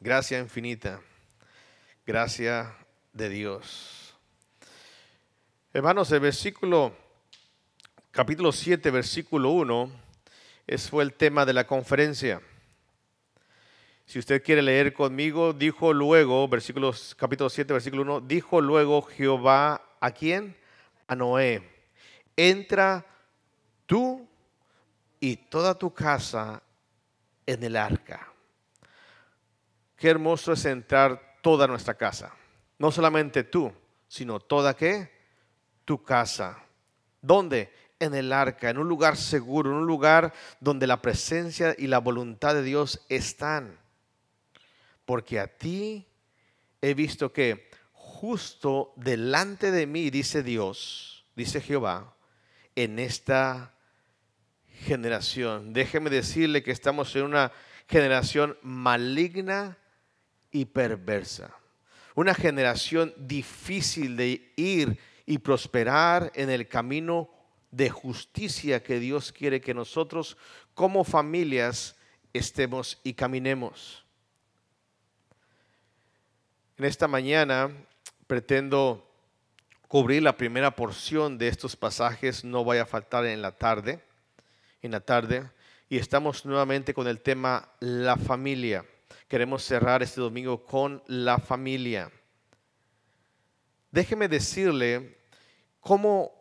Gracia 0.00 0.38
infinita. 0.38 1.00
Gracia 2.06 2.72
de 3.12 3.28
Dios. 3.28 4.14
Hermanos, 5.72 6.12
el 6.12 6.20
versículo, 6.20 6.96
capítulo 8.12 8.52
7, 8.52 8.92
versículo 8.92 9.50
1, 9.50 9.90
ese 10.68 10.88
fue 10.88 11.02
el 11.02 11.14
tema 11.14 11.44
de 11.44 11.52
la 11.52 11.66
conferencia. 11.66 12.40
Si 14.06 14.20
usted 14.20 14.40
quiere 14.40 14.62
leer 14.62 14.92
conmigo, 14.92 15.52
dijo 15.52 15.92
luego, 15.92 16.46
versículos, 16.46 17.16
capítulo 17.16 17.50
7, 17.50 17.72
versículo 17.72 18.02
1, 18.02 18.20
dijo 18.20 18.60
luego 18.60 19.02
Jehová 19.02 19.82
a 19.98 20.12
quién? 20.12 20.56
A 21.08 21.16
Noé, 21.16 21.68
entra 22.36 23.04
tú 23.84 24.28
y 25.18 25.34
toda 25.34 25.76
tu 25.76 25.92
casa 25.92 26.62
en 27.44 27.64
el 27.64 27.74
arca. 27.74 28.32
Qué 29.98 30.08
hermoso 30.08 30.52
es 30.52 30.64
entrar 30.64 31.38
toda 31.42 31.66
nuestra 31.66 31.94
casa. 31.94 32.32
No 32.78 32.92
solamente 32.92 33.42
tú, 33.42 33.72
sino 34.06 34.38
toda 34.38 34.76
qué? 34.76 35.10
Tu 35.84 36.02
casa. 36.04 36.56
¿Dónde? 37.20 37.72
En 37.98 38.14
el 38.14 38.32
arca, 38.32 38.70
en 38.70 38.78
un 38.78 38.88
lugar 38.88 39.16
seguro, 39.16 39.70
en 39.70 39.78
un 39.78 39.86
lugar 39.86 40.32
donde 40.60 40.86
la 40.86 41.02
presencia 41.02 41.74
y 41.76 41.88
la 41.88 41.98
voluntad 41.98 42.54
de 42.54 42.62
Dios 42.62 43.04
están. 43.08 43.76
Porque 45.04 45.40
a 45.40 45.48
ti 45.48 46.06
he 46.80 46.94
visto 46.94 47.32
que 47.32 47.68
justo 47.92 48.92
delante 48.94 49.72
de 49.72 49.86
mí, 49.88 50.10
dice 50.10 50.44
Dios, 50.44 51.24
dice 51.34 51.60
Jehová, 51.60 52.14
en 52.76 53.00
esta 53.00 53.74
generación. 54.84 55.72
Déjeme 55.72 56.08
decirle 56.08 56.62
que 56.62 56.70
estamos 56.70 57.16
en 57.16 57.24
una 57.24 57.50
generación 57.88 58.56
maligna 58.62 59.76
y 60.50 60.64
perversa. 60.64 61.54
Una 62.14 62.34
generación 62.34 63.14
difícil 63.16 64.16
de 64.16 64.52
ir 64.56 64.98
y 65.26 65.38
prosperar 65.38 66.32
en 66.34 66.50
el 66.50 66.66
camino 66.66 67.30
de 67.70 67.90
justicia 67.90 68.82
que 68.82 68.98
Dios 68.98 69.32
quiere 69.32 69.60
que 69.60 69.74
nosotros 69.74 70.36
como 70.74 71.04
familias 71.04 71.96
estemos 72.32 72.98
y 73.04 73.14
caminemos. 73.14 74.04
En 76.76 76.84
esta 76.84 77.08
mañana 77.08 77.70
pretendo 78.26 79.04
cubrir 79.86 80.22
la 80.22 80.36
primera 80.36 80.70
porción 80.70 81.38
de 81.38 81.48
estos 81.48 81.76
pasajes, 81.76 82.44
no 82.44 82.64
vaya 82.64 82.82
a 82.82 82.86
faltar 82.86 83.26
en 83.26 83.42
la 83.42 83.52
tarde 83.52 84.02
en 84.82 84.92
la 84.92 85.00
tarde 85.00 85.50
y 85.88 85.98
estamos 85.98 86.44
nuevamente 86.44 86.94
con 86.94 87.06
el 87.08 87.20
tema 87.20 87.68
la 87.80 88.16
familia. 88.16 88.84
Queremos 89.26 89.64
cerrar 89.64 90.02
este 90.02 90.20
domingo 90.20 90.64
con 90.64 91.02
la 91.06 91.38
familia. 91.38 92.10
Déjeme 93.90 94.28
decirle 94.28 95.18
cómo 95.80 96.32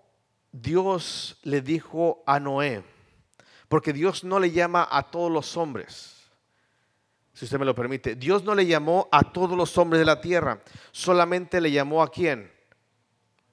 Dios 0.52 1.40
le 1.44 1.62
dijo 1.62 2.24
a 2.26 2.40
Noé, 2.40 2.84
porque 3.68 3.94
Dios 3.94 4.24
no 4.24 4.40
le 4.40 4.52
llama 4.52 4.88
a 4.90 5.04
todos 5.04 5.32
los 5.32 5.56
hombres, 5.58 6.16
si 7.34 7.46
usted 7.46 7.60
me 7.60 7.66
lo 7.66 7.76
permite. 7.76 8.16
Dios 8.16 8.44
no 8.44 8.56
le 8.56 8.66
llamó 8.66 9.08
a 9.12 9.32
todos 9.32 9.58
los 9.58 9.78
hombres 9.78 10.00
de 10.00 10.06
la 10.06 10.20
tierra, 10.20 10.62
solamente 10.92 11.62
le 11.62 11.72
llamó 11.72 12.02
a 12.02 12.12
quién? 12.12 12.52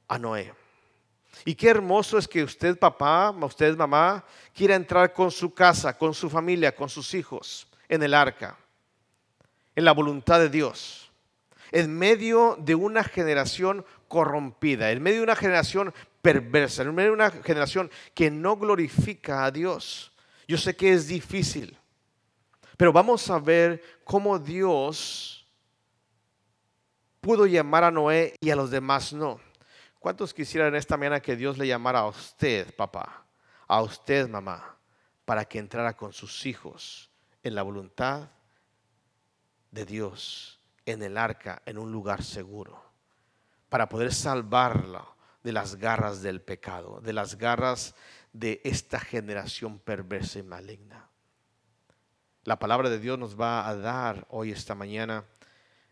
A 0.09 0.19
Noé. 0.19 0.55
Y 1.45 1.55
qué 1.55 1.69
hermoso 1.69 2.17
es 2.17 2.27
que 2.27 2.43
usted, 2.43 2.79
papá, 2.79 3.31
usted, 3.31 3.77
mamá, 3.77 4.25
quiera 4.55 4.75
entrar 4.75 5.13
con 5.13 5.31
su 5.31 5.53
casa, 5.53 5.97
con 5.97 6.15
su 6.15 6.31
familia, 6.31 6.75
con 6.75 6.89
sus 6.89 7.13
hijos 7.15 7.67
en 7.89 8.03
el 8.03 8.15
arca, 8.15 8.57
en 9.75 9.85
la 9.85 9.93
voluntad 9.93 10.41
de 10.41 10.49
Dios, 10.49 11.11
en 11.73 11.97
medio 11.97 12.57
de 12.61 12.75
una 12.75 13.05
generación 13.05 13.85
corrompida, 14.09 14.91
en 14.91 15.03
medio 15.03 15.19
de 15.19 15.25
una 15.25 15.37
generación 15.37 15.93
perversa, 16.23 16.83
en 16.83 16.95
medio 16.95 17.11
de 17.11 17.15
una 17.15 17.31
generación 17.31 17.91
que 18.15 18.31
no 18.31 18.57
glorifica 18.57 19.45
a 19.45 19.51
Dios. 19.51 20.13
Yo 20.47 20.57
sé 20.57 20.77
que 20.77 20.93
es 20.93 21.09
difícil, 21.09 21.77
pero 22.77 22.93
vamos 22.93 23.29
a 23.31 23.39
ver 23.39 23.83
cómo 24.05 24.39
Dios 24.39 25.47
pudo 27.21 27.47
llamar 27.47 27.85
a 27.85 27.91
Noé 27.91 28.37
y 28.41 28.51
a 28.51 28.57
los 28.57 28.71
demás 28.71 29.13
no. 29.13 29.41
¿Cuántos 29.99 30.35
quisieran 30.35 30.75
esta 30.75 30.97
mañana 30.97 31.21
que 31.21 31.35
Dios 31.35 31.57
le 31.57 31.67
llamara 31.67 32.01
a 32.01 32.09
usted, 32.09 32.75
papá, 32.77 33.25
a 33.67 33.81
usted, 33.83 34.29
mamá, 34.29 34.77
para 35.25 35.47
que 35.47 35.59
entrara 35.59 35.97
con 35.97 36.13
sus 36.13 36.45
hijos 36.45 37.11
en 37.43 37.55
la 37.55 37.63
voluntad 37.63 38.29
de 39.75 39.85
Dios, 39.85 40.61
en 40.87 41.03
el 41.03 41.19
arca, 41.19 41.61
en 41.67 41.79
un 41.79 41.91
lugar 41.91 42.23
seguro, 42.23 42.81
para 43.69 43.89
poder 43.89 44.15
salvarlo 44.15 45.17
de 45.43 45.53
las 45.53 45.77
garras 45.77 46.23
del 46.23 46.41
pecado, 46.41 47.01
de 47.01 47.13
las 47.13 47.37
garras 47.37 47.97
de 48.33 48.61
esta 48.65 49.01
generación 49.01 49.81
perversa 49.81 50.39
y 50.39 50.45
maligna? 50.45 51.09
La 52.45 52.59
palabra 52.59 52.89
de 52.89 53.01
Dios 53.01 53.19
nos 53.19 53.39
va 53.39 53.69
a 53.69 53.75
dar 53.75 54.27
hoy, 54.31 54.53
esta 54.53 54.77
mañana, 54.77 55.25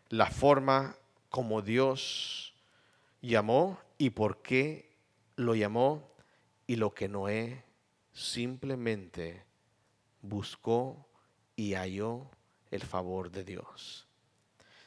la 0.09 0.27
forma 0.27 0.95
como 1.29 1.61
Dios 1.61 2.53
llamó 3.21 3.79
y 3.97 4.11
por 4.11 4.41
qué 4.41 4.95
lo 5.35 5.55
llamó 5.55 6.09
y 6.67 6.77
lo 6.77 6.93
que 6.93 7.09
Noé 7.09 7.65
simplemente 8.13 9.43
buscó 10.21 11.05
y 11.55 11.73
halló 11.73 12.29
el 12.73 12.81
favor 12.81 13.29
de 13.29 13.43
Dios. 13.43 14.07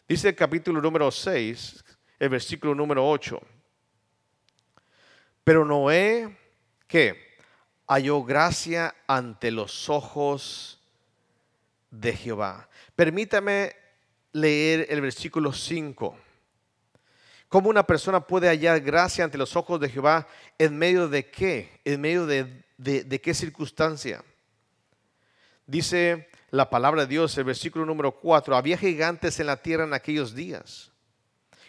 Dice 0.08 0.28
el 0.28 0.36
capítulo 0.36 0.80
número 0.80 1.10
6, 1.10 1.84
el 2.18 2.28
versículo 2.28 2.74
número 2.74 3.08
8. 3.08 3.40
Pero 5.44 5.64
Noé, 5.64 6.36
¿qué? 6.86 7.36
Halló 7.86 8.24
gracia 8.24 8.94
ante 9.06 9.50
los 9.50 9.88
ojos 9.88 10.80
de 11.90 12.12
Jehová. 12.12 12.68
Permítame 12.96 13.76
leer 14.32 14.86
el 14.90 15.00
versículo 15.00 15.52
5. 15.52 16.18
¿Cómo 17.48 17.70
una 17.70 17.86
persona 17.86 18.20
puede 18.20 18.48
hallar 18.48 18.80
gracia 18.80 19.24
ante 19.24 19.38
los 19.38 19.54
ojos 19.54 19.80
de 19.80 19.88
Jehová 19.88 20.26
en 20.58 20.76
medio 20.76 21.08
de 21.08 21.30
qué? 21.30 21.80
¿En 21.84 22.00
medio 22.00 22.26
de, 22.26 22.64
de, 22.76 23.20
qué 23.20 23.32
circunstancia? 23.32 24.24
Dice 25.64 26.28
la 26.56 26.70
palabra 26.70 27.02
de 27.02 27.08
Dios, 27.08 27.36
el 27.38 27.44
versículo 27.44 27.84
número 27.84 28.12
4, 28.12 28.56
había 28.56 28.78
gigantes 28.78 29.38
en 29.38 29.46
la 29.46 29.58
tierra 29.58 29.84
en 29.84 29.94
aquellos 29.94 30.34
días. 30.34 30.90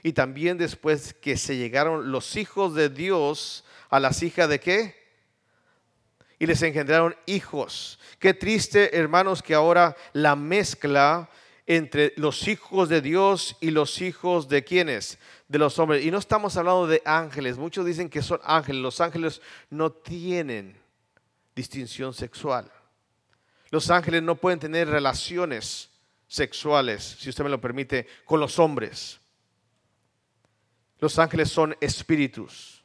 Y 0.04 0.14
también 0.14 0.58
después 0.58 1.14
que 1.14 1.38
se 1.38 1.58
llegaron 1.58 2.12
los 2.12 2.36
hijos 2.36 2.74
de 2.74 2.90
Dios 2.90 3.66
a 3.90 4.00
las 4.00 4.24
hijas 4.24 4.50
de 4.50 4.60
qué? 4.60 4.96
Y 6.40 6.46
les 6.46 6.62
engendraron 6.62 7.16
hijos. 7.26 8.00
Qué 8.20 8.34
triste, 8.34 8.98
hermanos, 8.98 9.42
que 9.42 9.56
ahora 9.56 9.96
la 10.14 10.36
mezcla 10.36 11.30
entre 11.66 12.14
los 12.16 12.48
hijos 12.48 12.88
de 12.90 13.02
Dios 13.02 13.58
y 13.60 13.72
los 13.72 14.02
hijos 14.02 14.48
de 14.48 14.64
quienes? 14.64 15.18
De 15.48 15.58
los 15.58 15.78
hombres. 15.80 16.06
Y 16.06 16.12
no 16.12 16.20
estamos 16.20 16.56
hablando 16.56 16.88
de 16.88 17.02
ángeles. 17.04 17.58
Muchos 17.58 17.86
dicen 17.86 18.10
que 18.10 18.22
son 18.22 18.40
ángeles. 18.44 18.82
Los 18.82 19.02
ángeles 19.02 19.42
no 19.70 19.92
tienen 19.92 20.78
distinción 21.56 22.14
sexual. 22.14 22.72
Los 23.70 23.90
ángeles 23.90 24.24
no 24.24 24.36
pueden 24.36 24.60
tener 24.60 24.88
relaciones 24.88 25.90
sexuales, 26.28 27.18
si 27.20 27.30
usted 27.30 27.44
me 27.44 27.50
lo 27.50 27.62
permite, 27.62 28.08
con 28.26 28.40
los 28.40 28.60
hombres. 28.60 29.20
Los 31.00 31.20
ángeles 31.20 31.50
son 31.50 31.76
espíritus. 31.80 32.84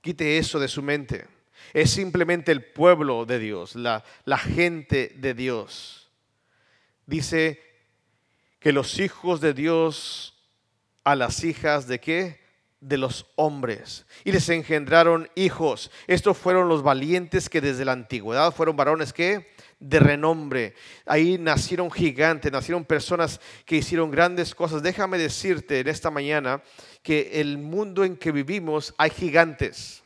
Quite 0.00 0.38
eso 0.38 0.58
de 0.58 0.68
su 0.68 0.82
mente. 0.82 1.26
Es 1.72 1.90
simplemente 1.90 2.52
el 2.52 2.64
pueblo 2.64 3.24
de 3.24 3.38
Dios, 3.38 3.74
la, 3.74 4.04
la 4.24 4.38
gente 4.38 5.12
de 5.16 5.34
Dios 5.34 6.04
dice 7.06 7.60
que 8.60 8.72
los 8.72 8.98
hijos 8.98 9.40
de 9.40 9.52
Dios 9.52 10.34
a 11.02 11.14
las 11.14 11.44
hijas 11.44 11.86
de 11.86 12.00
qué? 12.00 12.43
De 12.86 12.98
los 12.98 13.26
hombres. 13.36 14.04
Y 14.24 14.32
les 14.32 14.46
engendraron 14.50 15.30
hijos. 15.34 15.90
Estos 16.06 16.36
fueron 16.36 16.68
los 16.68 16.82
valientes 16.82 17.48
que 17.48 17.62
desde 17.62 17.86
la 17.86 17.92
antigüedad 17.92 18.52
fueron 18.52 18.76
varones 18.76 19.14
que 19.14 19.54
de 19.80 19.98
renombre. 19.98 20.74
Ahí 21.06 21.38
nacieron 21.38 21.90
gigantes, 21.90 22.52
nacieron 22.52 22.84
personas 22.84 23.40
que 23.64 23.76
hicieron 23.76 24.10
grandes 24.10 24.54
cosas. 24.54 24.82
Déjame 24.82 25.16
decirte 25.16 25.80
en 25.80 25.88
esta 25.88 26.10
mañana 26.10 26.62
que 27.02 27.40
el 27.40 27.56
mundo 27.56 28.04
en 28.04 28.18
que 28.18 28.32
vivimos 28.32 28.92
hay 28.98 29.08
gigantes. 29.08 30.02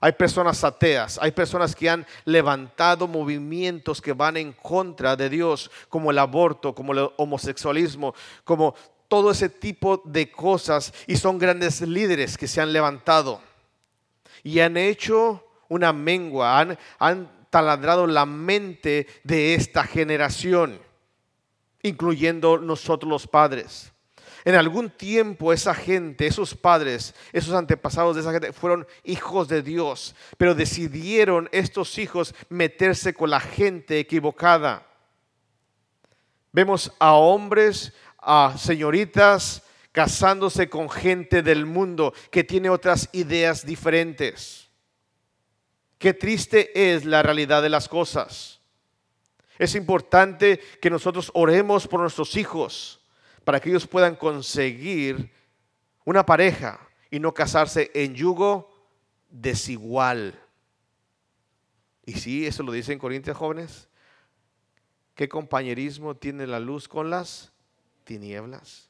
Hay 0.00 0.12
personas 0.12 0.62
ateas, 0.62 1.18
hay 1.20 1.32
personas 1.32 1.74
que 1.74 1.90
han 1.90 2.06
levantado 2.24 3.08
movimientos 3.08 4.00
que 4.00 4.12
van 4.12 4.36
en 4.36 4.52
contra 4.52 5.16
de 5.16 5.28
Dios, 5.28 5.70
como 5.88 6.10
el 6.10 6.18
aborto, 6.18 6.74
como 6.74 6.92
el 6.92 7.10
homosexualismo, 7.16 8.14
como 8.44 8.74
todo 9.08 9.30
ese 9.30 9.48
tipo 9.48 10.02
de 10.04 10.30
cosas, 10.30 10.92
y 11.06 11.16
son 11.16 11.38
grandes 11.38 11.80
líderes 11.80 12.36
que 12.38 12.46
se 12.46 12.60
han 12.60 12.72
levantado 12.72 13.40
y 14.42 14.60
han 14.60 14.76
hecho 14.76 15.44
una 15.68 15.92
mengua, 15.92 16.76
han, 16.98 17.38
taladrado 17.50 18.06
la 18.06 18.26
mente 18.26 19.06
de 19.24 19.54
esta 19.54 19.84
generación. 19.84 20.80
incluyendo 21.80 22.58
nosotros 22.58 23.08
los 23.08 23.26
padres. 23.28 23.92
En 24.44 24.56
algún 24.56 24.90
tiempo 24.90 25.52
esa 25.52 25.72
gente, 25.72 26.26
esos 26.26 26.54
padres, 26.54 27.14
esos 27.32 27.54
antepasados 27.54 28.16
de 28.16 28.22
esa 28.22 28.32
gente 28.32 28.52
fueron 28.52 28.86
hijos 29.04 29.46
de 29.46 29.62
Dios, 29.62 30.16
pero 30.36 30.56
decidieron 30.56 31.48
estos 31.52 31.96
hijos 31.98 32.34
meterse 32.48 33.14
con 33.14 33.30
la 33.30 33.38
gente 33.38 34.00
equivocada. 34.00 34.86
Vemos 36.52 36.92
a 36.98 37.12
hombres, 37.12 37.92
a 38.18 38.56
señoritas 38.58 39.62
casándose 39.92 40.68
con 40.68 40.90
gente 40.90 41.42
del 41.42 41.66
mundo 41.66 42.12
que 42.30 42.44
tiene 42.44 42.70
otras 42.70 43.08
ideas 43.12 43.64
diferentes. 43.64 44.68
Qué 45.98 46.14
triste 46.14 46.92
es 46.94 47.04
la 47.04 47.22
realidad 47.22 47.62
de 47.62 47.68
las 47.68 47.88
cosas. 47.88 48.60
Es 49.58 49.74
importante 49.74 50.60
que 50.80 50.90
nosotros 50.90 51.30
oremos 51.34 51.88
por 51.88 52.00
nuestros 52.00 52.36
hijos 52.36 53.00
para 53.44 53.58
que 53.58 53.70
ellos 53.70 53.86
puedan 53.86 54.14
conseguir 54.14 55.32
una 56.04 56.24
pareja 56.24 56.78
y 57.10 57.18
no 57.18 57.34
casarse 57.34 57.90
en 57.94 58.14
yugo 58.14 58.70
desigual. 59.28 60.40
Y 62.06 62.12
sí, 62.12 62.46
eso 62.46 62.62
lo 62.62 62.72
dicen 62.72 62.98
Corintios 62.98 63.36
jóvenes. 63.36 63.88
¿Qué 65.14 65.28
compañerismo 65.28 66.16
tiene 66.16 66.46
la 66.46 66.60
luz 66.60 66.86
con 66.86 67.10
las 67.10 67.52
tinieblas? 68.08 68.88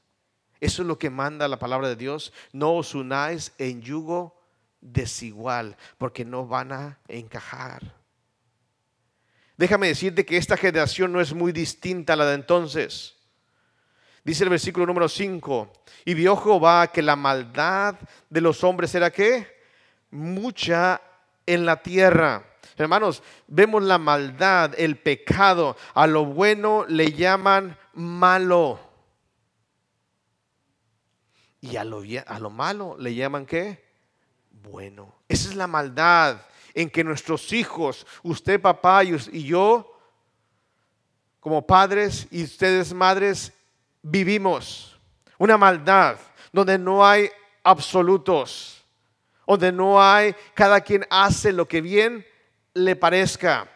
Eso 0.60 0.82
es 0.82 0.88
lo 0.88 0.98
que 0.98 1.10
manda 1.10 1.48
la 1.48 1.58
palabra 1.58 1.88
de 1.88 1.96
Dios. 1.96 2.32
No 2.52 2.74
os 2.74 2.94
unáis 2.94 3.52
en 3.58 3.82
yugo 3.82 4.40
desigual, 4.80 5.76
porque 5.98 6.24
no 6.24 6.46
van 6.46 6.72
a 6.72 6.98
encajar. 7.08 7.96
Déjame 9.56 9.88
decirte 9.88 10.24
que 10.24 10.36
esta 10.36 10.56
generación 10.56 11.12
no 11.12 11.20
es 11.20 11.34
muy 11.34 11.50
distinta 11.50 12.12
a 12.12 12.16
la 12.16 12.26
de 12.26 12.34
entonces. 12.34 13.16
Dice 14.24 14.44
el 14.44 14.50
versículo 14.50 14.86
número 14.86 15.08
5, 15.08 15.72
y 16.04 16.14
vio 16.14 16.36
Jehová 16.36 16.92
que 16.92 17.02
la 17.02 17.16
maldad 17.16 17.96
de 18.30 18.40
los 18.40 18.62
hombres 18.62 18.94
era 18.94 19.10
qué? 19.10 19.46
Mucha 20.10 21.00
en 21.44 21.66
la 21.66 21.82
tierra. 21.82 22.44
Hermanos, 22.76 23.22
vemos 23.48 23.82
la 23.82 23.98
maldad, 23.98 24.74
el 24.76 24.96
pecado, 24.96 25.76
a 25.94 26.06
lo 26.06 26.24
bueno 26.24 26.84
le 26.86 27.12
llaman 27.12 27.76
malo. 27.94 28.87
Y 31.60 31.76
a 31.76 31.84
lo, 31.84 32.50
malo 32.50 32.96
le 32.98 33.14
llaman 33.14 33.46
qué? 33.46 33.84
Bueno. 34.50 35.14
Esa 35.28 35.50
es 35.50 35.56
la 35.56 35.66
maldad 35.66 36.40
en 36.74 36.88
que 36.88 37.02
nuestros 37.02 37.52
hijos, 37.52 38.06
usted 38.22 38.60
papá 38.60 39.02
y 39.04 39.42
yo, 39.44 39.98
como 41.40 41.66
padres 41.66 42.28
y 42.30 42.44
ustedes 42.44 42.92
madres, 42.92 43.52
vivimos. 44.02 44.98
Una 45.38 45.56
maldad 45.56 46.18
donde 46.52 46.78
no 46.78 47.06
hay 47.06 47.30
absolutos, 47.62 48.84
donde 49.46 49.72
no 49.72 50.02
hay, 50.02 50.34
cada 50.54 50.80
quien 50.80 51.06
hace 51.10 51.52
lo 51.52 51.66
que 51.66 51.80
bien 51.80 52.24
le 52.74 52.96
parezca. 52.96 53.68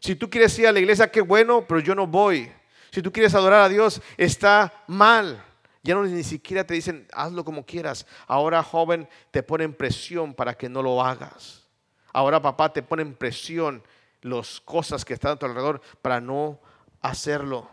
Si 0.00 0.16
tú 0.16 0.28
quieres 0.28 0.58
ir 0.58 0.66
a 0.66 0.72
la 0.72 0.80
iglesia, 0.80 1.10
qué 1.10 1.20
bueno, 1.20 1.64
pero 1.66 1.80
yo 1.80 1.94
no 1.94 2.06
voy. 2.06 2.50
Si 2.90 3.00
tú 3.00 3.12
quieres 3.12 3.34
adorar 3.34 3.62
a 3.62 3.68
Dios, 3.68 4.02
está 4.16 4.72
mal. 4.86 5.42
Ya 5.82 5.94
no 5.94 6.04
ni 6.04 6.22
siquiera 6.22 6.64
te 6.64 6.74
dicen, 6.74 7.08
hazlo 7.12 7.44
como 7.44 7.66
quieras. 7.66 8.06
Ahora, 8.26 8.62
joven, 8.62 9.08
te 9.30 9.42
ponen 9.42 9.74
presión 9.74 10.32
para 10.32 10.54
que 10.54 10.68
no 10.68 10.82
lo 10.82 11.02
hagas. 11.02 11.66
Ahora, 12.12 12.40
papá, 12.40 12.72
te 12.72 12.82
ponen 12.82 13.14
presión 13.14 13.82
las 14.20 14.60
cosas 14.60 15.04
que 15.04 15.14
están 15.14 15.32
a 15.32 15.36
tu 15.36 15.46
alrededor 15.46 15.80
para 16.00 16.20
no 16.20 16.60
hacerlo. 17.00 17.68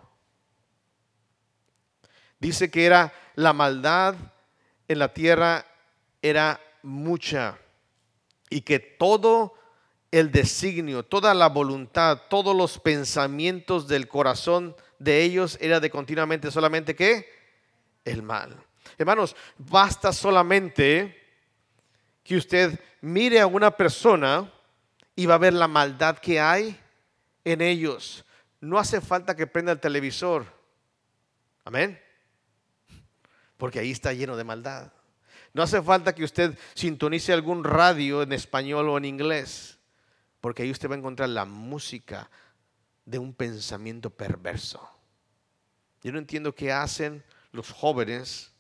Dice 2.40 2.72
que 2.72 2.86
era 2.86 3.14
la 3.36 3.54
maldad 3.54 4.16
en 4.88 5.00
la 5.00 5.14
tierra 5.14 5.66
era 6.22 6.60
mucha 6.82 7.58
y 8.50 8.62
que 8.62 8.80
todo 8.80 9.54
el 10.12 10.32
designio, 10.32 11.04
toda 11.04 11.34
la 11.34 11.50
voluntad, 11.50 12.22
todos 12.30 12.56
los 12.56 12.80
pensamientos 12.80 13.88
del 13.88 14.08
corazón 14.08 14.76
de 14.98 15.22
ellos 15.22 15.58
era 15.62 15.80
de 15.80 15.92
continuamente 15.92 16.50
solamente 16.50 16.96
qué? 16.96 17.39
El 18.06 18.24
mal. 18.24 18.56
Hermanos, 18.98 19.36
basta 19.58 20.12
solamente 20.14 21.16
que 22.24 22.38
usted 22.38 22.80
mire 23.02 23.40
a 23.40 23.48
una 23.48 23.72
persona 23.72 24.52
y 25.16 25.26
va 25.26 25.36
a 25.36 25.40
ver 25.40 25.54
la 25.54 25.68
maldad 25.68 26.18
que 26.18 26.40
hay 26.40 26.80
en 27.44 27.62
ellos. 27.62 28.26
No 28.62 28.78
hace 28.78 29.02
falta 29.02 29.36
que 29.36 29.48
prenda 29.48 29.72
el 29.72 29.80
televisor. 29.80 30.46
Amén. 31.64 32.02
Porque 33.58 33.80
ahí 33.80 33.92
está 33.92 34.14
lleno 34.14 34.38
de 34.38 34.44
maldad. 34.44 34.92
No 35.54 35.64
hace 35.64 35.82
falta 35.82 36.14
que 36.14 36.24
usted 36.24 36.58
sintonice 36.74 37.34
algún 37.34 37.64
radio 37.64 38.22
en 38.22 38.34
español 38.34 38.90
o 38.90 38.98
en 38.98 39.06
inglés 39.06 39.80
porque 40.42 40.64
ahí 40.64 40.72
usted 40.72 40.90
va 40.90 40.96
a 40.96 40.98
encontrar 40.98 41.30
la 41.30 41.46
música 41.46 42.30
de 43.06 43.20
un 43.20 43.34
pensamiento 43.34 44.10
perverso. 44.10 44.90
Yo 46.02 46.12
no 46.12 46.20
entiendo 46.20 46.56
qué 46.56 46.72
hacen 46.72 47.24
los 47.52 47.72
jóvenes 47.72 48.54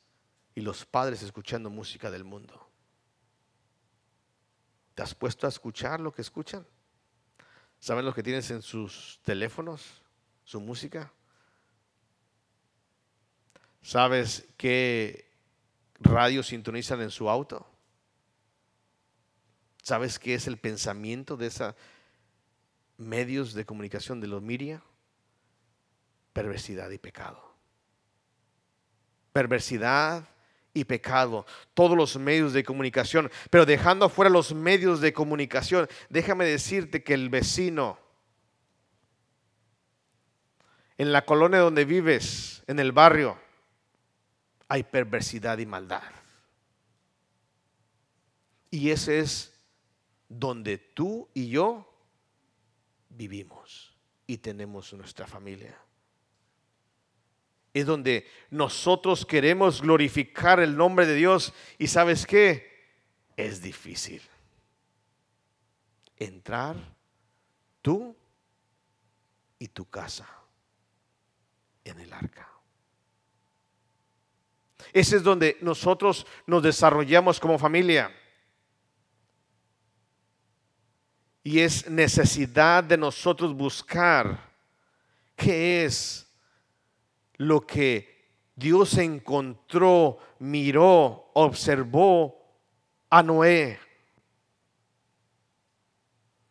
y 0.55 0.61
los 0.61 0.85
padres 0.85 1.21
escuchando 1.21 1.69
música 1.69 2.11
del 2.11 2.23
mundo. 2.23 2.69
¿Te 4.95 5.03
has 5.03 5.15
puesto 5.15 5.45
a 5.45 5.49
escuchar 5.49 5.99
lo 5.99 6.13
que 6.13 6.21
escuchan? 6.21 6.65
¿Saben 7.79 8.05
lo 8.05 8.13
que 8.13 8.23
tienes 8.23 8.51
en 8.51 8.61
sus 8.61 9.19
teléfonos? 9.23 10.01
¿Su 10.43 10.59
música? 10.59 11.13
¿Sabes 13.81 14.47
qué 14.57 15.31
radio 15.99 16.43
sintonizan 16.43 17.01
en 17.01 17.11
su 17.11 17.29
auto? 17.29 17.65
¿Sabes 19.81 20.19
qué 20.19 20.33
es 20.33 20.47
el 20.47 20.57
pensamiento 20.57 21.37
de 21.37 21.47
esos 21.47 21.75
medios 22.97 23.53
de 23.53 23.65
comunicación 23.65 24.19
de 24.19 24.27
los 24.27 24.41
miria? 24.41 24.83
Perversidad 26.33 26.89
y 26.89 26.97
pecado. 26.97 27.48
Perversidad 29.33 30.27
y 30.73 30.85
pecado. 30.85 31.45
Todos 31.73 31.97
los 31.97 32.17
medios 32.17 32.53
de 32.53 32.63
comunicación. 32.63 33.31
Pero 33.49 33.65
dejando 33.65 34.05
afuera 34.05 34.29
los 34.29 34.53
medios 34.53 35.01
de 35.01 35.13
comunicación, 35.13 35.87
déjame 36.09 36.45
decirte 36.45 37.03
que 37.03 37.13
el 37.13 37.29
vecino, 37.29 37.99
en 40.97 41.11
la 41.11 41.25
colonia 41.25 41.59
donde 41.59 41.85
vives, 41.85 42.63
en 42.67 42.79
el 42.79 42.91
barrio, 42.91 43.39
hay 44.67 44.83
perversidad 44.83 45.57
y 45.57 45.65
maldad. 45.65 46.03
Y 48.71 48.91
ese 48.91 49.19
es 49.19 49.53
donde 50.27 50.77
tú 50.77 51.27
y 51.33 51.49
yo 51.49 51.91
vivimos 53.09 53.97
y 54.27 54.37
tenemos 54.37 54.93
nuestra 54.93 55.25
familia. 55.25 55.75
Es 57.79 57.85
donde 57.85 58.27
nosotros 58.49 59.25
queremos 59.25 59.81
glorificar 59.81 60.59
el 60.59 60.75
nombre 60.75 61.05
de 61.05 61.15
Dios 61.15 61.53
y 61.77 61.87
sabes 61.87 62.25
qué? 62.25 62.67
Es 63.37 63.61
difícil. 63.61 64.21
Entrar 66.17 66.75
tú 67.81 68.13
y 69.57 69.69
tu 69.69 69.85
casa 69.85 70.27
en 71.85 71.99
el 72.01 72.11
arca. 72.11 72.49
Ese 74.91 75.17
es 75.17 75.23
donde 75.23 75.57
nosotros 75.61 76.27
nos 76.45 76.61
desarrollamos 76.61 77.39
como 77.39 77.57
familia. 77.57 78.13
Y 81.43 81.59
es 81.61 81.89
necesidad 81.89 82.83
de 82.83 82.97
nosotros 82.97 83.53
buscar 83.53 84.49
qué 85.37 85.85
es 85.85 86.28
lo 87.39 87.65
que 87.65 88.29
Dios 88.55 88.97
encontró, 88.97 90.19
miró, 90.39 91.31
observó 91.33 92.37
a 93.09 93.23
Noé. 93.23 93.79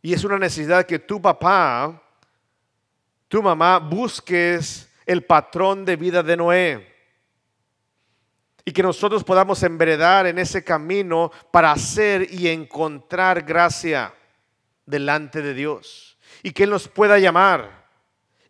Y 0.01 0.15
es 0.15 0.25
una 0.25 0.39
necesidad 0.39 0.87
que 0.87 0.99
tu 0.99 1.21
papá, 1.21 2.03
tu 3.29 3.43
mamá 3.43 3.79
busques 3.79 4.91
el 5.05 5.25
patrón 5.25 5.85
de 5.85 5.97
vida 5.97 6.23
de 6.23 6.37
Noé. 6.37 6.97
Y 8.65 8.73
que 8.73 8.83
nosotros 8.83 9.25
podamos 9.25 9.63
enveredar 9.63 10.27
en 10.27 10.39
ese 10.39 10.65
camino 10.65 11.31
para 11.51 11.73
hacer 11.73 12.33
y 12.33 12.49
encontrar 12.49 13.43
gracia 13.43 14.15
delante 14.87 15.43
de 15.43 15.53
Dios 15.53 16.19
y 16.43 16.53
que 16.53 16.65
Él 16.65 16.71
nos 16.71 16.89
pueda 16.89 17.19
llamar 17.19 17.87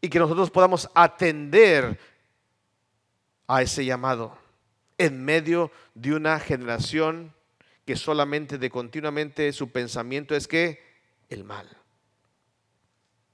y 0.01 0.09
que 0.09 0.19
nosotros 0.19 0.51
podamos 0.51 0.89
atender 0.95 1.99
a 3.49 3.63
ese 3.63 3.85
llamado 3.85 4.39
en 4.99 5.25
medio 5.25 5.73
de 5.95 6.13
una 6.13 6.39
generación 6.39 7.35
que 7.85 7.97
solamente 7.97 8.59
de 8.59 8.69
continuamente 8.69 9.51
su 9.53 9.71
pensamiento 9.71 10.37
es 10.37 10.47
que 10.47 10.83
el 11.31 11.45
mal. 11.45 11.67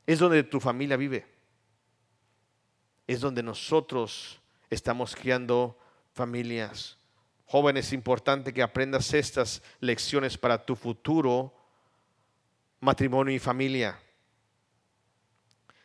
Es 0.07 0.19
donde 0.19 0.43
tu 0.45 0.61
familia 0.61 0.97
vive. 0.97 1.27
es 3.07 3.21
donde 3.21 3.43
nosotros 3.43 4.41
estamos 4.71 5.15
criando 5.15 5.79
familias. 6.15 6.97
Jóvenes, 7.45 7.89
es 7.89 7.93
importante 7.93 8.55
que 8.55 8.63
aprendas 8.63 9.13
estas 9.13 9.63
lecciones 9.81 10.39
para 10.39 10.65
tu 10.65 10.75
futuro 10.75 11.53
matrimonio 12.81 13.35
y 13.35 13.39
familia. 13.39 13.99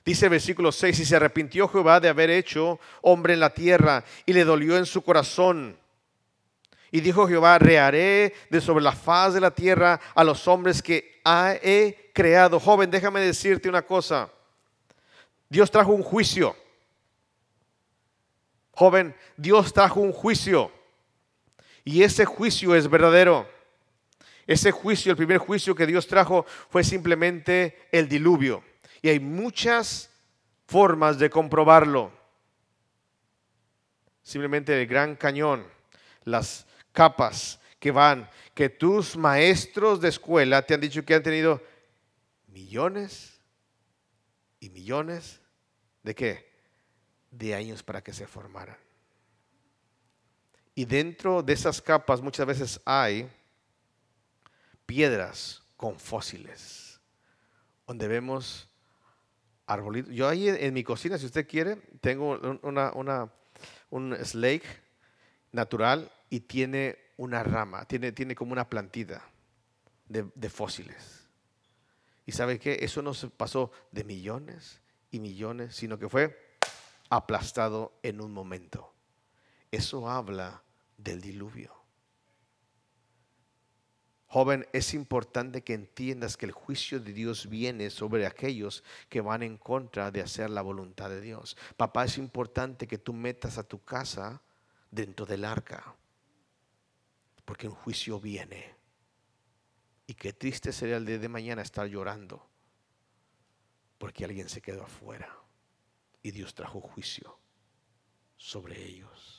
Dice 0.09 0.27
versículo 0.27 0.71
6, 0.71 1.01
y 1.01 1.05
se 1.05 1.17
arrepintió 1.17 1.67
Jehová 1.67 1.99
de 1.99 2.09
haber 2.09 2.31
hecho 2.31 2.79
hombre 3.03 3.35
en 3.35 3.39
la 3.39 3.53
tierra 3.53 4.03
y 4.25 4.33
le 4.33 4.43
dolió 4.43 4.75
en 4.75 4.87
su 4.87 5.03
corazón. 5.03 5.77
Y 6.89 6.99
dijo 7.01 7.27
Jehová, 7.27 7.59
reharé 7.59 8.33
de 8.49 8.59
sobre 8.59 8.83
la 8.83 8.91
faz 8.91 9.35
de 9.35 9.39
la 9.39 9.51
tierra 9.51 10.01
a 10.15 10.23
los 10.23 10.47
hombres 10.47 10.81
que 10.81 11.21
he 11.61 12.09
creado. 12.11 12.59
Joven, 12.59 12.89
déjame 12.89 13.19
decirte 13.19 13.69
una 13.69 13.83
cosa. 13.83 14.31
Dios 15.47 15.69
trajo 15.69 15.91
un 15.91 16.01
juicio. 16.01 16.55
Joven, 18.71 19.15
Dios 19.37 19.71
trajo 19.71 19.99
un 19.99 20.11
juicio. 20.11 20.71
Y 21.83 22.01
ese 22.01 22.25
juicio 22.25 22.73
es 22.73 22.89
verdadero. 22.89 23.47
Ese 24.47 24.71
juicio, 24.71 25.11
el 25.11 25.17
primer 25.17 25.37
juicio 25.37 25.75
que 25.75 25.85
Dios 25.85 26.07
trajo 26.07 26.47
fue 26.71 26.83
simplemente 26.83 27.77
el 27.91 28.09
diluvio. 28.09 28.63
Y 29.01 29.09
hay 29.09 29.19
muchas 29.19 30.09
formas 30.65 31.17
de 31.17 31.29
comprobarlo. 31.29 32.11
Simplemente 34.21 34.79
el 34.79 34.87
gran 34.87 35.15
cañón, 35.15 35.65
las 36.23 36.67
capas 36.91 37.59
que 37.79 37.91
van, 37.91 38.29
que 38.53 38.69
tus 38.69 39.17
maestros 39.17 40.01
de 40.01 40.09
escuela 40.09 40.61
te 40.61 40.73
han 40.73 40.81
dicho 40.81 41.03
que 41.03 41.15
han 41.15 41.23
tenido 41.23 41.61
millones 42.47 43.39
y 44.59 44.69
millones 44.69 45.41
de 46.03 46.13
qué? 46.13 46.51
De 47.31 47.55
años 47.55 47.81
para 47.81 48.03
que 48.03 48.13
se 48.13 48.27
formaran. 48.27 48.77
Y 50.75 50.85
dentro 50.85 51.41
de 51.41 51.53
esas 51.53 51.81
capas 51.81 52.21
muchas 52.21 52.45
veces 52.45 52.79
hay 52.85 53.29
piedras 54.85 55.61
con 55.75 55.99
fósiles, 55.99 56.99
donde 57.85 58.07
vemos 58.07 58.68
Yo 60.09 60.27
ahí 60.27 60.49
en 60.49 60.73
mi 60.73 60.83
cocina, 60.83 61.17
si 61.17 61.27
usted 61.27 61.47
quiere, 61.47 61.75
tengo 62.01 62.39
una, 62.63 62.91
una, 62.93 63.31
un 63.91 64.15
slake 64.23 64.65
natural 65.51 66.11
y 66.29 66.39
tiene 66.41 66.97
una 67.17 67.43
rama, 67.43 67.85
tiene, 67.85 68.11
tiene 68.11 68.33
como 68.33 68.51
una 68.51 68.67
plantita 68.67 69.23
de, 70.07 70.25
de 70.33 70.49
fósiles. 70.49 71.27
¿Y 72.25 72.31
sabe 72.31 72.59
qué? 72.59 72.79
Eso 72.81 73.01
no 73.01 73.13
se 73.13 73.27
pasó 73.27 73.71
de 73.91 74.03
millones 74.03 74.81
y 75.11 75.19
millones, 75.19 75.75
sino 75.75 75.99
que 75.99 76.09
fue 76.09 76.57
aplastado 77.09 77.93
en 78.03 78.21
un 78.21 78.31
momento. 78.31 78.93
Eso 79.71 80.09
habla 80.09 80.63
del 80.97 81.21
diluvio. 81.21 81.78
Joven, 84.31 84.67
es 84.73 84.93
importante 84.93 85.63
que 85.63 85.73
entiendas 85.73 86.37
que 86.37 86.45
el 86.45 86.51
juicio 86.51 86.99
de 86.99 87.13
Dios 87.13 87.49
viene 87.49 87.89
sobre 87.89 88.27
aquellos 88.27 88.83
que 89.09 89.21
van 89.21 89.41
en 89.41 89.57
contra 89.57 90.11
de 90.11 90.21
hacer 90.21 90.51
la 90.51 90.61
voluntad 90.61 91.09
de 91.09 91.19
Dios. 91.19 91.57
Papá, 91.75 92.05
es 92.05 92.19
importante 92.19 92.85
que 92.85 92.99
tú 92.99 93.11
metas 93.11 93.57
a 93.57 93.63
tu 93.63 93.83
casa 93.83 94.39
dentro 94.91 95.25
del 95.25 95.43
arca, 95.45 95.95
porque 97.43 97.67
un 97.67 97.73
juicio 97.73 98.19
viene. 98.19 98.75
Y 100.05 100.13
qué 100.13 100.31
triste 100.31 100.71
sería 100.73 100.97
el 100.97 101.07
día 101.07 101.17
de 101.17 101.27
mañana 101.27 101.63
estar 101.63 101.87
llorando, 101.87 102.47
porque 103.97 104.25
alguien 104.25 104.47
se 104.47 104.61
quedó 104.61 104.83
afuera 104.83 105.39
y 106.21 106.29
Dios 106.29 106.53
trajo 106.53 106.81
juicio 106.81 107.39
sobre 108.37 108.79
ellos. 108.79 109.38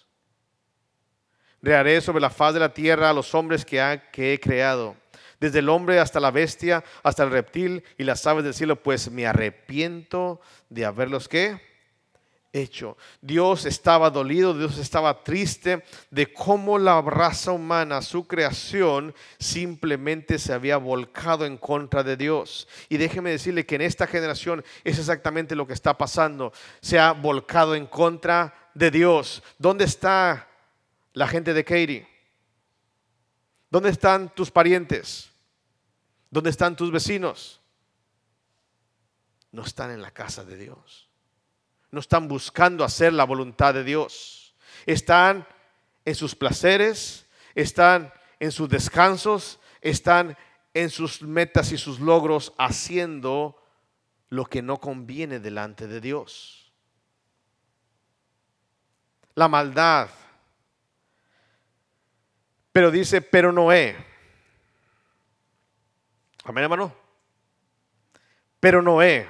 Rearé 1.63 2.01
sobre 2.01 2.21
la 2.21 2.31
faz 2.31 2.55
de 2.55 2.61
la 2.61 2.73
tierra 2.73 3.11
a 3.11 3.13
los 3.13 3.35
hombres 3.35 3.65
que, 3.65 4.01
he 4.13 4.41
creado, 4.41 4.97
desde 5.39 5.59
el 5.59 5.69
hombre 5.69 6.01
hasta 6.01 6.21
la 6.21 6.31
bestia, 6.31 6.83
hasta 7.03 7.23
el 7.23 7.31
reptil 7.31 7.85
y 7.99 8.05
las 8.05 8.27
aves 8.27 8.45
del 8.45 8.55
cielo, 8.55 8.77
pues 8.77 9.11
me 9.11 9.27
arrepiento 9.27 10.41
de 10.69 10.87
haberlos 10.87 11.29
que 11.29 11.61
hecho. 12.53 12.97
Dios 13.21 13.65
estaba 13.65 14.11
dolido, 14.11 14.55
Dios 14.55 14.79
estaba 14.79 15.23
triste 15.23 15.85
de 16.11 16.33
cómo 16.33 16.79
la 16.79 17.01
raza 17.03 17.53
humana, 17.53 18.03
su 18.03 18.27
creación, 18.27 19.15
simplemente 19.39 20.39
se 20.39 20.53
había 20.53 20.77
volcado 20.77 21.47
en 21.47 21.57
contra 21.57 22.03
de 22.03 22.17
Dios. 22.17 22.69
Y 22.89 22.97
déjeme 22.97 23.31
decirle 23.31 23.67
que 23.67 23.77
en 23.77 23.83
esta 23.83 24.07
generación 24.07 24.65
es 24.85 24.99
exactamente 24.99 25.55
lo 25.55 25.67
que 25.67 25.75
está 25.75 25.97
pasando. 25.97 26.53
Se 26.81 26.99
ha 26.99 27.13
volcado 27.13 27.75
en 27.75 27.87
contra 27.87 28.55
de 28.75 28.91
Dios. 28.91 29.43
¿Dónde 29.59 29.85
está 29.85 30.50
la 31.13 31.27
gente 31.27 31.53
de 31.53 31.65
Katie? 31.65 32.09
¿Dónde 33.71 33.91
están 33.91 34.35
tus 34.35 34.51
parientes? 34.51 35.31
¿Dónde 36.31 36.51
están 36.51 36.77
tus 36.77 36.91
vecinos? 36.91 37.61
No 39.53 39.63
están 39.63 39.91
en 39.91 40.03
la 40.03 40.11
casa 40.11 40.45
de 40.45 40.57
Dios. 40.57 41.09
No 41.91 42.01
están 42.01 42.29
buscando 42.29 42.85
hacer 42.85 43.13
la 43.13 43.25
voluntad 43.25 43.75
de 43.75 43.85
Dios. 43.85 44.55
Están 44.87 45.47
en 46.05 46.15
sus 46.15 46.35
placeres, 46.35 47.27
están 47.55 48.13
en 48.39 48.53
sus 48.53 48.69
descansos, 48.69 49.59
están 49.81 50.37
en 50.73 50.91
sus 50.91 51.23
metas 51.23 51.73
y 51.73 51.79
sus 51.79 51.99
logros 51.99 52.53
haciendo 52.59 53.61
lo 54.29 54.45
que 54.45 54.63
no 54.63 54.79
conviene 54.79 55.41
delante 55.41 55.89
de 55.89 56.01
Dios. 56.01 56.73
La 59.35 59.49
maldad 59.49 60.11
pero 62.73 62.91
dice, 62.91 63.21
pero 63.21 63.53
Noé. 63.53 63.97
Amén, 66.45 66.65
hermano. 66.65 66.95
Pero 68.61 68.83
Noé. 68.83 69.29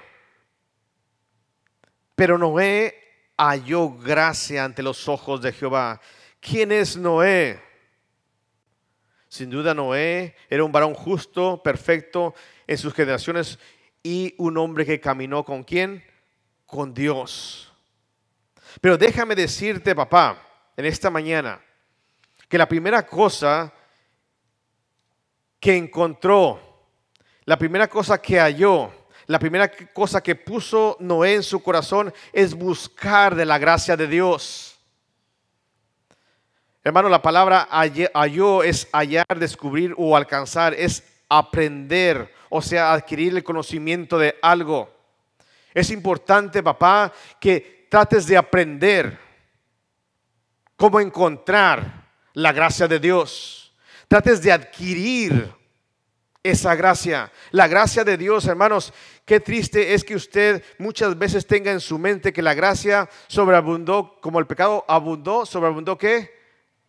Pero 2.15 2.37
Noé 2.37 2.95
halló 3.37 3.91
gracia 3.91 4.65
ante 4.65 4.83
los 4.83 5.09
ojos 5.09 5.41
de 5.41 5.53
Jehová. 5.53 6.01
¿Quién 6.41 6.73
es 6.73 6.97
Noé? 6.97 7.63
Sin 9.29 9.49
duda 9.49 9.75
Noé 9.75 10.35
era 10.49 10.65
un 10.65 10.73
varón 10.73 10.93
justo, 10.93 11.63
perfecto 11.63 12.35
en 12.67 12.77
sus 12.77 12.93
generaciones 12.93 13.59
y 14.03 14.35
un 14.39 14.59
hombre 14.59 14.85
que 14.85 15.01
caminó 15.01 15.45
con 15.45 15.63
quién? 15.63 16.05
Con 16.67 16.93
Dios. 16.93 17.73
Pero 18.81 18.99
déjame 18.99 19.35
decirte, 19.35 19.95
papá, 19.95 20.43
en 20.77 20.85
esta 20.85 21.11
mañana, 21.11 21.61
que 22.51 22.59
la 22.59 22.69
primera 22.69 23.07
cosa 23.07 23.73
que 25.61 25.77
encontró, 25.77 26.61
la 27.45 27.57
primera 27.57 27.87
cosa 27.89 28.21
que 28.21 28.41
halló, 28.41 28.93
la 29.27 29.39
primera 29.39 29.71
cosa 29.95 30.21
que 30.21 30.35
puso 30.35 30.97
Noé 30.99 31.35
en 31.35 31.43
su 31.45 31.63
corazón 31.63 32.13
es 32.33 32.53
buscar 32.53 33.37
de 33.37 33.45
la 33.45 33.57
gracia 33.57 33.97
de 33.97 34.09
Dios. 34.09 34.77
Hermano, 36.83 37.09
la 37.09 37.23
palabra 37.23 37.69
halló 37.71 38.65
es 38.65 38.89
hallar, 38.93 39.39
descubrir 39.39 39.95
o 39.97 40.17
alcanzar, 40.17 40.75
es 40.75 41.05
aprender, 41.29 42.35
o 42.49 42.61
sea, 42.61 42.93
adquirir 42.93 43.37
el 43.37 43.45
conocimiento 43.45 44.19
de 44.19 44.37
algo. 44.43 44.93
Es 45.73 45.93
importante, 45.93 46.65
papá, 46.65 47.13
que 47.41 47.87
trates 47.89 48.27
de 48.27 48.37
aprender 48.37 49.17
cómo 50.75 50.99
encontrar 50.99 52.00
la 52.35 52.53
gracia 52.53 52.87
de 52.89 52.99
Dios. 52.99 53.73
Trates 54.09 54.43
de 54.43 54.53
adquirir 54.53 55.53
esa 56.43 56.75
gracia. 56.75 57.31
La 57.51 57.69
gracia 57.69 58.05
de 58.05 58.17
Dios, 58.17 58.47
hermanos, 58.47 58.93
qué 59.25 59.41
triste 59.41 59.95
es 59.95 60.05
que 60.05 60.15
usted 60.17 60.65
muchas 60.79 61.19
veces 61.19 61.47
tenga 61.47 61.71
en 61.71 61.81
su 61.81 61.99
mente 61.99 62.33
que 62.33 62.43
la 62.43 62.55
gracia 62.55 63.09
sobreabundó, 63.29 64.17
como 64.21 64.39
el 64.39 64.47
pecado 64.47 64.85
abundó, 64.89 65.45
sobreabundó 65.45 65.99
qué? 65.99 66.39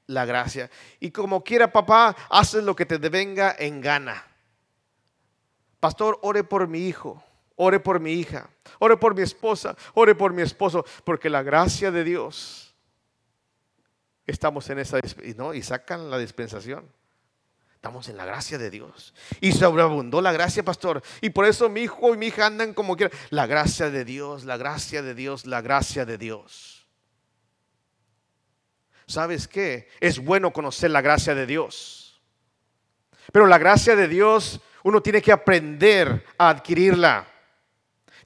La 0.07 0.25
gracia. 0.25 0.69
Y 0.99 1.11
como 1.11 1.43
quiera, 1.43 1.71
papá, 1.71 2.15
haces 2.29 2.63
lo 2.63 2.75
que 2.75 2.85
te 2.85 2.97
devenga 2.97 3.55
en 3.57 3.81
gana. 3.81 4.25
Pastor, 5.79 6.19
ore 6.21 6.43
por 6.43 6.67
mi 6.67 6.87
hijo, 6.87 7.23
ore 7.55 7.79
por 7.79 7.99
mi 7.99 8.13
hija, 8.13 8.49
ore 8.79 8.97
por 8.97 9.15
mi 9.15 9.21
esposa, 9.21 9.75
ore 9.93 10.15
por 10.15 10.31
mi 10.33 10.43
esposo, 10.43 10.85
porque 11.03 11.29
la 11.29 11.43
gracia 11.43 11.91
de 11.91 12.03
Dios 12.03 12.70
estamos 14.31 14.69
en 14.69 14.79
esa, 14.79 14.99
¿no? 15.35 15.53
Y 15.53 15.61
sacan 15.61 16.09
la 16.09 16.17
dispensación. 16.17 16.85
Estamos 17.75 18.07
en 18.09 18.17
la 18.17 18.25
gracia 18.25 18.57
de 18.57 18.69
Dios. 18.69 19.13
Y 19.39 19.53
sobreabundó 19.53 20.21
la 20.21 20.31
gracia, 20.31 20.63
pastor. 20.63 21.01
Y 21.19 21.31
por 21.31 21.45
eso 21.45 21.67
mi 21.67 21.81
hijo 21.81 22.13
y 22.13 22.17
mi 22.17 22.27
hija 22.27 22.45
andan 22.45 22.73
como 22.75 22.95
quieran. 22.95 23.17
La 23.31 23.47
gracia 23.47 23.89
de 23.89 24.05
Dios, 24.05 24.45
la 24.45 24.57
gracia 24.57 25.01
de 25.01 25.15
Dios, 25.15 25.47
la 25.47 25.61
gracia 25.61 26.05
de 26.05 26.19
Dios. 26.19 26.85
¿Sabes 29.07 29.47
qué? 29.47 29.89
Es 29.99 30.23
bueno 30.23 30.53
conocer 30.53 30.91
la 30.91 31.01
gracia 31.01 31.33
de 31.33 31.47
Dios. 31.47 32.21
Pero 33.31 33.47
la 33.47 33.57
gracia 33.57 33.95
de 33.95 34.07
Dios, 34.07 34.61
uno 34.83 35.01
tiene 35.01 35.21
que 35.21 35.31
aprender 35.31 36.23
a 36.37 36.49
adquirirla. 36.49 37.27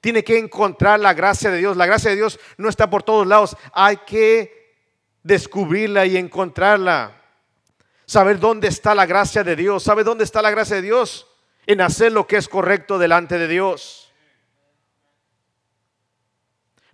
tiene 0.02 0.22
que 0.22 0.38
encontrar 0.38 1.00
la 1.00 1.14
gracia 1.14 1.50
de 1.50 1.58
Dios. 1.58 1.76
La 1.78 1.86
gracia 1.86 2.10
de 2.10 2.16
Dios 2.16 2.38
no 2.58 2.68
está 2.68 2.90
por 2.90 3.02
todos 3.02 3.26
lados. 3.26 3.56
Hay 3.72 3.96
que 4.06 4.65
descubrirla 5.26 6.06
y 6.06 6.16
encontrarla. 6.16 7.12
Saber 8.06 8.38
dónde 8.38 8.68
está 8.68 8.94
la 8.94 9.06
gracia 9.06 9.42
de 9.42 9.56
Dios. 9.56 9.82
¿Sabe 9.82 10.04
dónde 10.04 10.22
está 10.22 10.40
la 10.40 10.52
gracia 10.52 10.76
de 10.76 10.82
Dios? 10.82 11.26
En 11.66 11.80
hacer 11.80 12.12
lo 12.12 12.26
que 12.26 12.36
es 12.36 12.48
correcto 12.48 12.98
delante 12.98 13.36
de 13.36 13.48
Dios. 13.48 14.12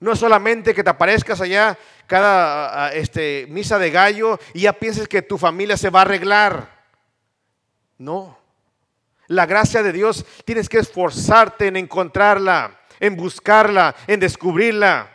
No 0.00 0.12
es 0.12 0.18
solamente 0.18 0.74
que 0.74 0.82
te 0.82 0.90
aparezcas 0.90 1.40
allá 1.40 1.78
cada 2.06 2.92
este, 2.92 3.46
misa 3.50 3.78
de 3.78 3.90
gallo 3.90 4.40
y 4.54 4.62
ya 4.62 4.72
pienses 4.72 5.06
que 5.06 5.22
tu 5.22 5.36
familia 5.36 5.76
se 5.76 5.90
va 5.90 6.00
a 6.00 6.02
arreglar. 6.02 6.84
No. 7.98 8.38
La 9.28 9.46
gracia 9.46 9.82
de 9.82 9.92
Dios 9.92 10.24
tienes 10.44 10.68
que 10.68 10.78
esforzarte 10.78 11.68
en 11.68 11.76
encontrarla, 11.76 12.80
en 12.98 13.14
buscarla, 13.14 13.94
en 14.06 14.20
descubrirla, 14.20 15.14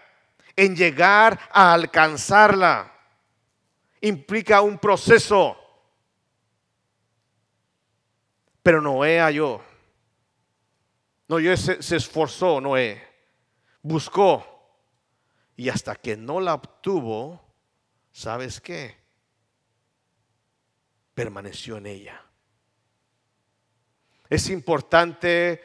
en 0.55 0.75
llegar 0.75 1.39
a 1.51 1.73
alcanzarla. 1.73 2.96
Implica 4.01 4.61
un 4.61 4.77
proceso. 4.77 5.57
Pero 8.61 8.81
Noé 8.81 9.19
halló. 9.19 9.61
No, 11.27 11.39
se, 11.57 11.81
se 11.81 11.95
esforzó 11.95 12.61
Noé. 12.61 13.01
Buscó. 13.81 14.45
Y 15.55 15.69
hasta 15.69 15.95
que 15.95 16.15
no 16.15 16.39
la 16.39 16.53
obtuvo, 16.53 17.41
¿sabes 18.11 18.61
qué? 18.61 18.95
Permaneció 21.13 21.77
en 21.77 21.87
ella. 21.87 22.23
Es 24.29 24.49
importante, 24.49 25.61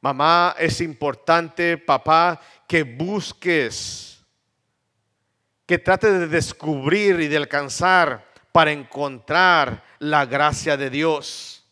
mamá, 0.00 0.54
es 0.58 0.80
importante, 0.80 1.78
papá, 1.78 2.40
que 2.68 2.82
busques, 2.82 4.21
que 5.72 5.78
trate 5.78 6.12
de 6.12 6.28
descubrir 6.28 7.18
y 7.18 7.28
de 7.28 7.38
alcanzar 7.38 8.30
para 8.52 8.72
encontrar 8.72 9.82
la 10.00 10.26
gracia 10.26 10.76
de 10.76 10.90
Dios. 10.90 11.66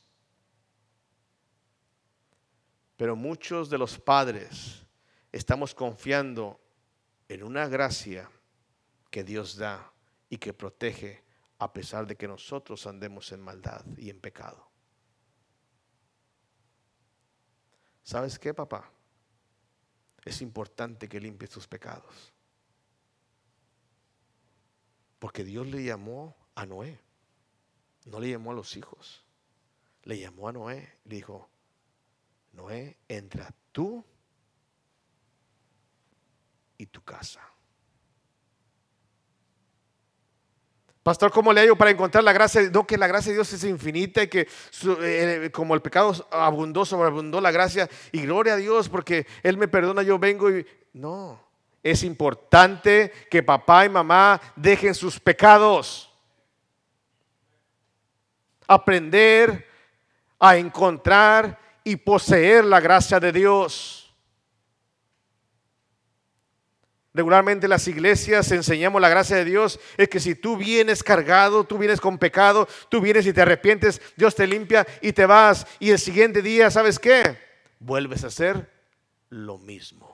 Pero 2.97 3.15
muchos 3.15 3.69
de 3.69 3.77
los 3.77 3.99
padres 3.99 4.87
estamos 5.31 5.75
confiando 5.75 6.59
en 7.29 7.43
una 7.43 7.69
gracia 7.69 8.31
que 9.11 9.23
Dios 9.23 9.57
da 9.57 9.93
y 10.31 10.39
que 10.39 10.55
protege 10.55 11.23
a 11.59 11.71
pesar 11.71 12.07
de 12.07 12.17
que 12.17 12.27
nosotros 12.27 12.87
andemos 12.87 13.31
en 13.33 13.43
maldad 13.43 13.85
y 13.99 14.09
en 14.09 14.19
pecado. 14.19 14.67
¿Sabes 18.03 18.39
qué, 18.39 18.55
papá? 18.55 18.91
Es 20.25 20.41
importante 20.41 21.07
que 21.07 21.21
limpies 21.21 21.51
tus 21.51 21.69
pecados. 21.69 22.30
Porque 25.21 25.45
Dios 25.45 25.69
le 25.69 25.85
llamó 25.85 26.35
a 26.57 26.67
Noé. 26.67 26.99
No 28.07 28.19
le 28.19 28.31
llamó 28.31 28.51
a 28.51 28.55
los 28.55 28.77
hijos. 28.77 29.23
Le 30.03 30.19
llamó 30.19 30.49
a 30.49 30.53
Noé. 30.53 30.97
Le 31.05 31.17
dijo, 31.17 31.49
Noé, 32.53 32.97
entra 33.07 33.55
tú 33.71 34.05
y 36.79 36.87
tu 36.87 37.05
casa. 37.05 37.41
Pastor, 41.03 41.31
¿cómo 41.31 41.53
le 41.53 41.61
hallo 41.61 41.77
para 41.77 41.91
encontrar 41.91 42.25
la 42.25 42.33
gracia? 42.33 42.71
No, 42.71 42.87
que 42.87 42.97
la 42.97 43.07
gracia 43.07 43.31
de 43.31 43.37
Dios 43.37 43.53
es 43.53 43.65
infinita 43.65 44.23
y 44.23 44.29
que 44.29 44.49
eh, 45.03 45.51
como 45.53 45.75
el 45.75 45.83
pecado 45.83 46.15
abundó, 46.31 46.87
sobreabundó 46.87 47.43
la 47.43 47.51
gracia. 47.51 47.91
Y 48.11 48.23
gloria 48.23 48.55
a 48.55 48.57
Dios 48.57 48.89
porque 48.89 49.27
Él 49.43 49.59
me 49.59 49.69
perdona, 49.69 50.03
yo 50.03 50.19
vengo 50.19 50.51
y... 50.51 50.67
No, 50.93 51.50
es 51.83 52.03
importante 52.03 53.13
que 53.31 53.43
papá 53.43 53.85
y 53.87 53.89
mamá 53.89 54.41
dejen 54.57 54.95
sus 54.95 55.19
pecados. 55.19 56.11
Aprender 58.67 59.67
a 60.39 60.57
encontrar 60.57 61.59
y 61.85 61.97
poseer 61.97 62.65
la 62.65 62.81
gracia 62.81 63.19
de 63.19 63.33
Dios. 63.33 64.01
Regularmente 67.13 67.67
las 67.67 67.89
iglesias 67.89 68.53
enseñamos 68.53 69.03
la 69.03 69.09
gracia 69.09 69.37
de 69.37 69.45
Dios, 69.45 69.81
es 69.97 70.09
que 70.09 70.21
si 70.21 70.37
tú 70.37 70.57
vienes 70.57 71.03
cargado, 71.03 71.65
tú 71.65 71.77
vienes 71.77 72.01
con 72.01 72.19
pecado, 72.19 72.69
tú 72.89 73.01
vienes 73.01 73.27
y 73.27 73.33
te 73.33 73.43
arrepientes, 73.43 74.01
Dios 74.17 74.37
te 74.37 74.47
limpia 74.47 74.87
y 75.01 75.13
te 75.13 75.27
vas 75.27 75.67
y 75.81 75.91
el 75.91 75.99
siguiente 75.99 76.41
día, 76.41 76.71
¿sabes 76.71 77.01
qué? 77.01 77.37
Vuelves 77.81 78.23
a 78.23 78.29
hacer 78.29 78.71
lo 79.29 79.59
mismo. 79.59 80.10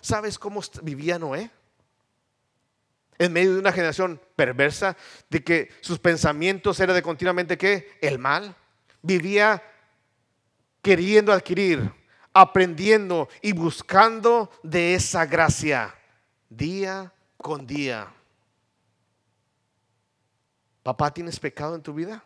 ¿Sabes 0.00 0.38
cómo 0.38 0.60
vivía 0.82 1.18
Noé? 1.18 1.50
En 3.18 3.32
medio 3.32 3.54
de 3.54 3.60
una 3.60 3.72
generación 3.72 4.20
perversa, 4.34 4.96
de 5.28 5.44
que 5.44 5.70
sus 5.82 5.98
pensamientos 5.98 6.80
eran 6.80 6.96
de 6.96 7.02
continuamente 7.02 7.58
qué? 7.58 7.98
El 8.00 8.18
mal. 8.18 8.56
Vivía 9.02 9.62
queriendo 10.80 11.32
adquirir, 11.32 11.92
aprendiendo 12.32 13.28
y 13.42 13.52
buscando 13.52 14.50
de 14.62 14.94
esa 14.94 15.26
gracia 15.26 15.94
día 16.48 17.12
con 17.36 17.66
día. 17.66 18.12
Papá, 20.82 21.12
¿tienes 21.12 21.38
pecado 21.38 21.74
en 21.74 21.82
tu 21.82 21.92
vida? 21.92 22.24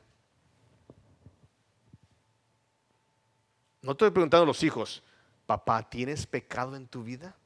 No 3.82 3.92
estoy 3.92 4.10
preguntando 4.10 4.44
a 4.44 4.46
los 4.46 4.62
hijos, 4.62 5.02
papá, 5.44 5.82
¿tienes 5.88 6.26
pecado 6.26 6.74
en 6.74 6.86
tu 6.86 7.02
vida? 7.02 7.36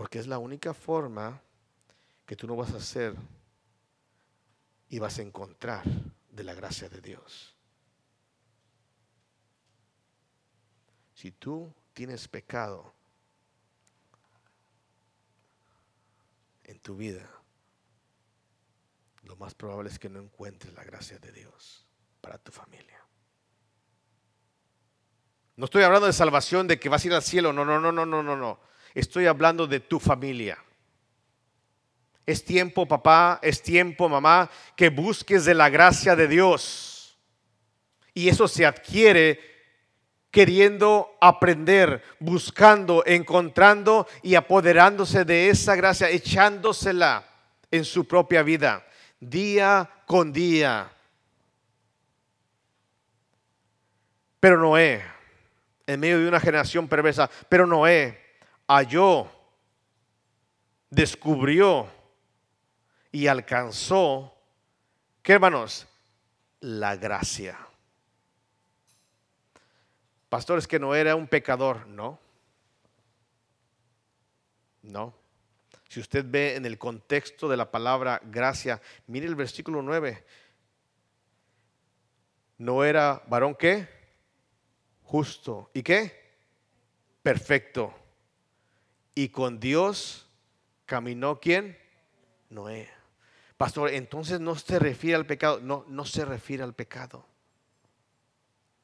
Porque 0.00 0.18
es 0.18 0.26
la 0.26 0.38
única 0.38 0.72
forma 0.72 1.42
que 2.24 2.34
tú 2.34 2.46
no 2.46 2.56
vas 2.56 2.72
a 2.72 2.78
hacer 2.78 3.14
y 4.88 4.98
vas 4.98 5.18
a 5.18 5.20
encontrar 5.20 5.84
de 6.30 6.42
la 6.42 6.54
gracia 6.54 6.88
de 6.88 7.02
Dios. 7.02 7.54
Si 11.12 11.32
tú 11.32 11.70
tienes 11.92 12.28
pecado 12.28 12.94
en 16.64 16.80
tu 16.80 16.96
vida, 16.96 17.28
lo 19.24 19.36
más 19.36 19.54
probable 19.54 19.90
es 19.90 19.98
que 19.98 20.08
no 20.08 20.18
encuentres 20.18 20.72
la 20.72 20.84
gracia 20.84 21.18
de 21.18 21.30
Dios 21.30 21.86
para 22.22 22.38
tu 22.38 22.50
familia. 22.50 23.04
No 25.56 25.66
estoy 25.66 25.82
hablando 25.82 26.06
de 26.06 26.14
salvación, 26.14 26.66
de 26.68 26.80
que 26.80 26.88
vas 26.88 27.04
a 27.04 27.06
ir 27.06 27.12
al 27.12 27.22
cielo, 27.22 27.52
no, 27.52 27.66
no, 27.66 27.78
no, 27.78 27.92
no, 27.92 28.06
no, 28.06 28.22
no, 28.22 28.34
no. 28.34 28.69
Estoy 28.94 29.26
hablando 29.26 29.66
de 29.66 29.80
tu 29.80 29.98
familia. 29.98 30.58
Es 32.26 32.44
tiempo, 32.44 32.86
papá, 32.86 33.38
es 33.42 33.62
tiempo, 33.62 34.08
mamá, 34.08 34.50
que 34.76 34.88
busques 34.88 35.44
de 35.44 35.54
la 35.54 35.68
gracia 35.68 36.14
de 36.14 36.28
Dios. 36.28 37.18
Y 38.14 38.28
eso 38.28 38.46
se 38.46 38.66
adquiere 38.66 39.40
queriendo 40.30 41.16
aprender, 41.20 42.02
buscando, 42.20 43.02
encontrando 43.04 44.06
y 44.22 44.36
apoderándose 44.36 45.24
de 45.24 45.50
esa 45.50 45.74
gracia, 45.74 46.08
echándosela 46.08 47.24
en 47.70 47.84
su 47.84 48.06
propia 48.06 48.42
vida, 48.42 48.86
día 49.18 49.90
con 50.06 50.32
día. 50.32 50.92
Pero 54.38 54.58
Noé, 54.58 55.02
en 55.86 56.00
medio 56.00 56.20
de 56.20 56.28
una 56.28 56.40
generación 56.40 56.88
perversa, 56.88 57.28
pero 57.48 57.66
Noé 57.66 58.29
halló, 58.70 59.28
descubrió, 60.90 61.88
y 63.12 63.26
alcanzó, 63.26 64.32
¿qué 65.22 65.32
hermanos? 65.32 65.88
La 66.60 66.94
gracia. 66.94 67.58
Pastores 70.28 70.68
que 70.68 70.78
no 70.78 70.94
era 70.94 71.16
un 71.16 71.26
pecador, 71.26 71.88
no. 71.88 72.20
No. 74.82 75.12
Si 75.88 75.98
usted 75.98 76.24
ve 76.24 76.54
en 76.54 76.64
el 76.64 76.78
contexto 76.78 77.48
de 77.48 77.56
la 77.56 77.72
palabra 77.72 78.20
gracia, 78.24 78.80
mire 79.08 79.26
el 79.26 79.34
versículo 79.34 79.82
9. 79.82 80.24
No 82.58 82.84
era 82.84 83.20
varón 83.26 83.56
qué? 83.56 83.88
Justo. 85.02 85.72
¿Y 85.74 85.82
qué? 85.82 86.38
Perfecto. 87.22 87.99
Y 89.14 89.28
con 89.28 89.60
Dios 89.60 90.26
caminó 90.86 91.40
quién? 91.40 91.76
Noé. 92.48 92.88
Pastor, 93.56 93.90
entonces 93.90 94.40
no 94.40 94.54
se 94.56 94.78
refiere 94.78 95.16
al 95.16 95.26
pecado. 95.26 95.60
No, 95.60 95.84
no 95.88 96.04
se 96.04 96.24
refiere 96.24 96.62
al 96.62 96.74
pecado. 96.74 97.26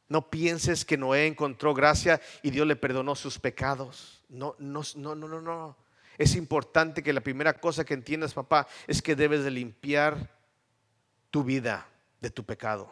No 0.08 0.30
pienses 0.30 0.84
que 0.84 0.96
Noé 0.96 1.26
encontró 1.26 1.74
gracia 1.74 2.20
y 2.42 2.50
Dios 2.50 2.66
le 2.66 2.76
perdonó 2.76 3.14
sus 3.14 3.38
pecados. 3.38 4.22
No, 4.28 4.54
no, 4.58 4.82
no, 4.94 5.14
no, 5.14 5.28
no, 5.28 5.40
no. 5.40 5.76
Es 6.18 6.36
importante 6.36 7.02
que 7.02 7.12
la 7.12 7.20
primera 7.20 7.54
cosa 7.54 7.84
que 7.84 7.94
entiendas, 7.94 8.34
papá, 8.34 8.66
es 8.86 9.02
que 9.02 9.16
debes 9.16 9.44
de 9.44 9.50
limpiar 9.50 10.30
tu 11.30 11.42
vida 11.42 11.88
de 12.20 12.30
tu 12.30 12.44
pecado. 12.44 12.90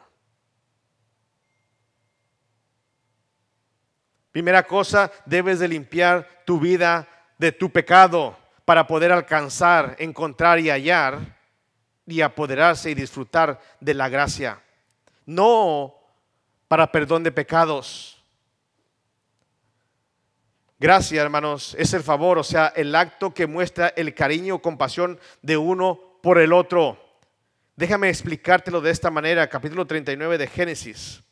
Primera 4.32 4.66
cosa, 4.66 5.12
debes 5.24 5.60
de 5.60 5.68
limpiar 5.68 6.42
tu 6.44 6.58
vida 6.58 7.08
de 7.38 7.52
tu 7.52 7.70
pecado 7.70 8.36
para 8.64 8.86
poder 8.86 9.12
alcanzar, 9.12 9.96
encontrar 9.98 10.58
y 10.58 10.70
hallar 10.70 11.18
y 12.06 12.20
apoderarse 12.20 12.90
y 12.90 12.94
disfrutar 12.94 13.60
de 13.80 13.94
la 13.94 14.08
gracia. 14.08 14.60
No 15.26 15.94
para 16.68 16.90
perdón 16.90 17.22
de 17.22 17.32
pecados. 17.32 18.22
Gracia, 20.78 21.22
hermanos, 21.22 21.74
es 21.78 21.94
el 21.94 22.02
favor, 22.02 22.38
o 22.38 22.44
sea, 22.44 22.72
el 22.74 22.94
acto 22.94 23.32
que 23.32 23.46
muestra 23.46 23.88
el 23.96 24.14
cariño 24.14 24.56
o 24.56 24.62
compasión 24.62 25.18
de 25.40 25.56
uno 25.56 26.00
por 26.22 26.38
el 26.38 26.52
otro. 26.52 26.98
Déjame 27.76 28.08
explicártelo 28.08 28.80
de 28.80 28.90
esta 28.90 29.10
manera, 29.10 29.48
capítulo 29.48 29.86
39 29.86 30.36
de 30.36 30.46
Génesis. 30.46 31.22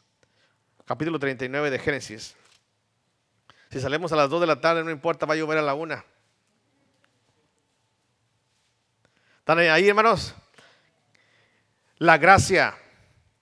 Capítulo 0.85 1.19
39 1.19 1.71
de 1.71 1.79
Génesis. 1.79 2.35
Si 3.73 3.81
salimos 3.81 4.13
a 4.13 4.17
las 4.17 4.29
2 4.29 4.43
de 4.43 4.47
la 4.47 4.61
tarde, 4.61 4.85
no 4.85 4.91
importa, 4.91 5.25
va 5.25 5.33
a 5.33 5.37
llover 5.39 5.57
a 5.57 5.63
la 5.63 5.73
1. 5.73 6.05
¿Están 9.39 9.59
ahí, 9.61 9.89
hermanos? 9.89 10.35
La 11.97 12.19
gracia. 12.19 12.77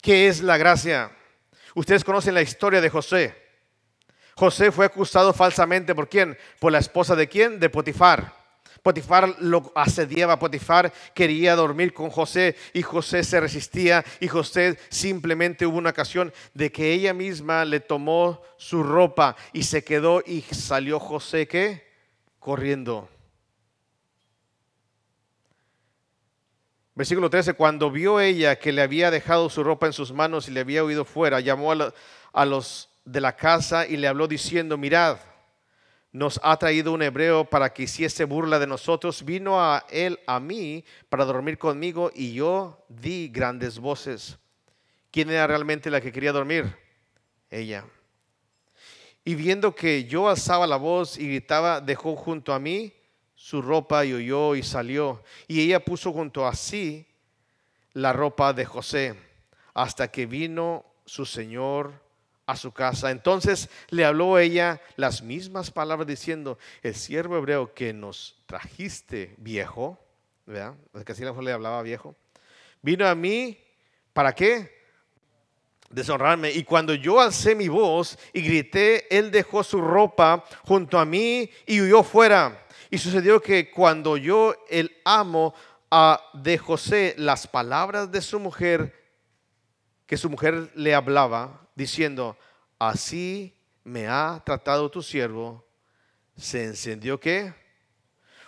¿Qué 0.00 0.28
es 0.28 0.40
la 0.40 0.56
gracia? 0.56 1.10
Ustedes 1.74 2.04
conocen 2.04 2.34
la 2.34 2.42
historia 2.42 2.80
de 2.80 2.88
José. 2.88 3.36
José 4.36 4.70
fue 4.70 4.86
acusado 4.86 5.32
falsamente 5.32 5.96
por 5.96 6.08
quién? 6.08 6.38
Por 6.60 6.70
la 6.70 6.78
esposa 6.78 7.16
de 7.16 7.28
quién? 7.28 7.58
De 7.58 7.68
Potifar. 7.68 8.32
Potifar 8.82 9.36
lo 9.40 9.72
asediaba, 9.74 10.38
Potifar 10.38 10.92
quería 11.14 11.54
dormir 11.54 11.92
con 11.92 12.10
José 12.10 12.56
y 12.72 12.82
José 12.82 13.22
se 13.24 13.40
resistía 13.40 14.04
y 14.20 14.28
José 14.28 14.78
simplemente 14.88 15.66
hubo 15.66 15.78
una 15.78 15.90
ocasión 15.90 16.32
de 16.54 16.72
que 16.72 16.92
ella 16.92 17.12
misma 17.12 17.64
le 17.64 17.80
tomó 17.80 18.40
su 18.56 18.82
ropa 18.82 19.36
y 19.52 19.64
se 19.64 19.84
quedó 19.84 20.22
y 20.26 20.40
salió 20.42 20.98
José 20.98 21.46
¿qué? 21.46 21.86
corriendo. 22.38 23.08
Versículo 26.94 27.30
13, 27.30 27.54
cuando 27.54 27.90
vio 27.90 28.20
ella 28.20 28.58
que 28.58 28.72
le 28.72 28.82
había 28.82 29.10
dejado 29.10 29.48
su 29.48 29.62
ropa 29.62 29.86
en 29.86 29.92
sus 29.92 30.12
manos 30.12 30.48
y 30.48 30.50
le 30.50 30.60
había 30.60 30.84
huido 30.84 31.04
fuera, 31.04 31.40
llamó 31.40 31.72
a 31.72 32.44
los 32.44 32.90
de 33.04 33.20
la 33.20 33.36
casa 33.36 33.86
y 33.86 33.96
le 33.96 34.08
habló 34.08 34.28
diciendo, 34.28 34.76
mirad, 34.76 35.18
nos 36.12 36.40
ha 36.42 36.56
traído 36.56 36.92
un 36.92 37.02
hebreo 37.02 37.44
para 37.44 37.72
que 37.72 37.84
hiciese 37.84 38.24
burla 38.24 38.58
de 38.58 38.66
nosotros. 38.66 39.24
Vino 39.24 39.60
a 39.60 39.86
él 39.90 40.18
a 40.26 40.40
mí 40.40 40.84
para 41.08 41.24
dormir 41.24 41.58
conmigo 41.58 42.10
y 42.14 42.32
yo 42.32 42.84
di 42.88 43.28
grandes 43.28 43.78
voces. 43.78 44.38
¿Quién 45.10 45.30
era 45.30 45.46
realmente 45.46 45.90
la 45.90 46.00
que 46.00 46.12
quería 46.12 46.32
dormir? 46.32 46.76
Ella. 47.48 47.84
Y 49.24 49.34
viendo 49.34 49.74
que 49.74 50.04
yo 50.04 50.28
alzaba 50.28 50.66
la 50.66 50.76
voz 50.76 51.18
y 51.18 51.26
gritaba, 51.28 51.80
dejó 51.80 52.16
junto 52.16 52.52
a 52.52 52.58
mí 52.58 52.92
su 53.34 53.62
ropa 53.62 54.04
y 54.04 54.12
oyó 54.12 54.54
y 54.54 54.62
salió. 54.62 55.22
Y 55.46 55.60
ella 55.60 55.84
puso 55.84 56.12
junto 56.12 56.46
a 56.46 56.54
sí 56.54 57.06
la 57.92 58.12
ropa 58.12 58.52
de 58.52 58.64
José 58.64 59.14
hasta 59.74 60.10
que 60.10 60.26
vino 60.26 60.84
su 61.04 61.24
señor 61.24 61.92
a 62.50 62.56
su 62.56 62.72
casa. 62.72 63.10
Entonces 63.10 63.68
le 63.90 64.04
habló 64.04 64.38
ella 64.38 64.80
las 64.96 65.22
mismas 65.22 65.70
palabras 65.70 66.06
diciendo, 66.06 66.58
el 66.82 66.94
siervo 66.94 67.38
hebreo 67.38 67.74
que 67.74 67.92
nos 67.92 68.42
trajiste 68.46 69.34
viejo, 69.38 69.98
¿verdad? 70.46 70.74
Que 71.04 71.12
así 71.12 71.22
le 71.22 71.52
hablaba 71.52 71.82
viejo, 71.82 72.16
vino 72.82 73.06
a 73.06 73.14
mí, 73.14 73.58
¿para 74.12 74.34
qué? 74.34 74.80
Deshonrarme. 75.90 76.50
Y 76.50 76.64
cuando 76.64 76.94
yo 76.94 77.20
alcé 77.20 77.54
mi 77.54 77.68
voz 77.68 78.18
y 78.32 78.42
grité, 78.42 79.06
él 79.16 79.30
dejó 79.30 79.62
su 79.62 79.80
ropa 79.80 80.44
junto 80.62 80.98
a 80.98 81.04
mí 81.04 81.50
y 81.66 81.80
huyó 81.80 82.02
fuera. 82.02 82.66
Y 82.90 82.98
sucedió 82.98 83.40
que 83.40 83.70
cuando 83.70 84.16
yo 84.16 84.54
el 84.68 84.96
amo 85.04 85.54
a 85.90 86.20
de 86.34 86.58
José 86.58 87.14
las 87.16 87.46
palabras 87.46 88.10
de 88.10 88.20
su 88.20 88.40
mujer, 88.40 88.99
que 90.10 90.16
su 90.16 90.28
mujer 90.28 90.72
le 90.74 90.92
hablaba, 90.92 91.68
diciendo, 91.76 92.36
así 92.80 93.56
me 93.84 94.08
ha 94.08 94.42
tratado 94.44 94.90
tu 94.90 95.04
siervo, 95.04 95.64
se 96.36 96.64
encendió 96.64 97.20
qué? 97.20 97.54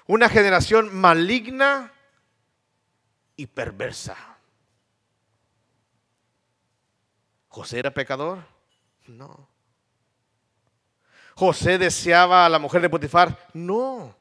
Una 0.09 0.29
generación 0.29 0.93
maligna 0.93 1.93
y 3.37 3.47
perversa. 3.47 4.17
¿José 7.47 7.79
era 7.79 7.95
pecador? 7.95 8.45
No. 9.07 9.49
¿José 11.37 11.79
deseaba 11.79 12.45
a 12.45 12.49
la 12.49 12.59
mujer 12.59 12.83
de 12.83 12.91
Potifar? 12.91 13.39
No. 13.55 14.17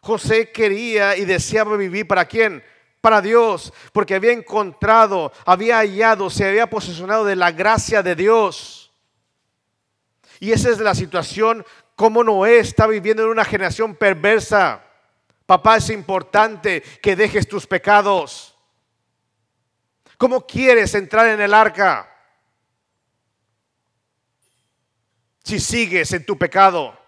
José 0.00 0.50
quería 0.50 1.16
y 1.16 1.24
deseaba 1.26 1.76
vivir 1.76 2.08
para 2.08 2.24
quién? 2.24 2.60
Para 3.02 3.20
Dios, 3.20 3.74
porque 3.92 4.14
había 4.14 4.32
encontrado, 4.32 5.32
había 5.44 5.78
hallado, 5.78 6.30
se 6.30 6.48
había 6.48 6.70
posicionado 6.70 7.24
de 7.24 7.36
la 7.36 7.50
gracia 7.50 8.02
de 8.02 8.14
Dios. 8.14 8.92
Y 10.38 10.52
esa 10.52 10.70
es 10.70 10.78
la 10.78 10.94
situación 10.94 11.66
como 11.96 12.24
Noé 12.24 12.60
está 12.60 12.86
viviendo 12.86 13.24
en 13.24 13.30
una 13.30 13.44
generación 13.44 13.96
perversa. 13.96 14.84
Papá, 15.44 15.76
es 15.76 15.90
importante 15.90 16.80
que 17.02 17.16
dejes 17.16 17.46
tus 17.46 17.66
pecados. 17.66 18.56
¿Cómo 20.16 20.46
quieres 20.46 20.94
entrar 20.94 21.26
en 21.26 21.40
el 21.40 21.52
arca? 21.52 22.08
Si 25.42 25.58
sigues 25.58 26.12
en 26.12 26.24
tu 26.24 26.38
pecado. 26.38 27.01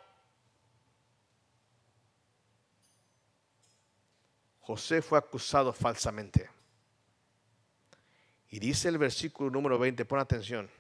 José 4.66 5.03
fue 5.03 5.18
acusado 5.18 5.74
falsamente. 5.74 6.48
Y 8.48 8.59
dice 8.59 8.88
el 8.88 8.96
versículo 8.96 9.50
número 9.50 9.79
20, 9.79 10.07
pon 10.07 10.18
atención. 10.18 10.70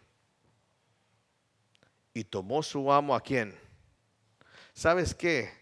Y 2.14 2.24
tomó 2.24 2.62
su 2.62 2.90
amo 2.90 3.14
a 3.14 3.20
quién. 3.20 3.58
¿Sabes 4.72 5.14
qué? 5.14 5.52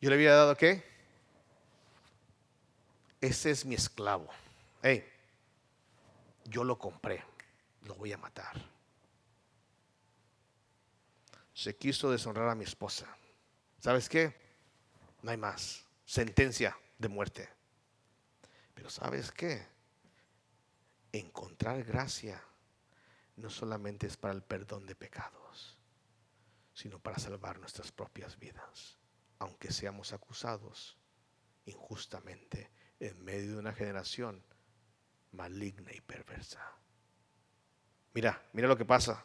Yo 0.00 0.08
le 0.08 0.16
había 0.16 0.34
dado 0.34 0.56
qué? 0.56 0.82
Ese 3.20 3.50
es 3.50 3.66
mi 3.66 3.74
esclavo. 3.74 4.28
Hey, 4.82 5.04
yo 6.44 6.64
lo 6.64 6.78
compré, 6.78 7.22
lo 7.82 7.94
voy 7.96 8.12
a 8.12 8.16
matar. 8.16 8.56
Se 11.52 11.76
quiso 11.76 12.10
deshonrar 12.10 12.48
a 12.48 12.54
mi 12.54 12.64
esposa. 12.64 13.14
¿Sabes 13.78 14.08
qué? 14.08 14.34
No 15.22 15.32
hay 15.32 15.36
más 15.36 15.89
sentencia 16.10 16.76
de 16.98 17.08
muerte. 17.08 17.48
Pero 18.74 18.90
¿sabes 18.90 19.30
qué? 19.30 19.64
Encontrar 21.12 21.84
gracia 21.84 22.42
no 23.36 23.48
solamente 23.48 24.08
es 24.08 24.16
para 24.16 24.34
el 24.34 24.42
perdón 24.42 24.86
de 24.86 24.96
pecados, 24.96 25.78
sino 26.74 26.98
para 26.98 27.20
salvar 27.20 27.60
nuestras 27.60 27.92
propias 27.92 28.36
vidas, 28.40 28.98
aunque 29.38 29.70
seamos 29.70 30.12
acusados 30.12 30.98
injustamente 31.66 32.72
en 32.98 33.24
medio 33.24 33.52
de 33.52 33.58
una 33.58 33.72
generación 33.72 34.42
maligna 35.30 35.92
y 35.92 36.00
perversa. 36.00 36.60
Mira, 38.14 38.42
mira 38.52 38.66
lo 38.66 38.76
que 38.76 38.84
pasa. 38.84 39.24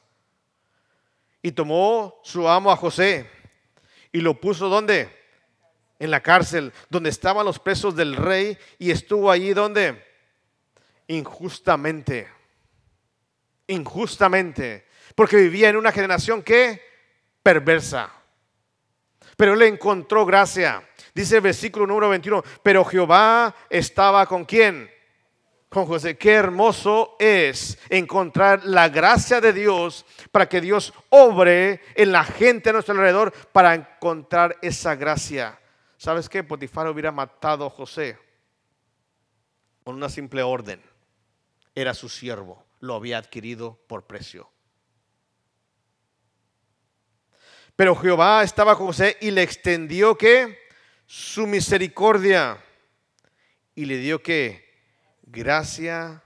Y 1.42 1.52
tomó 1.52 2.20
su 2.24 2.48
amo 2.48 2.72
a 2.72 2.78
José 2.78 3.28
y 4.12 4.22
lo 4.22 4.40
puso 4.40 4.70
donde? 4.70 5.25
En 6.00 6.12
la 6.12 6.22
cárcel 6.22 6.74
donde 6.90 7.10
estaban 7.10 7.46
los 7.46 7.60
presos 7.60 7.96
del 7.96 8.16
rey 8.16 8.58
y 8.78 8.92
estuvo 8.92 9.32
allí 9.32 9.54
donde 9.54 10.04
injustamente, 11.08 12.28
injustamente, 13.68 14.86
porque 15.14 15.38
vivía 15.38 15.70
en 15.70 15.78
una 15.78 15.92
generación 15.92 16.44
que 16.44 16.82
perversa. 17.42 18.12
Pero 19.38 19.54
él 19.54 19.62
encontró 19.64 20.26
gracia. 20.26 20.84
Dice 21.14 21.38
el 21.38 21.42
versículo 21.42 21.88
número 21.88 22.10
21, 22.10 22.44
pero 22.64 22.84
Jehová 22.84 23.56
estaba 23.70 24.26
con 24.26 24.46
quién? 24.46 24.90
Con 25.70 25.86
José. 25.86 26.18
Qué 26.18 26.34
hermoso 26.34 27.16
es 27.20 27.78
encontrar 27.90 28.66
la 28.66 28.90
gracia 28.90 29.42
de 29.42 29.54
Dios 29.54 30.06
para 30.32 30.48
que 30.48 30.62
Dios 30.62 30.94
obre 31.10 31.82
en 31.96 32.12
la 32.12 32.24
gente 32.24 32.70
a 32.70 32.74
nuestro 32.74 32.94
alrededor 32.94 33.32
para 33.52 33.76
encontrar 33.76 34.58
esa 34.62 34.96
gracia. 34.96 35.60
¿Sabes 36.06 36.30
qué? 36.30 36.44
Potifar 36.44 36.88
hubiera 36.88 37.12
matado 37.12 37.66
a 37.66 37.70
José 37.72 38.20
con 39.84 39.96
una 39.96 40.08
simple 40.08 40.44
orden. 40.44 40.80
Era 41.74 41.96
su 41.96 42.10
siervo, 42.10 42.64
lo 42.80 42.94
había 42.94 43.18
adquirido 43.18 43.80
por 43.88 44.06
precio. 44.06 44.48
Pero 47.76 47.96
Jehová 47.96 48.44
estaba 48.44 48.78
con 48.78 48.86
José 48.86 49.18
y 49.20 49.32
le 49.32 49.42
extendió 49.42 50.16
que 50.16 50.60
su 51.08 51.48
misericordia 51.48 52.64
y 53.74 53.86
le 53.86 53.98
dio 53.98 54.22
que 54.22 54.64
gracia 55.24 56.22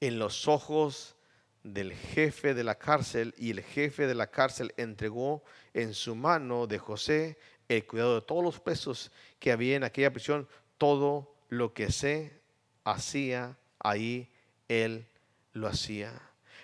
en 0.00 0.18
los 0.18 0.46
ojos 0.46 1.16
del 1.62 1.94
jefe 1.94 2.52
de 2.52 2.62
la 2.62 2.74
cárcel 2.74 3.34
y 3.38 3.52
el 3.52 3.62
jefe 3.62 4.06
de 4.06 4.14
la 4.14 4.26
cárcel 4.26 4.74
entregó 4.76 5.42
en 5.72 5.94
su 5.94 6.14
mano 6.14 6.66
de 6.66 6.78
José 6.78 7.38
el 7.68 7.86
cuidado 7.86 8.16
de 8.16 8.22
todos 8.22 8.42
los 8.42 8.60
presos 8.60 9.10
que 9.38 9.52
había 9.52 9.76
en 9.76 9.84
aquella 9.84 10.12
prisión, 10.12 10.48
todo 10.78 11.34
lo 11.48 11.74
que 11.74 11.92
se 11.92 12.40
hacía 12.84 13.56
ahí, 13.78 14.30
él 14.68 15.06
lo 15.52 15.68
hacía. 15.68 16.22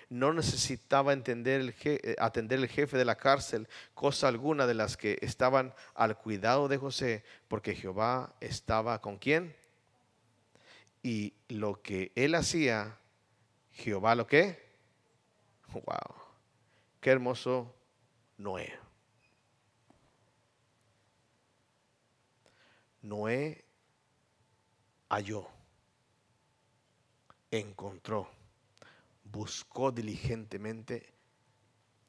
No 0.09 0.33
necesitaba 0.33 1.13
eh, 1.13 2.15
atender 2.19 2.59
el 2.59 2.67
jefe 2.69 2.97
de 2.97 3.05
la 3.05 3.15
cárcel 3.15 3.67
cosa 3.93 4.27
alguna 4.27 4.67
de 4.67 4.75
las 4.75 4.97
que 4.97 5.17
estaban 5.21 5.73
al 5.95 6.17
cuidado 6.17 6.67
de 6.67 6.77
José, 6.77 7.23
porque 7.47 7.75
Jehová 7.75 8.35
estaba 8.39 9.01
con 9.01 9.17
quién. 9.17 9.55
Y 11.01 11.33
lo 11.49 11.81
que 11.81 12.11
él 12.15 12.35
hacía, 12.35 12.97
Jehová 13.71 14.15
lo 14.15 14.27
que. 14.27 14.63
Wow, 15.73 16.15
qué 17.01 17.09
hermoso 17.09 17.75
Noé. 18.37 18.84
Noé 23.05 23.63
halló, 25.09 25.47
encontró, 27.51 28.27
buscó 29.23 29.91
diligentemente 29.91 31.13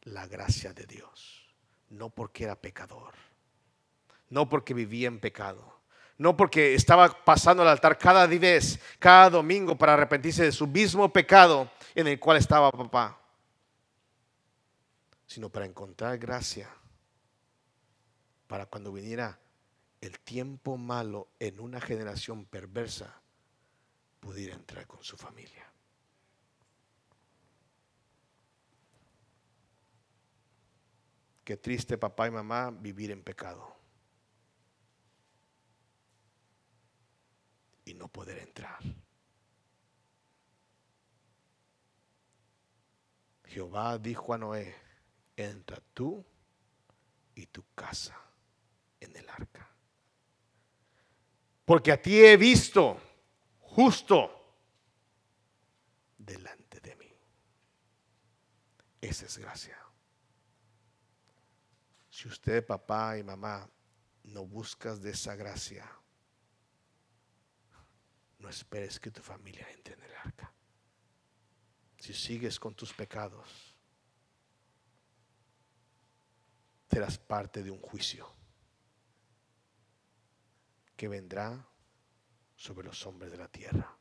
la 0.04 0.26
gracia 0.26 0.72
de 0.72 0.86
Dios. 0.86 1.54
No 1.90 2.08
porque 2.08 2.44
era 2.44 2.56
pecador, 2.56 3.12
no 4.30 4.48
porque 4.48 4.72
vivía 4.72 5.08
en 5.08 5.20
pecado, 5.20 5.80
no 6.16 6.34
porque 6.34 6.74
estaba 6.74 7.10
pasando 7.24 7.62
al 7.62 7.68
altar 7.68 7.98
cada 7.98 8.26
vez, 8.26 8.80
cada 8.98 9.28
domingo 9.28 9.76
para 9.76 9.92
arrepentirse 9.92 10.44
de 10.44 10.52
su 10.52 10.66
mismo 10.66 11.12
pecado 11.12 11.70
en 11.94 12.06
el 12.06 12.18
cual 12.18 12.38
estaba 12.38 12.72
papá, 12.72 13.20
sino 15.26 15.50
para 15.50 15.66
encontrar 15.66 16.16
gracia 16.16 16.70
para 18.46 18.64
cuando 18.64 18.90
viniera 18.92 19.38
el 20.06 20.20
tiempo 20.20 20.76
malo 20.76 21.32
en 21.40 21.58
una 21.58 21.80
generación 21.80 22.46
perversa 22.46 23.20
pudiera 24.20 24.54
entrar 24.54 24.86
con 24.86 25.02
su 25.02 25.16
familia. 25.16 25.68
Qué 31.42 31.56
triste 31.56 31.98
papá 31.98 32.28
y 32.28 32.30
mamá 32.30 32.70
vivir 32.70 33.10
en 33.10 33.22
pecado 33.22 33.76
y 37.84 37.94
no 37.94 38.06
poder 38.08 38.38
entrar. 38.38 38.78
Jehová 43.44 43.98
dijo 43.98 44.34
a 44.34 44.38
Noé, 44.38 44.74
entra 45.36 45.80
tú 45.94 46.24
y 47.34 47.46
tu 47.46 47.64
casa 47.74 48.16
en 49.00 49.16
el 49.16 49.28
arca 49.28 49.75
porque 51.66 51.90
a 51.90 52.00
ti 52.00 52.24
he 52.24 52.36
visto 52.36 52.96
justo 53.58 54.30
delante 56.16 56.80
de 56.80 56.94
mí. 56.94 57.12
Esa 59.00 59.26
es 59.26 59.36
gracia. 59.36 59.76
Si 62.08 62.28
usted, 62.28 62.64
papá 62.64 63.18
y 63.18 63.24
mamá, 63.24 63.68
no 64.22 64.46
buscas 64.46 65.02
de 65.02 65.10
esa 65.10 65.34
gracia, 65.34 65.90
no 68.38 68.48
esperes 68.48 69.00
que 69.00 69.10
tu 69.10 69.20
familia 69.20 69.68
entre 69.72 69.94
en 69.94 70.02
el 70.04 70.14
arca. 70.14 70.54
Si 71.98 72.14
sigues 72.14 72.60
con 72.60 72.76
tus 72.76 72.92
pecados, 72.94 73.76
serás 76.88 77.18
parte 77.18 77.64
de 77.64 77.72
un 77.72 77.80
juicio 77.80 78.35
que 80.96 81.08
vendrá 81.08 81.64
sobre 82.56 82.86
los 82.86 83.06
hombres 83.06 83.30
de 83.30 83.38
la 83.38 83.48
tierra. 83.48 83.94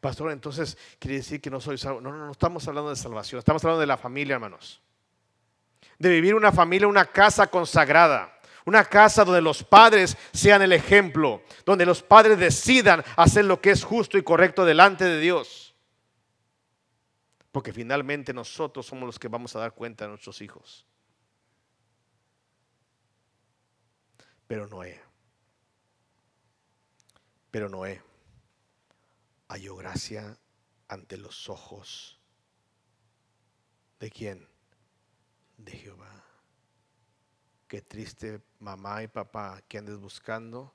Pastor, 0.00 0.32
entonces 0.32 0.76
quiere 0.98 1.18
decir 1.18 1.40
que 1.40 1.50
no 1.50 1.60
soy 1.60 1.78
salvo. 1.78 2.00
No, 2.00 2.10
no, 2.10 2.26
no 2.26 2.32
estamos 2.32 2.66
hablando 2.66 2.90
de 2.90 2.96
salvación, 2.96 3.38
estamos 3.38 3.64
hablando 3.64 3.80
de 3.80 3.86
la 3.86 3.96
familia, 3.96 4.34
hermanos. 4.34 4.82
De 5.98 6.10
vivir 6.10 6.34
una 6.34 6.52
familia, 6.52 6.88
una 6.88 7.06
casa 7.06 7.46
consagrada. 7.46 8.32
Una 8.64 8.84
casa 8.84 9.24
donde 9.24 9.40
los 9.40 9.62
padres 9.62 10.16
sean 10.32 10.60
el 10.60 10.72
ejemplo, 10.72 11.40
donde 11.64 11.86
los 11.86 12.02
padres 12.02 12.36
decidan 12.36 13.04
hacer 13.14 13.44
lo 13.44 13.60
que 13.60 13.70
es 13.70 13.84
justo 13.84 14.18
y 14.18 14.24
correcto 14.24 14.64
delante 14.64 15.04
de 15.04 15.20
Dios. 15.20 15.76
Porque 17.52 17.72
finalmente 17.72 18.34
nosotros 18.34 18.84
somos 18.84 19.06
los 19.06 19.20
que 19.20 19.28
vamos 19.28 19.54
a 19.54 19.60
dar 19.60 19.72
cuenta 19.72 20.04
a 20.04 20.08
nuestros 20.08 20.42
hijos. 20.42 20.84
Pero 24.48 24.66
Noé 24.66 25.05
pero 27.56 27.70
Noé 27.70 28.02
halló 29.48 29.76
gracia 29.76 30.38
ante 30.88 31.16
los 31.16 31.48
ojos 31.48 32.20
de 33.98 34.10
quién? 34.10 34.46
De 35.56 35.72
Jehová. 35.72 36.22
Qué 37.66 37.80
triste 37.80 38.42
mamá 38.58 39.02
y 39.04 39.08
papá 39.08 39.62
que 39.66 39.78
andes 39.78 39.96
buscando 39.96 40.74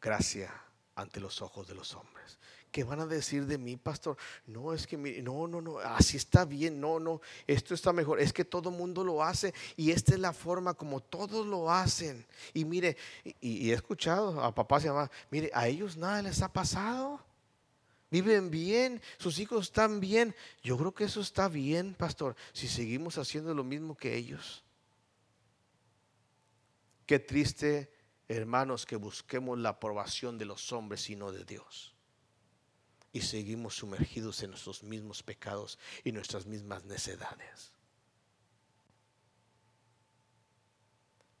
gracia 0.00 0.52
ante 0.96 1.20
los 1.20 1.42
ojos 1.42 1.68
de 1.68 1.76
los 1.76 1.94
hombres. 1.94 2.40
¿Qué 2.70 2.84
van 2.84 3.00
a 3.00 3.06
decir 3.06 3.46
de 3.46 3.56
mí, 3.56 3.76
pastor? 3.76 4.16
No, 4.46 4.74
es 4.74 4.86
que 4.86 4.96
no, 4.96 5.48
no, 5.48 5.60
no, 5.60 5.78
así 5.78 6.18
está 6.18 6.44
bien, 6.44 6.80
no, 6.80 7.00
no, 7.00 7.20
esto 7.46 7.72
está 7.72 7.92
mejor. 7.92 8.20
Es 8.20 8.32
que 8.32 8.44
todo 8.44 8.70
mundo 8.70 9.02
lo 9.02 9.22
hace 9.22 9.54
y 9.76 9.90
esta 9.90 10.12
es 10.12 10.20
la 10.20 10.34
forma 10.34 10.74
como 10.74 11.00
todos 11.00 11.46
lo 11.46 11.70
hacen. 11.70 12.26
Y 12.52 12.64
mire, 12.64 12.96
y, 13.40 13.70
he 13.70 13.74
escuchado 13.74 14.42
a 14.42 14.54
papás 14.54 14.84
y 14.84 14.88
mamás, 14.88 15.10
mire, 15.30 15.50
a 15.54 15.66
ellos 15.66 15.96
nada 15.96 16.20
les 16.20 16.42
ha 16.42 16.52
pasado. 16.52 17.24
Viven 18.10 18.50
bien, 18.50 19.00
sus 19.18 19.38
hijos 19.38 19.66
están 19.66 20.00
bien. 20.00 20.34
Yo 20.62 20.76
creo 20.76 20.92
que 20.92 21.04
eso 21.04 21.20
está 21.20 21.48
bien, 21.48 21.94
pastor, 21.94 22.36
si 22.52 22.68
seguimos 22.68 23.16
haciendo 23.16 23.54
lo 23.54 23.64
mismo 23.64 23.96
que 23.96 24.14
ellos. 24.14 24.62
Qué 27.06 27.18
triste, 27.18 27.90
hermanos, 28.28 28.84
que 28.84 28.96
busquemos 28.96 29.58
la 29.58 29.70
aprobación 29.70 30.36
de 30.36 30.44
los 30.44 30.70
hombres 30.72 31.08
y 31.08 31.16
no 31.16 31.32
de 31.32 31.44
Dios 31.44 31.94
y 33.12 33.22
seguimos 33.22 33.76
sumergidos 33.76 34.42
en 34.42 34.50
nuestros 34.50 34.82
mismos 34.82 35.22
pecados 35.22 35.78
y 36.04 36.12
nuestras 36.12 36.46
mismas 36.46 36.84
necedades. 36.84 37.72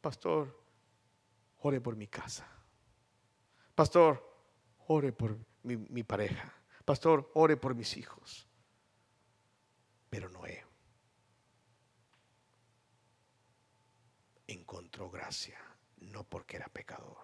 Pastor, 0.00 0.58
ore 1.60 1.80
por 1.80 1.96
mi 1.96 2.06
casa. 2.06 2.48
Pastor, 3.74 4.24
ore 4.86 5.12
por 5.12 5.36
mi, 5.62 5.76
mi 5.76 6.02
pareja. 6.02 6.52
Pastor, 6.84 7.30
ore 7.34 7.56
por 7.56 7.74
mis 7.74 7.96
hijos. 7.96 8.46
Pero 10.08 10.30
Noé 10.30 10.64
encontró 14.46 15.10
gracia, 15.10 15.58
no 15.98 16.24
porque 16.24 16.56
era 16.56 16.68
pecador, 16.68 17.18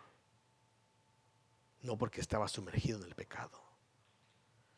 no 1.81 1.97
porque 1.97 2.21
estaba 2.21 2.49
sumergido 2.49 2.99
en 2.99 3.05
el 3.05 3.15
pecado 3.15 3.74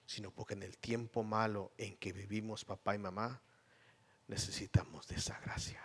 sino 0.07 0.31
porque 0.31 0.55
en 0.55 0.63
el 0.63 0.79
tiempo 0.79 1.23
malo 1.23 1.73
en 1.77 1.97
que 1.97 2.13
vivimos 2.13 2.65
papá 2.65 2.95
y 2.95 2.99
mamá, 2.99 3.43
necesitamos 4.29 5.07
de 5.09 5.17
esa 5.17 5.39
gracia. 5.41 5.83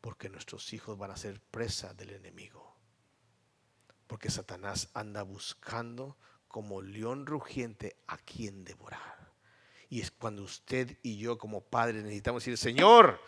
Porque 0.00 0.28
nuestros 0.28 0.72
hijos 0.72 0.98
van 0.98 1.10
a 1.10 1.16
ser 1.16 1.40
presa 1.40 1.94
del 1.94 2.10
enemigo. 2.10 2.76
Porque 4.06 4.30
Satanás 4.30 4.90
anda 4.94 5.22
buscando 5.22 6.16
como 6.48 6.82
león 6.82 7.26
rugiente 7.26 7.96
a 8.06 8.16
quien 8.18 8.64
devorar. 8.64 9.32
Y 9.88 10.00
es 10.00 10.10
cuando 10.10 10.42
usted 10.42 10.98
y 11.02 11.16
yo 11.18 11.38
como 11.38 11.60
padres 11.60 12.02
necesitamos 12.02 12.42
decir, 12.42 12.58
Señor, 12.58 13.20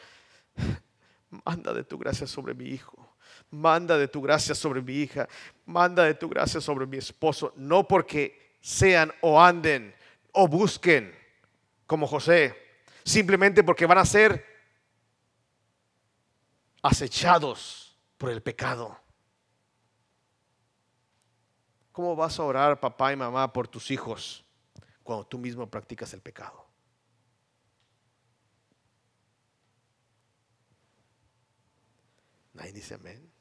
manda 1.45 1.73
de 1.73 1.85
tu 1.85 1.99
gracia 1.99 2.27
sobre 2.27 2.55
mi 2.55 2.67
hijo. 2.67 3.17
Manda 3.51 3.97
de 3.97 4.09
tu 4.09 4.21
gracia 4.21 4.55
sobre 4.55 4.83
mi 4.83 4.95
hija. 4.95 5.29
Manda 5.67 6.05
de 6.05 6.15
tu 6.15 6.29
gracia 6.29 6.61
sobre 6.61 6.87
mi 6.87 6.97
esposo. 6.97 7.53
No 7.57 7.87
porque 7.87 8.48
sean 8.61 9.13
o 9.21 9.41
anden 9.41 9.95
o 10.33 10.49
busquen 10.49 11.15
como 11.87 12.07
José, 12.07 12.57
simplemente 13.05 13.63
porque 13.65 13.87
van 13.87 13.99
a 13.99 14.05
ser 14.05 14.45
acechados 16.83 17.99
por 18.17 18.31
el 18.31 18.43
pecado. 18.43 18.99
¿Cómo 21.93 22.15
vas 22.15 22.39
a 22.39 22.45
orar, 22.45 22.79
papá 22.79 23.13
y 23.13 23.17
mamá, 23.17 23.53
por 23.53 23.67
tus 23.67 23.91
hijos 23.91 24.45
cuando 25.03 25.27
tú 25.27 25.39
mismo 25.39 25.69
practicas 25.69 26.13
el 26.13 26.21
pecado? 26.21 26.69
Nadie 32.53 32.73
dice 32.73 32.95
amén. 32.95 33.38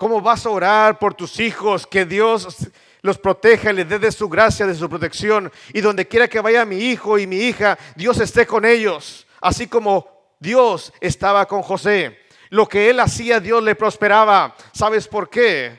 ¿Cómo 0.00 0.22
vas 0.22 0.46
a 0.46 0.48
orar 0.48 0.98
por 0.98 1.12
tus 1.12 1.38
hijos? 1.40 1.86
Que 1.86 2.06
Dios 2.06 2.56
los 3.02 3.18
proteja, 3.18 3.70
les 3.70 3.86
dé 3.86 3.98
de 3.98 4.10
su 4.10 4.30
gracia, 4.30 4.66
de 4.66 4.74
su 4.74 4.88
protección. 4.88 5.52
Y 5.74 5.82
donde 5.82 6.08
quiera 6.08 6.26
que 6.26 6.40
vaya 6.40 6.64
mi 6.64 6.78
hijo 6.78 7.18
y 7.18 7.26
mi 7.26 7.36
hija, 7.36 7.78
Dios 7.96 8.18
esté 8.18 8.46
con 8.46 8.64
ellos. 8.64 9.26
Así 9.42 9.66
como 9.66 10.08
Dios 10.38 10.90
estaba 11.02 11.44
con 11.44 11.60
José. 11.60 12.18
Lo 12.48 12.66
que 12.66 12.88
él 12.88 12.98
hacía, 12.98 13.40
Dios 13.40 13.62
le 13.62 13.74
prosperaba. 13.74 14.56
¿Sabes 14.72 15.06
por 15.06 15.28
qué? 15.28 15.78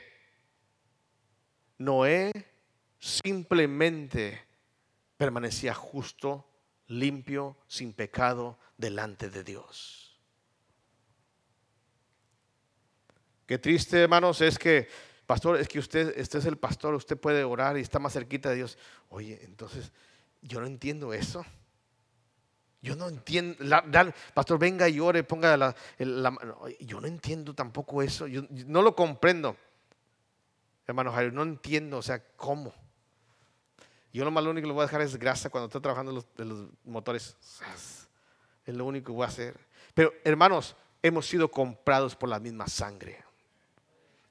Noé 1.80 2.32
simplemente 3.00 4.46
permanecía 5.18 5.74
justo, 5.74 6.48
limpio, 6.86 7.58
sin 7.66 7.92
pecado 7.94 8.60
delante 8.78 9.32
de 9.32 9.44
Dios. 9.44 10.01
Qué 13.52 13.58
triste, 13.58 14.04
hermanos, 14.04 14.40
es 14.40 14.58
que 14.58 14.88
pastor, 15.26 15.60
es 15.60 15.68
que 15.68 15.78
usted, 15.78 16.14
este 16.16 16.38
es 16.38 16.46
el 16.46 16.56
pastor, 16.56 16.94
usted 16.94 17.18
puede 17.18 17.44
orar 17.44 17.78
y 17.78 17.82
está 17.82 18.00
más 18.00 18.14
cerquita 18.14 18.50
de 18.50 18.56
Dios. 18.56 18.78
Oye, 19.10 19.42
entonces, 19.44 19.92
yo 20.42 20.62
no 20.62 20.68
entiendo 20.68 21.14
eso. 21.14 21.46
Yo 22.82 22.96
no 22.96 23.10
entiendo, 23.10 23.58
pastor, 24.34 24.58
venga 24.58 24.88
y 24.88 25.02
ore, 25.02 25.26
ponga 25.26 25.58
la, 25.58 25.76
Yo 26.80 27.02
no 27.02 27.08
entiendo 27.08 27.54
tampoco 27.54 28.02
eso, 28.02 28.26
yo, 28.26 28.44
no 28.68 28.82
lo 28.82 28.96
comprendo. 28.96 29.58
Hermano 30.88 31.12
Jairo, 31.12 31.34
no 31.34 31.44
entiendo, 31.44 31.98
o 31.98 32.02
sea, 32.02 32.24
¿cómo? 32.38 32.74
Yo 34.14 34.24
lo 34.24 34.32
más 34.32 34.46
lo 34.46 34.52
único 34.52 34.64
que 34.64 34.68
le 34.70 34.74
voy 34.76 34.84
a 34.84 34.86
dejar 34.86 35.02
es 35.02 35.18
grasa 35.18 35.50
cuando 35.50 35.66
estoy 35.66 35.82
trabajando 35.82 36.14
los, 36.14 36.26
en 36.38 36.48
los 36.48 36.70
motores. 36.86 37.36
Es 38.66 38.74
lo 38.74 38.86
único 38.86 39.08
que 39.08 39.12
voy 39.12 39.26
a 39.26 39.28
hacer. 39.28 39.60
Pero 39.94 40.14
hermanos, 40.24 40.74
hemos 41.02 41.26
sido 41.26 41.52
comprados 41.52 42.16
por 42.16 42.30
la 42.30 42.40
misma 42.40 42.66
sangre. 42.68 43.22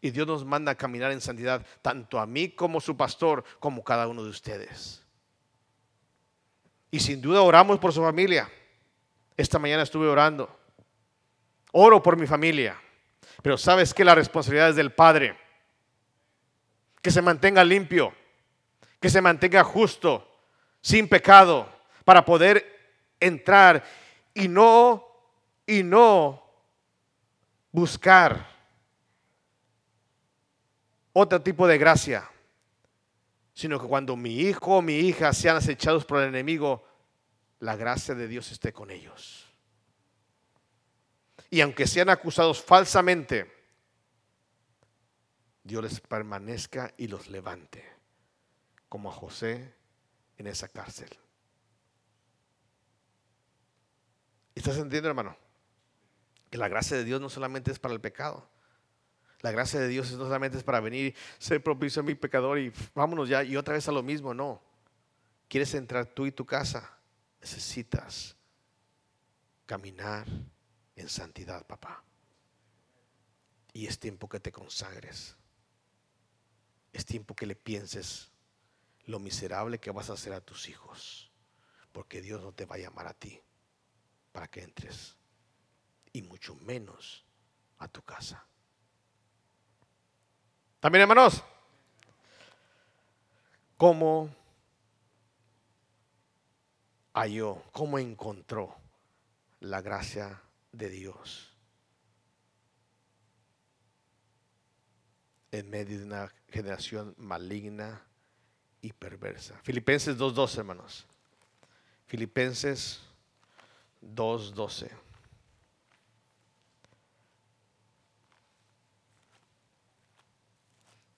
Y 0.00 0.10
Dios 0.10 0.26
nos 0.26 0.44
manda 0.44 0.72
a 0.72 0.74
caminar 0.74 1.12
en 1.12 1.20
santidad, 1.20 1.64
tanto 1.82 2.18
a 2.18 2.26
mí 2.26 2.50
como 2.50 2.80
su 2.80 2.96
pastor, 2.96 3.44
como 3.58 3.84
cada 3.84 4.08
uno 4.08 4.24
de 4.24 4.30
ustedes. 4.30 5.04
Y 6.90 7.00
sin 7.00 7.20
duda 7.20 7.42
oramos 7.42 7.78
por 7.78 7.92
su 7.92 8.02
familia. 8.02 8.50
Esta 9.36 9.58
mañana 9.58 9.82
estuve 9.82 10.08
orando. 10.08 10.54
Oro 11.72 12.02
por 12.02 12.16
mi 12.16 12.26
familia. 12.26 12.80
Pero 13.42 13.56
sabes 13.56 13.94
que 13.94 14.04
la 14.04 14.14
responsabilidad 14.14 14.70
es 14.70 14.76
del 14.76 14.92
Padre. 14.92 15.36
Que 17.02 17.10
se 17.10 17.22
mantenga 17.22 17.62
limpio, 17.64 18.12
que 19.00 19.08
se 19.08 19.22
mantenga 19.22 19.64
justo, 19.64 20.26
sin 20.80 21.08
pecado, 21.08 21.68
para 22.04 22.24
poder 22.24 22.80
entrar 23.20 23.84
y 24.34 24.48
no, 24.48 25.06
y 25.66 25.82
no 25.82 26.42
buscar 27.72 28.59
otro 31.12 31.42
tipo 31.42 31.66
de 31.66 31.78
gracia, 31.78 32.28
sino 33.54 33.80
que 33.80 33.86
cuando 33.86 34.16
mi 34.16 34.40
hijo 34.40 34.78
o 34.78 34.82
mi 34.82 34.94
hija 34.98 35.32
sean 35.32 35.56
acechados 35.56 36.04
por 36.04 36.20
el 36.20 36.28
enemigo, 36.28 36.84
la 37.58 37.76
gracia 37.76 38.14
de 38.14 38.28
Dios 38.28 38.50
esté 38.52 38.72
con 38.72 38.90
ellos. 38.90 39.46
Y 41.50 41.60
aunque 41.60 41.86
sean 41.86 42.08
acusados 42.08 42.62
falsamente, 42.62 43.52
Dios 45.64 45.82
les 45.82 46.00
permanezca 46.00 46.94
y 46.96 47.08
los 47.08 47.28
levante, 47.28 47.84
como 48.88 49.10
a 49.10 49.12
José 49.12 49.74
en 50.38 50.46
esa 50.46 50.68
cárcel. 50.68 51.10
¿Estás 54.54 54.76
entendiendo, 54.76 55.08
hermano? 55.08 55.36
Que 56.50 56.58
la 56.58 56.68
gracia 56.68 56.96
de 56.96 57.04
Dios 57.04 57.20
no 57.20 57.28
solamente 57.28 57.70
es 57.70 57.78
para 57.78 57.94
el 57.94 58.00
pecado, 58.00 58.48
la 59.40 59.50
gracia 59.50 59.80
de 59.80 59.88
Dios 59.88 60.12
no 60.12 60.24
solamente 60.24 60.58
es 60.58 60.64
para 60.64 60.80
venir, 60.80 61.14
ser 61.38 61.62
propicio 61.62 62.00
a 62.00 62.04
mi 62.04 62.14
pecador 62.14 62.58
y 62.58 62.72
vámonos 62.94 63.28
ya 63.28 63.42
y 63.42 63.56
otra 63.56 63.74
vez 63.74 63.88
a 63.88 63.92
lo 63.92 64.02
mismo, 64.02 64.34
no. 64.34 64.62
¿Quieres 65.48 65.74
entrar 65.74 66.06
tú 66.06 66.26
y 66.26 66.32
tu 66.32 66.44
casa? 66.44 66.98
Necesitas 67.40 68.36
caminar 69.66 70.26
en 70.94 71.08
santidad, 71.08 71.66
papá. 71.66 72.04
Y 73.72 73.86
es 73.86 73.98
tiempo 73.98 74.28
que 74.28 74.40
te 74.40 74.52
consagres. 74.52 75.36
Es 76.92 77.06
tiempo 77.06 77.34
que 77.34 77.46
le 77.46 77.56
pienses 77.56 78.30
lo 79.06 79.18
miserable 79.18 79.78
que 79.78 79.90
vas 79.90 80.10
a 80.10 80.14
hacer 80.14 80.32
a 80.32 80.40
tus 80.40 80.68
hijos. 80.68 81.32
Porque 81.92 82.20
Dios 82.20 82.42
no 82.42 82.52
te 82.52 82.66
va 82.66 82.76
a 82.76 82.78
llamar 82.78 83.06
a 83.06 83.14
ti 83.14 83.40
para 84.32 84.48
que 84.48 84.62
entres. 84.62 85.16
Y 86.12 86.22
mucho 86.22 86.54
menos 86.56 87.24
a 87.78 87.88
tu 87.88 88.02
casa. 88.02 88.49
También, 90.80 91.02
hermanos, 91.02 91.44
¿cómo 93.76 94.34
halló, 97.12 97.62
cómo 97.72 97.98
encontró 97.98 98.74
la 99.60 99.82
gracia 99.82 100.42
de 100.72 100.88
Dios 100.88 101.52
en 105.52 105.68
medio 105.68 105.98
de 105.98 106.04
una 106.04 106.32
generación 106.48 107.14
maligna 107.18 108.02
y 108.80 108.94
perversa? 108.94 109.60
Filipenses 109.62 110.16
2.12, 110.16 110.58
hermanos. 110.58 111.06
Filipenses 112.06 113.02
2.12. 114.00 114.90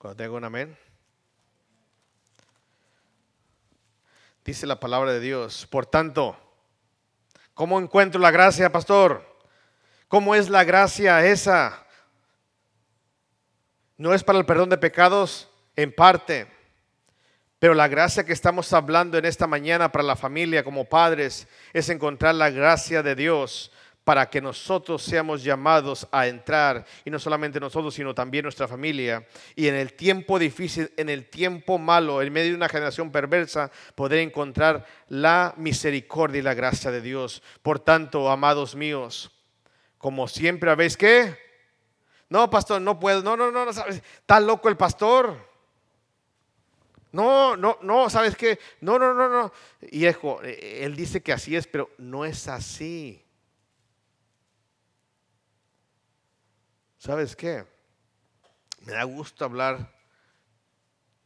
Cuando 0.03 0.33
un 0.33 0.43
amén. 0.43 0.77
Dice 4.43 4.67
la 4.67 4.77
palabra 4.77 5.13
de 5.13 5.21
Dios. 5.21 5.65
Por 5.65 5.85
tanto, 5.85 6.37
¿cómo 7.53 7.79
encuentro 7.79 8.19
la 8.19 8.29
gracia, 8.29 8.69
pastor? 8.69 9.25
¿Cómo 10.09 10.35
es 10.35 10.49
la 10.49 10.65
gracia 10.65 11.25
esa? 11.25 11.87
No 13.95 14.13
es 14.13 14.25
para 14.25 14.39
el 14.39 14.45
perdón 14.45 14.67
de 14.67 14.77
pecados 14.77 15.49
en 15.77 15.95
parte, 15.95 16.51
pero 17.57 17.73
la 17.73 17.87
gracia 17.87 18.25
que 18.25 18.33
estamos 18.33 18.73
hablando 18.73 19.17
en 19.17 19.23
esta 19.23 19.47
mañana 19.47 19.89
para 19.89 20.03
la 20.03 20.17
familia 20.17 20.65
como 20.65 20.83
padres 20.83 21.47
es 21.71 21.87
encontrar 21.87 22.35
la 22.35 22.49
gracia 22.49 23.03
de 23.03 23.15
Dios 23.15 23.71
para 24.03 24.29
que 24.29 24.41
nosotros 24.41 25.01
seamos 25.01 25.43
llamados 25.43 26.07
a 26.11 26.27
entrar, 26.27 26.85
y 27.05 27.09
no 27.09 27.19
solamente 27.19 27.59
nosotros, 27.59 27.93
sino 27.93 28.13
también 28.13 28.43
nuestra 28.43 28.67
familia, 28.67 29.25
y 29.55 29.67
en 29.67 29.75
el 29.75 29.93
tiempo 29.93 30.37
difícil, 30.37 30.91
en 30.97 31.09
el 31.09 31.29
tiempo 31.29 31.77
malo, 31.77 32.21
en 32.21 32.33
medio 32.33 32.51
de 32.51 32.57
una 32.57 32.69
generación 32.69 33.11
perversa, 33.11 33.71
poder 33.95 34.19
encontrar 34.19 34.85
la 35.07 35.53
misericordia 35.57 36.39
y 36.39 36.43
la 36.43 36.53
gracia 36.53 36.91
de 36.91 37.01
Dios. 37.01 37.41
Por 37.61 37.79
tanto, 37.79 38.29
amados 38.29 38.75
míos, 38.75 39.31
como 39.97 40.27
siempre 40.27 40.69
habéis 40.69 40.97
que, 40.97 41.37
no, 42.27 42.49
pastor, 42.49 42.81
no 42.81 42.99
puedo, 42.99 43.21
no, 43.21 43.37
no, 43.37 43.51
no, 43.51 43.65
no, 43.65 43.73
sabes, 43.73 43.97
está 43.97 44.39
loco 44.39 44.67
el 44.67 44.75
pastor. 44.75 45.53
No, 47.13 47.55
no, 47.55 47.77
no, 47.83 48.09
¿sabes 48.09 48.35
qué? 48.35 48.57
No, 48.81 48.97
no, 48.97 49.13
no, 49.13 49.29
no. 49.29 49.53
Y 49.81 50.07
hijo, 50.07 50.41
eh, 50.43 50.79
él 50.81 50.95
dice 50.95 51.21
que 51.21 51.31
así 51.31 51.55
es, 51.55 51.67
pero 51.67 51.91
no 51.99 52.25
es 52.25 52.47
así. 52.47 53.22
¿Sabes 57.03 57.35
qué? 57.35 57.65
Me 58.85 58.93
da 58.93 59.03
gusto 59.03 59.43
hablar 59.43 59.93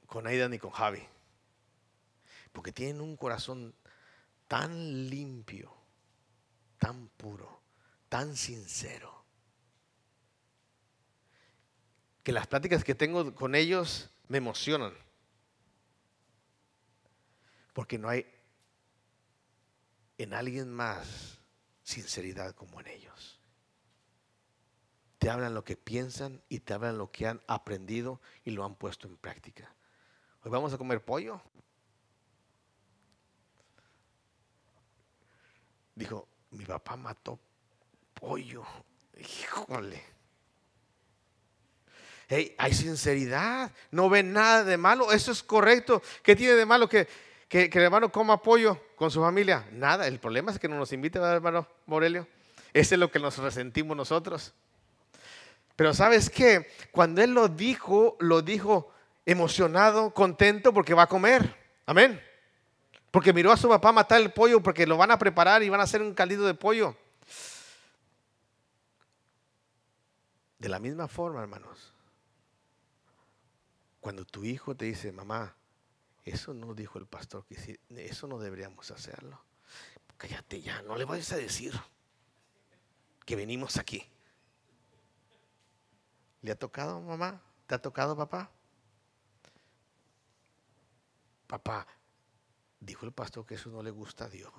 con 0.07 0.25
Aidan 0.25 0.51
y 0.55 0.57
con 0.57 0.71
Javi. 0.71 1.07
Porque 2.51 2.71
tienen 2.71 2.99
un 2.99 3.15
corazón 3.15 3.75
tan 4.47 5.07
limpio, 5.07 5.71
tan 6.79 7.09
puro, 7.09 7.61
tan 8.09 8.35
sincero. 8.35 9.23
Que 12.23 12.31
las 12.31 12.47
pláticas 12.47 12.83
que 12.83 12.95
tengo 12.95 13.35
con 13.35 13.53
ellos 13.53 14.09
me 14.29 14.39
emocionan. 14.39 14.93
Porque 17.73 17.99
no 17.99 18.09
hay 18.09 18.25
en 20.17 20.33
alguien 20.33 20.73
más 20.73 21.37
sinceridad 21.83 22.55
como 22.55 22.79
en 22.79 22.87
ellos 22.87 23.36
te 25.17 25.29
hablan 25.29 25.53
lo 25.53 25.63
que 25.63 25.75
piensan 25.75 26.41
y 26.49 26.59
te 26.59 26.73
hablan 26.73 26.97
lo 26.97 27.11
que 27.11 27.27
han 27.27 27.41
aprendido 27.47 28.21
y 28.43 28.51
lo 28.51 28.63
han 28.63 28.75
puesto 28.75 29.07
en 29.07 29.17
práctica. 29.17 29.73
Hoy 30.43 30.51
vamos 30.51 30.73
a 30.73 30.77
comer 30.77 31.03
pollo. 31.03 31.41
Dijo, 35.95 36.27
mi 36.51 36.65
papá 36.65 36.95
mató 36.95 37.39
pollo. 38.13 38.63
Híjole. 39.17 40.17
Hay 42.29 42.73
sinceridad, 42.73 43.71
no 43.89 44.09
ven 44.09 44.33
nada 44.33 44.65
de 44.65 44.75
malo, 44.75 45.13
eso 45.13 45.31
es 45.31 45.41
correcto. 45.41 46.01
¿Qué 46.21 46.35
tiene 46.35 46.55
de 46.55 46.65
malo 46.65 46.89
que, 46.89 47.07
que, 47.47 47.69
el 47.71 47.83
hermano 47.83 48.11
coma 48.11 48.41
pollo 48.41 48.77
con 48.97 49.09
su 49.09 49.21
familia? 49.21 49.65
Nada, 49.71 50.07
el 50.07 50.19
problema 50.19 50.51
es 50.51 50.59
que 50.59 50.67
no 50.67 50.77
nos 50.77 50.91
invita, 50.91 51.33
hermano 51.33 51.65
Morelio. 51.85 52.27
Ese 52.73 52.95
es 52.95 52.99
lo 52.99 53.09
que 53.09 53.19
nos 53.19 53.37
resentimos 53.37 53.95
nosotros. 53.95 54.53
Pero 55.77 55.93
sabes 55.93 56.29
qué, 56.31 56.67
cuando 56.91 57.21
él 57.21 57.35
lo 57.35 57.47
dijo, 57.47 58.17
lo 58.19 58.41
dijo 58.41 58.91
emocionado, 59.27 60.11
contento 60.11 60.73
porque 60.73 60.95
va 60.95 61.03
a 61.03 61.07
comer. 61.07 61.55
Amén. 61.85 62.19
Porque 63.11 63.31
miró 63.31 63.51
a 63.51 63.57
su 63.57 63.69
papá 63.69 63.91
matar 63.91 64.19
el 64.19 64.33
pollo 64.33 64.61
porque 64.61 64.87
lo 64.87 64.97
van 64.97 65.11
a 65.11 65.19
preparar 65.19 65.61
y 65.61 65.69
van 65.69 65.79
a 65.79 65.83
hacer 65.83 66.01
un 66.01 66.15
caldito 66.15 66.45
de 66.47 66.55
pollo. 66.55 66.97
De 70.57 70.67
la 70.67 70.79
misma 70.79 71.07
forma, 71.07 71.41
hermanos, 71.41 71.93
cuando 73.99 74.25
tu 74.25 74.43
hijo 74.43 74.75
te 74.75 74.85
dice, 74.85 75.11
mamá, 75.11 75.55
eso 76.25 76.55
no 76.55 76.73
dijo 76.73 76.97
el 76.97 77.05
pastor, 77.05 77.45
que 77.45 77.79
eso 77.97 78.27
no 78.27 78.39
deberíamos 78.39 78.89
hacerlo. 78.89 79.39
Cállate 80.17 80.59
ya, 80.59 80.81
no 80.81 80.95
le 80.95 81.05
vayas 81.05 81.31
a 81.33 81.37
decir 81.37 81.79
que 83.25 83.35
venimos 83.35 83.77
aquí. 83.77 84.09
¿Le 86.47 86.53
ha 86.53 86.55
tocado, 86.55 87.01
mamá? 87.01 87.41
¿Te 87.65 87.75
ha 87.75 87.77
tocado, 87.77 88.15
papá? 88.15 88.49
Papá, 91.45 91.85
dijo 92.79 93.05
el 93.05 93.11
pastor 93.11 93.45
que 93.45 93.55
eso 93.55 93.69
no 93.69 93.83
le 93.83 93.91
gusta 93.91 94.23
a 94.23 94.29
Dios. 94.29 94.53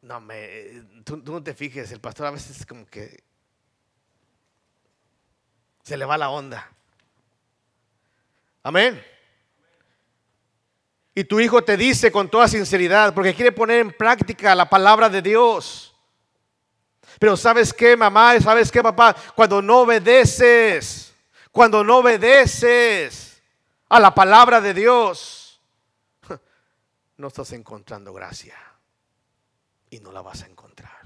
No, 0.00 0.18
me, 0.18 0.82
tú, 1.04 1.18
no 1.18 1.42
te 1.42 1.52
fijes, 1.52 1.92
el 1.92 2.00
pastor 2.00 2.26
a 2.26 2.30
veces 2.30 2.58
es 2.58 2.64
como 2.64 2.86
que 2.86 3.22
se 5.82 5.98
le 5.98 6.06
va 6.06 6.16
la 6.16 6.30
onda. 6.30 6.72
Amén. 8.62 8.98
Y 11.14 11.24
tu 11.24 11.38
hijo 11.38 11.62
te 11.62 11.76
dice 11.76 12.10
con 12.10 12.30
toda 12.30 12.48
sinceridad, 12.48 13.12
porque 13.12 13.34
quiere 13.34 13.52
poner 13.52 13.80
en 13.80 13.92
práctica 13.92 14.54
la 14.54 14.70
palabra 14.70 15.10
de 15.10 15.20
Dios. 15.20 15.94
Pero 17.20 17.36
sabes 17.36 17.74
qué, 17.74 17.98
mamá, 17.98 18.40
sabes 18.40 18.72
qué, 18.72 18.82
papá, 18.82 19.14
cuando 19.34 19.60
no 19.60 19.80
obedeces, 19.80 21.14
cuando 21.52 21.84
no 21.84 21.98
obedeces 21.98 23.42
a 23.90 24.00
la 24.00 24.14
palabra 24.14 24.58
de 24.58 24.72
Dios, 24.72 25.60
no 27.18 27.28
estás 27.28 27.52
encontrando 27.52 28.14
gracia 28.14 28.56
y 29.90 30.00
no 30.00 30.12
la 30.12 30.22
vas 30.22 30.44
a 30.44 30.46
encontrar. 30.46 30.98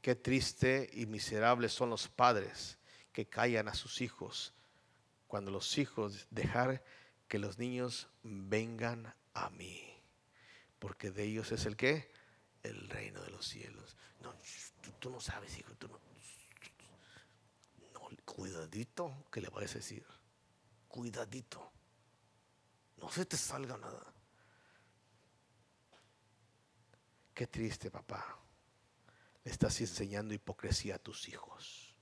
Qué 0.00 0.14
triste 0.14 0.88
y 0.92 1.06
miserable 1.06 1.68
son 1.68 1.90
los 1.90 2.06
padres 2.06 2.78
que 3.12 3.26
callan 3.26 3.66
a 3.66 3.74
sus 3.74 4.00
hijos 4.00 4.54
cuando 5.26 5.50
los 5.50 5.78
hijos 5.78 6.28
dejar 6.30 6.84
que 7.26 7.40
los 7.40 7.58
niños 7.58 8.08
vengan 8.22 9.16
a 9.34 9.50
mí, 9.50 10.00
porque 10.78 11.10
de 11.10 11.24
ellos 11.24 11.50
es 11.50 11.66
el 11.66 11.76
que 11.76 12.11
el 12.62 12.88
reino 12.88 13.22
de 13.22 13.30
los 13.30 13.46
cielos. 13.46 13.96
No, 14.20 14.34
tú, 14.98 15.10
no 15.10 15.20
sabes, 15.20 15.58
hijo, 15.58 15.74
tú 15.76 15.88
no. 15.88 16.00
Cuidadito 18.24 19.26
que 19.30 19.40
le 19.40 19.48
vayas 19.48 19.72
a 19.72 19.78
decir. 19.78 20.06
Cuidadito. 20.88 21.72
No 22.98 23.10
se 23.10 23.26
te 23.26 23.36
salga 23.36 23.76
nada. 23.76 24.14
Qué 27.34 27.46
triste, 27.46 27.90
papá 27.90 28.42
le 29.44 29.50
estás 29.50 29.80
enseñando 29.80 30.34
hipocresía 30.34 30.96
a 30.96 30.98
tus 30.98 31.28
hijos. 31.28 31.96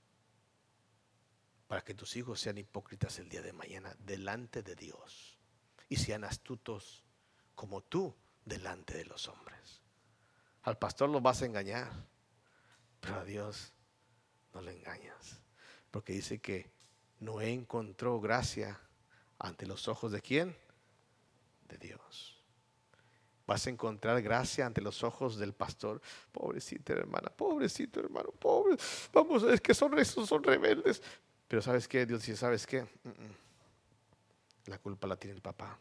Para 1.67 1.83
que 1.83 1.93
tus 1.93 2.15
hijos 2.15 2.39
sean 2.39 2.57
hipócritas 2.57 3.17
el 3.19 3.29
día 3.29 3.41
de 3.41 3.53
mañana 3.53 3.95
delante 3.99 4.61
de 4.61 4.75
Dios 4.75 5.39
y 5.87 5.95
sean 5.95 6.23
astutos 6.23 7.05
como 7.55 7.81
tú 7.81 8.15
delante 8.45 8.95
de 8.95 9.05
los 9.05 9.27
hombres. 9.27 9.80
Al 10.63 10.77
pastor 10.77 11.09
lo 11.09 11.21
vas 11.21 11.41
a 11.41 11.45
engañar, 11.45 11.89
pero 12.99 13.15
a 13.15 13.25
Dios 13.25 13.73
no 14.53 14.61
le 14.61 14.71
engañas. 14.71 15.41
Porque 15.89 16.13
dice 16.13 16.39
que 16.39 16.71
Noé 17.19 17.51
encontró 17.51 18.19
gracia 18.19 18.79
ante 19.39 19.65
los 19.65 19.87
ojos 19.87 20.11
de 20.11 20.21
quién? 20.21 20.55
De 21.67 21.77
Dios. 21.77 22.37
Vas 23.47 23.67
a 23.67 23.69
encontrar 23.69 24.21
gracia 24.21 24.65
ante 24.65 24.81
los 24.81 25.03
ojos 25.03 25.37
del 25.37 25.53
pastor. 25.53 26.01
Pobrecita 26.31 26.93
hermana, 26.93 27.29
pobrecito 27.29 27.99
hermano, 27.99 28.31
pobre. 28.31 28.77
Vamos, 29.11 29.43
es 29.43 29.59
que 29.59 29.73
son, 29.73 29.93
son 30.05 30.43
rebeldes. 30.43 31.01
Pero 31.47 31.61
¿sabes 31.61 31.87
qué? 31.87 32.05
Dios 32.05 32.21
dice, 32.21 32.37
¿sabes 32.37 32.65
qué? 32.65 32.87
La 34.65 34.77
culpa 34.77 35.07
la 35.07 35.17
tiene 35.17 35.35
el 35.35 35.41
papá. 35.41 35.77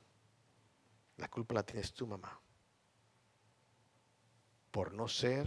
La 1.18 1.28
culpa 1.28 1.54
la 1.54 1.62
tienes 1.62 1.92
tú, 1.92 2.06
mamá. 2.06 2.40
Por 4.70 4.92
no 4.92 5.08
ser 5.08 5.46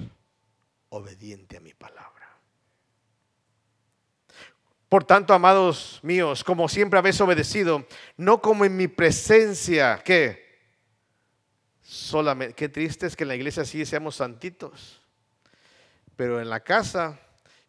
obediente 0.89 1.57
a 1.57 1.61
mi 1.61 1.73
palabra. 1.73 2.11
Por 4.89 5.03
tanto, 5.05 5.33
amados 5.33 5.99
míos, 6.03 6.43
como 6.43 6.69
siempre 6.69 6.99
habéis 6.99 7.19
obedecido, 7.19 7.87
no 8.17 8.41
como 8.41 8.65
en 8.65 8.77
mi 8.77 8.87
presencia, 8.87 10.01
¿qué? 10.03 10.43
solamente. 11.83 12.55
Qué 12.55 12.69
triste 12.69 13.05
es 13.05 13.15
que 13.15 13.23
en 13.23 13.27
la 13.29 13.35
iglesia 13.35 13.65
sí 13.65 13.85
seamos 13.85 14.15
santitos. 14.15 15.01
Pero 16.15 16.41
en 16.41 16.49
la 16.49 16.61
casa 16.61 17.19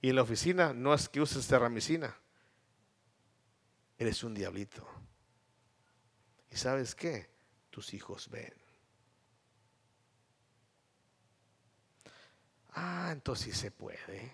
y 0.00 0.10
en 0.10 0.16
la 0.16 0.22
oficina 0.22 0.72
no 0.72 0.94
es 0.94 1.08
que 1.08 1.20
uses 1.20 1.46
terramicina. 1.46 2.16
Eres 3.98 4.24
un 4.24 4.34
diablito. 4.34 4.86
¿Y 6.50 6.56
sabes 6.56 6.94
qué? 6.94 7.30
Tus 7.70 7.94
hijos 7.94 8.28
ven. 8.30 8.52
Ah, 12.74 13.10
entonces 13.12 13.46
sí 13.46 13.52
se 13.52 13.70
puede. 13.70 14.32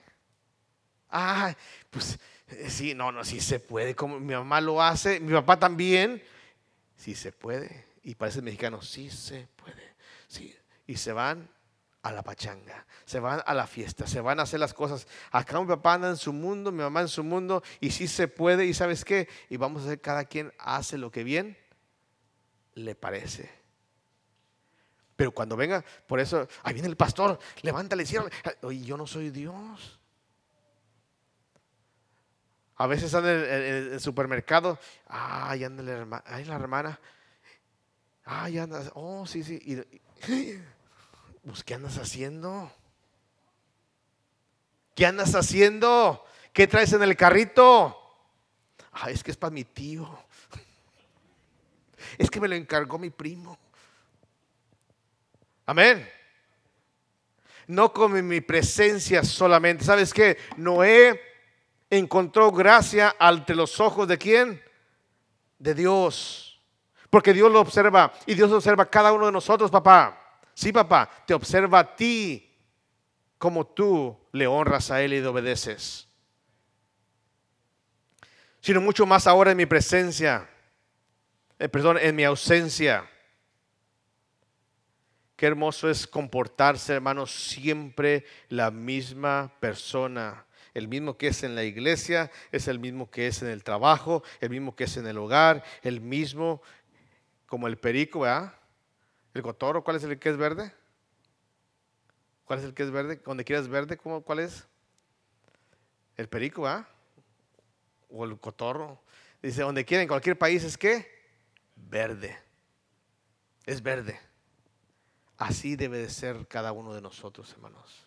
Ah, 1.10 1.54
pues 1.90 2.18
eh, 2.48 2.70
sí, 2.70 2.94
no, 2.94 3.12
no, 3.12 3.24
sí 3.24 3.40
se 3.40 3.60
puede. 3.60 3.94
Como 3.94 4.18
mi 4.18 4.34
mamá 4.34 4.60
lo 4.60 4.82
hace, 4.82 5.20
mi 5.20 5.32
papá 5.32 5.58
también. 5.58 6.22
Sí 6.96 7.14
se 7.14 7.32
puede. 7.32 7.86
Y 8.02 8.14
parece 8.14 8.42
mexicano, 8.42 8.82
sí 8.82 9.10
se 9.10 9.46
puede. 9.56 9.94
Sí. 10.26 10.56
Y 10.86 10.96
se 10.96 11.12
van 11.12 11.48
a 12.02 12.12
la 12.12 12.22
pachanga, 12.22 12.86
se 13.04 13.20
van 13.20 13.42
a 13.44 13.54
la 13.54 13.66
fiesta, 13.66 14.06
se 14.06 14.20
van 14.20 14.40
a 14.40 14.44
hacer 14.44 14.58
las 14.58 14.72
cosas. 14.72 15.06
Acá 15.30 15.60
mi 15.60 15.66
papá 15.66 15.94
anda 15.94 16.08
en 16.08 16.16
su 16.16 16.32
mundo, 16.32 16.72
mi 16.72 16.82
mamá 16.82 17.02
en 17.02 17.08
su 17.08 17.22
mundo, 17.22 17.62
y 17.78 17.90
sí 17.90 18.08
se 18.08 18.26
puede, 18.26 18.64
y 18.64 18.72
sabes 18.72 19.04
qué, 19.04 19.28
y 19.50 19.58
vamos 19.58 19.82
a 19.82 19.86
hacer, 19.86 20.00
cada 20.00 20.24
quien 20.24 20.52
hace 20.58 20.96
lo 20.96 21.10
que 21.10 21.24
bien 21.24 21.58
le 22.74 22.94
parece. 22.94 23.50
Pero 25.20 25.32
cuando 25.32 25.54
venga, 25.54 25.84
por 26.06 26.18
eso, 26.18 26.48
ahí 26.62 26.72
viene 26.72 26.88
el 26.88 26.96
pastor, 26.96 27.38
levántale, 27.60 28.06
cierra. 28.06 28.30
Oye, 28.62 28.80
yo 28.80 28.96
no 28.96 29.06
soy 29.06 29.28
Dios. 29.28 30.00
A 32.76 32.86
veces 32.86 33.12
anda 33.12 33.30
en 33.30 33.92
el, 33.92 34.00
supermercado, 34.00 34.78
ay, 35.08 35.64
anda 35.64 35.82
la 35.82 35.92
hermana, 35.92 36.24
ay, 36.26 36.44
la 36.46 36.54
hermana, 36.54 37.00
ay, 38.24 38.56
anda, 38.56 38.90
oh, 38.94 39.26
sí, 39.26 39.44
sí. 39.44 39.84
Pues, 41.44 41.64
¿qué 41.64 41.74
andas 41.74 41.98
haciendo? 41.98 42.72
¿Qué 44.94 45.04
andas 45.04 45.34
haciendo? 45.34 46.24
¿Qué 46.54 46.66
traes 46.66 46.94
en 46.94 47.02
el 47.02 47.14
carrito? 47.14 47.94
Es 49.06 49.22
que 49.22 49.32
es 49.32 49.36
para 49.36 49.52
mi 49.52 49.64
tío. 49.64 50.08
Es 52.16 52.30
que 52.30 52.40
me 52.40 52.48
lo 52.48 52.54
encargó 52.54 52.98
mi 52.98 53.10
primo. 53.10 53.58
Amén. 55.70 56.04
No 57.68 57.92
come 57.92 58.22
mi 58.22 58.40
presencia 58.40 59.22
solamente. 59.22 59.84
¿Sabes 59.84 60.12
qué? 60.12 60.36
Noé 60.56 61.22
encontró 61.88 62.50
gracia 62.50 63.14
ante 63.20 63.54
los 63.54 63.78
ojos 63.78 64.08
de 64.08 64.18
quién? 64.18 64.60
De 65.60 65.72
Dios. 65.72 66.60
Porque 67.08 67.32
Dios 67.32 67.52
lo 67.52 67.60
observa 67.60 68.12
y 68.26 68.34
Dios 68.34 68.50
observa 68.50 68.82
a 68.82 68.90
cada 68.90 69.12
uno 69.12 69.26
de 69.26 69.30
nosotros, 69.30 69.70
papá. 69.70 70.40
Sí, 70.54 70.72
papá, 70.72 71.08
te 71.24 71.34
observa 71.34 71.78
a 71.78 71.94
ti 71.94 72.52
como 73.38 73.64
tú 73.64 74.18
le 74.32 74.48
honras 74.48 74.90
a 74.90 75.00
Él 75.02 75.12
y 75.12 75.20
le 75.20 75.28
obedeces. 75.28 76.08
Sino 78.60 78.80
mucho 78.80 79.06
más 79.06 79.28
ahora 79.28 79.52
en 79.52 79.56
mi 79.56 79.66
presencia, 79.66 80.50
eh, 81.60 81.68
perdón, 81.68 81.96
en 81.98 82.16
mi 82.16 82.24
ausencia. 82.24 83.08
Qué 85.40 85.46
hermoso 85.46 85.88
es 85.88 86.06
comportarse, 86.06 86.92
hermanos, 86.92 87.30
siempre 87.30 88.26
la 88.50 88.70
misma 88.70 89.50
persona. 89.58 90.44
El 90.74 90.86
mismo 90.86 91.16
que 91.16 91.28
es 91.28 91.42
en 91.44 91.54
la 91.54 91.64
iglesia, 91.64 92.30
es 92.52 92.68
el 92.68 92.78
mismo 92.78 93.10
que 93.10 93.26
es 93.26 93.40
en 93.40 93.48
el 93.48 93.64
trabajo, 93.64 94.22
el 94.42 94.50
mismo 94.50 94.76
que 94.76 94.84
es 94.84 94.98
en 94.98 95.06
el 95.06 95.16
hogar, 95.16 95.64
el 95.80 96.02
mismo 96.02 96.60
como 97.46 97.68
el 97.68 97.78
perico, 97.78 98.20
¿verdad? 98.20 98.52
El 99.32 99.40
cotorro, 99.40 99.82
¿cuál 99.82 99.96
es 99.96 100.04
el 100.04 100.18
que 100.18 100.28
es 100.28 100.36
verde? 100.36 100.74
¿Cuál 102.44 102.58
es 102.58 102.66
el 102.66 102.74
que 102.74 102.82
es 102.82 102.90
verde? 102.90 103.18
Donde 103.24 103.42
quieras 103.42 103.66
verde, 103.66 103.96
¿cuál 103.96 104.40
es? 104.40 104.68
El 106.18 106.28
perico, 106.28 106.60
¿verdad? 106.64 106.86
O 108.10 108.26
el 108.26 108.38
cotorro. 108.38 109.00
Dice, 109.40 109.62
donde 109.62 109.86
quiera, 109.86 110.02
en 110.02 110.08
cualquier 110.08 110.36
país 110.36 110.64
es 110.64 110.76
que 110.76 111.10
verde. 111.76 112.36
Es 113.64 113.82
verde. 113.82 114.20
Así 115.40 115.74
debe 115.74 115.98
de 115.98 116.10
ser 116.10 116.46
cada 116.46 116.70
uno 116.70 116.94
de 116.94 117.00
nosotros, 117.00 117.50
hermanos. 117.52 118.06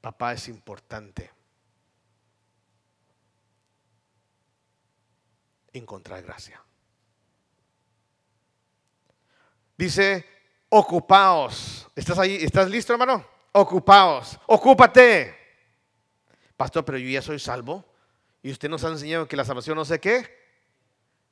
Papá 0.00 0.32
es 0.34 0.46
importante. 0.46 1.30
encontrar 5.72 6.22
gracia. 6.22 6.62
Dice, 9.76 10.26
ocupaos. 10.68 11.88
¿Estás 11.96 12.18
ahí? 12.18 12.36
¿Estás 12.36 12.68
listo, 12.68 12.92
hermano? 12.92 13.26
Ocupaos. 13.52 14.38
Ocúpate. 14.46 15.34
Pastor, 16.56 16.84
pero 16.84 16.98
yo 16.98 17.08
ya 17.08 17.22
soy 17.22 17.38
salvo. 17.38 17.84
Y 18.42 18.50
usted 18.50 18.68
nos 18.68 18.84
ha 18.84 18.88
enseñado 18.88 19.26
que 19.26 19.36
la 19.36 19.44
salvación 19.44 19.76
no 19.76 19.84
sé 19.84 19.98
qué. 19.98 20.28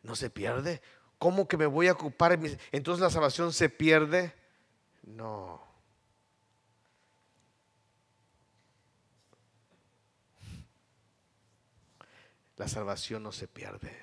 No 0.02 0.16
se 0.16 0.30
pierde. 0.30 0.80
¿Cómo 1.20 1.46
que 1.46 1.58
me 1.58 1.66
voy 1.66 1.86
a 1.86 1.92
ocupar? 1.92 2.40
Entonces 2.72 3.02
la 3.02 3.10
salvación 3.10 3.52
se 3.52 3.68
pierde. 3.68 4.34
No. 5.02 5.62
La 12.56 12.66
salvación 12.66 13.22
no 13.22 13.32
se 13.32 13.48
pierde, 13.48 13.94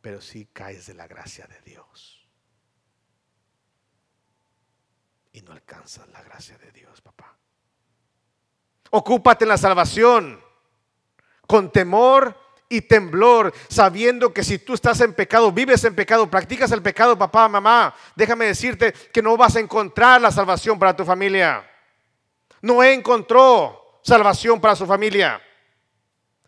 pero 0.00 0.22
sí 0.22 0.48
caes 0.54 0.86
de 0.86 0.94
la 0.94 1.06
gracia 1.06 1.46
de 1.46 1.60
Dios. 1.70 2.26
Y 5.32 5.42
no 5.42 5.52
alcanzas 5.52 6.08
la 6.08 6.22
gracia 6.22 6.56
de 6.56 6.72
Dios, 6.72 7.02
papá. 7.02 7.36
Ocúpate 8.90 9.44
en 9.44 9.50
la 9.50 9.58
salvación 9.58 10.40
con 11.46 11.70
temor 11.70 12.47
y 12.68 12.82
temblor, 12.82 13.52
sabiendo 13.68 14.32
que 14.32 14.44
si 14.44 14.58
tú 14.58 14.74
estás 14.74 15.00
en 15.00 15.14
pecado, 15.14 15.50
vives 15.50 15.84
en 15.84 15.94
pecado, 15.94 16.30
practicas 16.30 16.70
el 16.72 16.82
pecado, 16.82 17.16
papá, 17.16 17.48
mamá, 17.48 17.94
déjame 18.14 18.46
decirte 18.46 18.92
que 18.92 19.22
no 19.22 19.36
vas 19.36 19.56
a 19.56 19.60
encontrar 19.60 20.20
la 20.20 20.30
salvación 20.30 20.78
para 20.78 20.94
tu 20.94 21.04
familia. 21.04 21.68
Noé 22.60 22.92
encontró 22.92 24.00
salvación 24.02 24.60
para 24.60 24.76
su 24.76 24.86
familia. 24.86 25.40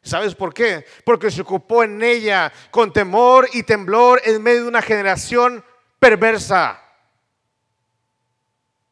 ¿Sabes 0.02 0.34
por 0.34 0.52
qué? 0.54 0.84
Porque 1.04 1.30
se 1.30 1.42
ocupó 1.42 1.84
en 1.84 2.02
ella 2.02 2.52
con 2.70 2.92
temor 2.92 3.48
y 3.52 3.62
temblor 3.62 4.20
en 4.24 4.42
medio 4.42 4.62
de 4.62 4.68
una 4.68 4.82
generación 4.82 5.64
perversa. 5.98 6.82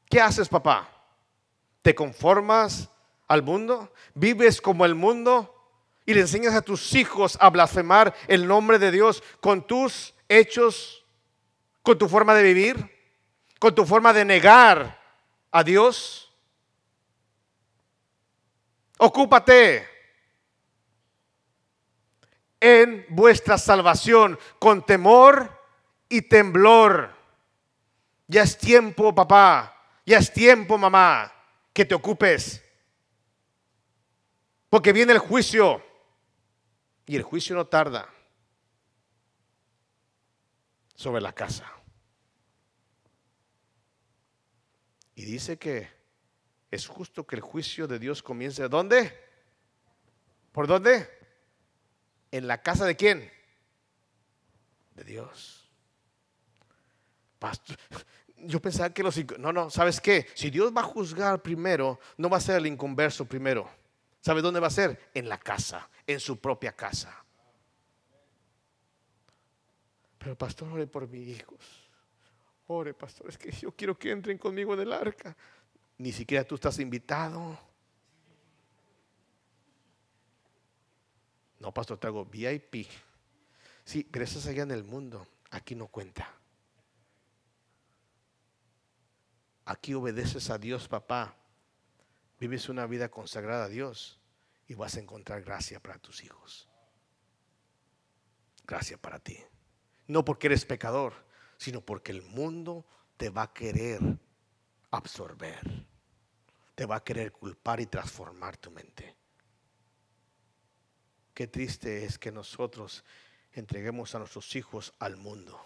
¿Qué 0.08 0.20
haces, 0.20 0.48
papá? 0.48 0.88
¿Te 1.82 1.94
conformas 1.94 2.90
al 3.26 3.42
mundo? 3.42 3.92
¿Vives 4.14 4.60
como 4.60 4.84
el 4.84 4.94
mundo? 4.94 5.57
¿Y 6.08 6.14
le 6.14 6.22
enseñas 6.22 6.54
a 6.54 6.62
tus 6.62 6.94
hijos 6.94 7.36
a 7.38 7.50
blasfemar 7.50 8.14
el 8.28 8.46
nombre 8.46 8.78
de 8.78 8.90
Dios 8.90 9.22
con 9.42 9.66
tus 9.66 10.14
hechos, 10.26 11.04
con 11.82 11.98
tu 11.98 12.08
forma 12.08 12.34
de 12.34 12.42
vivir, 12.42 12.90
con 13.58 13.74
tu 13.74 13.84
forma 13.84 14.14
de 14.14 14.24
negar 14.24 14.98
a 15.50 15.62
Dios? 15.62 16.34
Ocúpate 18.96 19.86
en 22.58 23.04
vuestra 23.10 23.58
salvación 23.58 24.38
con 24.58 24.86
temor 24.86 25.60
y 26.08 26.22
temblor. 26.22 27.14
Ya 28.28 28.44
es 28.44 28.56
tiempo, 28.56 29.14
papá, 29.14 29.76
ya 30.06 30.16
es 30.16 30.32
tiempo, 30.32 30.78
mamá, 30.78 31.30
que 31.74 31.84
te 31.84 31.94
ocupes. 31.94 32.64
Porque 34.70 34.94
viene 34.94 35.12
el 35.12 35.18
juicio 35.18 35.84
y 37.08 37.16
el 37.16 37.22
juicio 37.22 37.56
no 37.56 37.66
tarda 37.66 38.06
sobre 40.94 41.22
la 41.22 41.32
casa. 41.32 41.66
Y 45.14 45.24
dice 45.24 45.58
que 45.58 45.88
es 46.70 46.86
justo 46.86 47.26
que 47.26 47.36
el 47.36 47.40
juicio 47.40 47.88
de 47.88 47.98
Dios 47.98 48.22
comience. 48.22 48.68
¿Dónde? 48.68 49.18
¿Por 50.52 50.66
dónde? 50.66 51.08
¿En 52.30 52.46
la 52.46 52.62
casa 52.62 52.84
de 52.84 52.94
quién? 52.94 53.32
De 54.94 55.02
Dios. 55.02 55.66
Pastor, 57.38 57.78
yo 58.36 58.60
pensaba 58.60 58.92
que 58.92 59.02
los... 59.02 59.16
No, 59.38 59.50
no, 59.50 59.70
¿sabes 59.70 59.98
qué? 59.98 60.26
Si 60.34 60.50
Dios 60.50 60.76
va 60.76 60.82
a 60.82 60.84
juzgar 60.84 61.40
primero, 61.40 61.98
no 62.18 62.28
va 62.28 62.36
a 62.36 62.40
ser 62.40 62.56
el 62.56 62.66
inconverso 62.66 63.24
primero. 63.24 63.70
¿Sabe 64.28 64.42
dónde 64.42 64.60
va 64.60 64.66
a 64.66 64.70
ser? 64.70 65.08
En 65.14 65.26
la 65.26 65.38
casa, 65.38 65.88
en 66.06 66.20
su 66.20 66.38
propia 66.38 66.76
casa. 66.76 67.24
Pero 70.18 70.36
pastor, 70.36 70.70
ore 70.70 70.86
por 70.86 71.08
mis 71.08 71.28
hijos. 71.28 71.88
Ore, 72.66 72.92
pastor, 72.92 73.30
es 73.30 73.38
que 73.38 73.50
yo 73.50 73.74
quiero 73.74 73.98
que 73.98 74.10
entren 74.10 74.36
conmigo 74.36 74.74
en 74.74 74.80
el 74.80 74.92
arca. 74.92 75.34
Ni 75.96 76.12
siquiera 76.12 76.44
tú 76.44 76.56
estás 76.56 76.78
invitado. 76.78 77.58
No, 81.58 81.72
pastor, 81.72 81.96
te 81.96 82.08
hago 82.08 82.26
VIP. 82.26 82.86
Sí, 83.82 84.04
pero 84.04 84.26
allá 84.26 84.62
en 84.62 84.72
el 84.72 84.84
mundo. 84.84 85.26
Aquí 85.52 85.74
no 85.74 85.86
cuenta. 85.86 86.30
Aquí 89.64 89.94
obedeces 89.94 90.50
a 90.50 90.58
Dios, 90.58 90.86
papá. 90.86 91.34
Vives 92.38 92.68
una 92.68 92.86
vida 92.86 93.08
consagrada 93.08 93.64
a 93.64 93.68
Dios 93.68 94.17
y 94.68 94.74
vas 94.74 94.96
a 94.96 95.00
encontrar 95.00 95.42
gracia 95.42 95.80
para 95.80 95.98
tus 95.98 96.22
hijos. 96.22 96.68
Gracia 98.66 98.98
para 98.98 99.18
ti. 99.18 99.38
No 100.06 100.24
porque 100.24 100.46
eres 100.46 100.66
pecador, 100.66 101.14
sino 101.56 101.80
porque 101.80 102.12
el 102.12 102.22
mundo 102.22 102.86
te 103.16 103.30
va 103.30 103.44
a 103.44 103.52
querer 103.52 104.00
absorber. 104.90 105.86
Te 106.74 106.84
va 106.84 106.96
a 106.96 107.04
querer 107.04 107.32
culpar 107.32 107.80
y 107.80 107.86
transformar 107.86 108.58
tu 108.58 108.70
mente. 108.70 109.16
Qué 111.32 111.46
triste 111.46 112.04
es 112.04 112.18
que 112.18 112.30
nosotros 112.30 113.04
entreguemos 113.52 114.14
a 114.14 114.18
nuestros 114.18 114.54
hijos 114.54 114.92
al 114.98 115.16
mundo. 115.16 115.64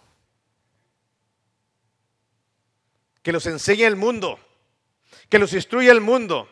Que 3.21 3.33
los 3.33 3.45
enseñe 3.47 3.83
el 3.83 3.97
mundo. 3.97 4.39
Que 5.29 5.39
los 5.39 5.53
instruya 5.53 5.91
el 5.91 6.01
mundo. 6.01 6.47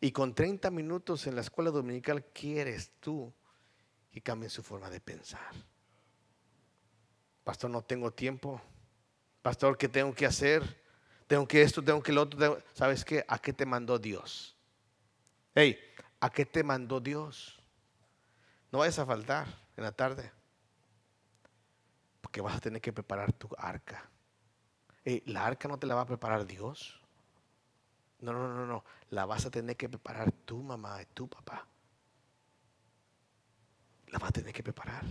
Y 0.00 0.12
con 0.12 0.34
30 0.34 0.70
minutos 0.70 1.26
en 1.26 1.34
la 1.34 1.40
escuela 1.40 1.70
dominical 1.70 2.24
quieres 2.26 2.92
tú 3.00 3.32
que 4.10 4.22
cambien 4.22 4.50
su 4.50 4.62
forma 4.62 4.88
de 4.90 5.00
pensar. 5.00 5.54
Pastor, 7.42 7.70
no 7.70 7.82
tengo 7.82 8.12
tiempo. 8.12 8.60
Pastor, 9.42 9.76
¿qué 9.76 9.88
tengo 9.88 10.14
que 10.14 10.26
hacer? 10.26 10.82
Tengo 11.26 11.48
que 11.48 11.62
esto, 11.62 11.82
tengo 11.82 12.02
que 12.02 12.12
lo 12.12 12.22
otro. 12.22 12.62
¿Sabes 12.74 13.04
qué? 13.04 13.24
¿A 13.26 13.38
qué 13.38 13.52
te 13.52 13.66
mandó 13.66 13.98
Dios? 13.98 14.56
Hey, 15.54 15.78
¿a 16.20 16.30
qué 16.30 16.46
te 16.46 16.62
mandó 16.62 17.00
Dios? 17.00 17.60
No 18.70 18.78
vayas 18.78 18.98
a 18.98 19.06
faltar 19.06 19.46
en 19.76 19.84
la 19.84 19.92
tarde. 19.92 20.30
Porque 22.20 22.40
vas 22.40 22.56
a 22.56 22.60
tener 22.60 22.80
que 22.80 22.92
preparar 22.92 23.32
tu 23.32 23.48
arca. 23.58 24.10
¿La 25.24 25.46
arca 25.46 25.68
no 25.68 25.78
te 25.78 25.86
la 25.86 25.94
va 25.94 26.02
a 26.02 26.06
preparar 26.06 26.46
Dios? 26.46 27.00
No, 28.20 28.32
no, 28.32 28.48
no, 28.48 28.66
no. 28.66 28.84
La 29.10 29.26
vas 29.26 29.46
a 29.46 29.50
tener 29.50 29.76
que 29.76 29.88
preparar 29.88 30.32
tu 30.32 30.62
mamá 30.62 31.00
y 31.02 31.06
tu 31.06 31.28
papá. 31.28 31.66
La 34.08 34.18
vas 34.18 34.30
a 34.30 34.32
tener 34.32 34.52
que 34.52 34.62
preparar. 34.62 35.04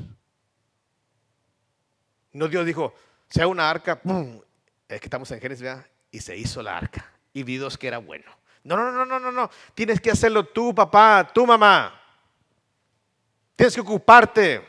No 2.33 2.47
Dios 2.47 2.65
dijo, 2.65 2.93
sea 3.29 3.47
una 3.47 3.69
arca, 3.69 3.99
¡pum! 3.99 4.41
Es 4.87 4.99
que 4.99 5.07
estamos 5.07 5.31
en 5.31 5.39
Génesis, 5.39 5.67
Y 6.11 6.19
se 6.19 6.35
hizo 6.35 6.61
la 6.61 6.77
arca. 6.77 7.11
Y 7.33 7.43
vi 7.43 7.57
dos 7.57 7.77
que 7.77 7.87
era 7.87 7.97
bueno. 7.97 8.31
No, 8.63 8.75
no, 8.75 8.91
no, 8.91 9.05
no, 9.05 9.19
no, 9.19 9.31
no. 9.31 9.49
Tienes 9.73 10.01
que 10.01 10.11
hacerlo 10.11 10.45
tú, 10.45 10.75
papá, 10.75 11.29
tu 11.33 11.45
mamá. 11.45 12.01
Tienes 13.55 13.73
que 13.73 13.81
ocuparte. 13.81 14.65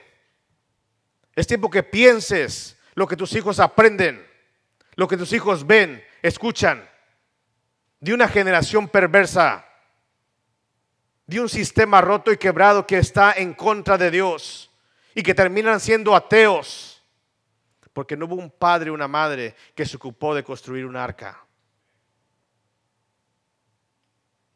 Es 1.34 1.46
tiempo 1.46 1.68
que 1.68 1.82
pienses 1.82 2.76
lo 2.94 3.06
que 3.06 3.16
tus 3.16 3.32
hijos 3.34 3.60
aprenden, 3.60 4.26
lo 4.96 5.06
que 5.06 5.16
tus 5.16 5.32
hijos 5.32 5.66
ven, 5.66 6.02
escuchan. 6.22 6.88
De 8.00 8.14
una 8.14 8.28
generación 8.28 8.88
perversa, 8.88 9.64
de 11.26 11.40
un 11.40 11.48
sistema 11.48 12.00
roto 12.00 12.32
y 12.32 12.36
quebrado 12.36 12.86
que 12.86 12.98
está 12.98 13.32
en 13.32 13.54
contra 13.54 13.98
de 13.98 14.10
Dios 14.10 14.70
y 15.14 15.22
que 15.22 15.34
terminan 15.34 15.80
siendo 15.80 16.14
ateos. 16.14 17.04
Porque 17.92 18.16
no 18.16 18.26
hubo 18.26 18.36
un 18.36 18.50
padre 18.50 18.90
o 18.90 18.94
una 18.94 19.08
madre 19.08 19.56
que 19.74 19.84
se 19.84 19.96
ocupó 19.96 20.34
de 20.34 20.44
construir 20.44 20.86
un 20.86 20.96
arca. 20.96 21.44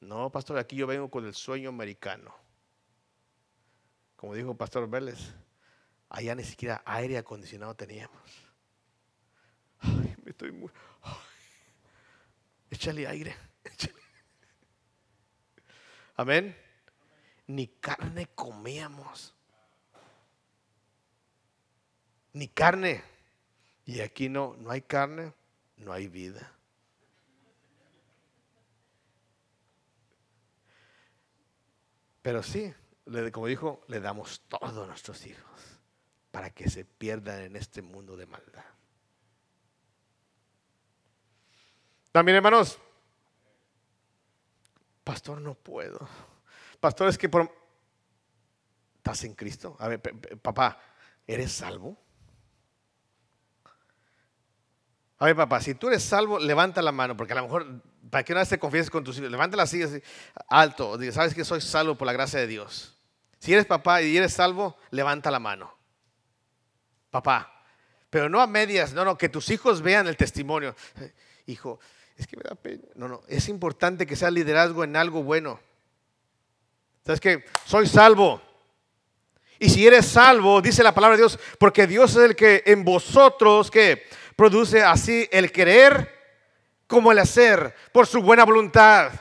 No, 0.00 0.30
pastor, 0.30 0.58
aquí 0.58 0.76
yo 0.76 0.86
vengo 0.86 1.10
con 1.10 1.26
el 1.26 1.34
sueño 1.34 1.68
americano 1.68 2.42
como 4.22 4.36
dijo 4.36 4.56
Pastor 4.56 4.88
Vélez, 4.88 5.18
allá 6.08 6.36
ni 6.36 6.44
siquiera 6.44 6.80
aire 6.84 7.18
acondicionado 7.18 7.74
teníamos. 7.74 8.22
Ay, 9.80 10.14
me 10.22 10.30
estoy 10.30 10.52
muy... 10.52 10.70
échale 12.72 13.06
aire. 13.06 13.36
Amén. 16.16 16.56
Ni 17.46 17.68
carne 17.68 18.26
comíamos. 18.34 19.34
Ni 22.32 22.48
carne. 22.48 23.02
Y 23.84 24.00
aquí 24.00 24.28
no, 24.28 24.56
no 24.58 24.70
hay 24.70 24.82
carne, 24.82 25.34
no 25.76 25.92
hay 25.92 26.08
vida. 26.08 26.52
Pero 32.22 32.42
sí, 32.42 32.72
como 33.32 33.48
dijo, 33.48 33.82
le 33.88 34.00
damos 34.00 34.42
todo 34.48 34.84
a 34.84 34.86
nuestros 34.86 35.26
hijos 35.26 35.80
para 36.30 36.50
que 36.50 36.70
se 36.70 36.84
pierdan 36.84 37.40
en 37.42 37.56
este 37.56 37.82
mundo 37.82 38.16
de 38.16 38.26
maldad. 38.26 38.71
También, 42.12 42.36
hermanos, 42.36 42.78
pastor, 45.02 45.40
no 45.40 45.54
puedo. 45.54 46.06
Pastor, 46.78 47.08
es 47.08 47.18
que 47.18 47.28
por... 47.28 47.50
¿Estás 48.96 49.24
en 49.24 49.34
Cristo? 49.34 49.76
A 49.80 49.88
ver, 49.88 50.00
papá, 50.40 50.78
¿eres 51.26 51.52
salvo? 51.52 51.96
A 55.18 55.26
ver, 55.26 55.36
papá, 55.36 55.60
si 55.60 55.74
tú 55.74 55.88
eres 55.88 56.02
salvo, 56.02 56.38
levanta 56.38 56.82
la 56.82 56.92
mano, 56.92 57.16
porque 57.16 57.32
a 57.32 57.36
lo 57.36 57.42
mejor, 57.44 57.82
para 58.10 58.24
que 58.24 58.32
una 58.32 58.40
vez 58.40 58.48
te 58.48 58.58
confieses 58.58 58.90
con 58.90 59.04
tus 59.04 59.16
hijos, 59.18 59.30
levántala 59.30 59.62
así, 59.62 59.80
alto, 60.48 60.98
diga, 60.98 61.12
sabes 61.12 61.34
que 61.34 61.44
soy 61.44 61.60
salvo 61.60 61.96
por 61.96 62.06
la 62.06 62.12
gracia 62.12 62.40
de 62.40 62.46
Dios. 62.46 62.96
Si 63.38 63.52
eres 63.52 63.66
papá 63.66 64.02
y 64.02 64.16
eres 64.16 64.34
salvo, 64.34 64.76
levanta 64.90 65.30
la 65.30 65.38
mano. 65.38 65.76
Papá, 67.10 67.64
pero 68.10 68.28
no 68.28 68.40
a 68.40 68.46
medias, 68.46 68.92
no, 68.92 69.04
no, 69.04 69.16
que 69.16 69.28
tus 69.28 69.50
hijos 69.50 69.80
vean 69.80 70.06
el 70.06 70.16
testimonio. 70.16 70.74
Hijo, 71.46 71.80
es 72.16 72.26
que 72.26 72.36
me 72.36 72.42
da 72.42 72.54
pena. 72.54 72.82
No, 72.94 73.08
no, 73.08 73.22
es 73.28 73.48
importante 73.48 74.06
que 74.06 74.16
sea 74.16 74.30
liderazgo 74.30 74.84
en 74.84 74.96
algo 74.96 75.22
bueno. 75.22 75.60
¿Sabes 77.04 77.20
que 77.20 77.44
Soy 77.64 77.86
salvo. 77.86 78.40
Y 79.58 79.68
si 79.68 79.86
eres 79.86 80.06
salvo, 80.06 80.60
dice 80.60 80.82
la 80.82 80.92
palabra 80.92 81.16
de 81.16 81.22
Dios, 81.22 81.38
porque 81.58 81.86
Dios 81.86 82.10
es 82.12 82.30
el 82.30 82.36
que 82.36 82.64
en 82.66 82.84
vosotros 82.84 83.70
que 83.70 84.08
produce 84.34 84.82
así 84.82 85.28
el 85.30 85.52
querer 85.52 86.20
como 86.88 87.12
el 87.12 87.20
hacer 87.20 87.74
por 87.92 88.08
su 88.08 88.20
buena 88.20 88.44
voluntad. 88.44 89.12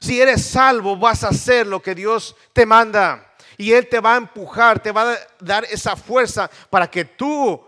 Si 0.00 0.20
eres 0.20 0.44
salvo, 0.44 0.96
vas 0.96 1.22
a 1.22 1.28
hacer 1.28 1.66
lo 1.66 1.80
que 1.80 1.94
Dios 1.94 2.36
te 2.52 2.66
manda. 2.66 3.34
Y 3.56 3.72
Él 3.72 3.88
te 3.88 4.00
va 4.00 4.14
a 4.14 4.18
empujar, 4.18 4.82
te 4.82 4.92
va 4.92 5.12
a 5.12 5.18
dar 5.40 5.64
esa 5.64 5.96
fuerza 5.96 6.50
para 6.68 6.90
que 6.90 7.04
tú 7.04 7.64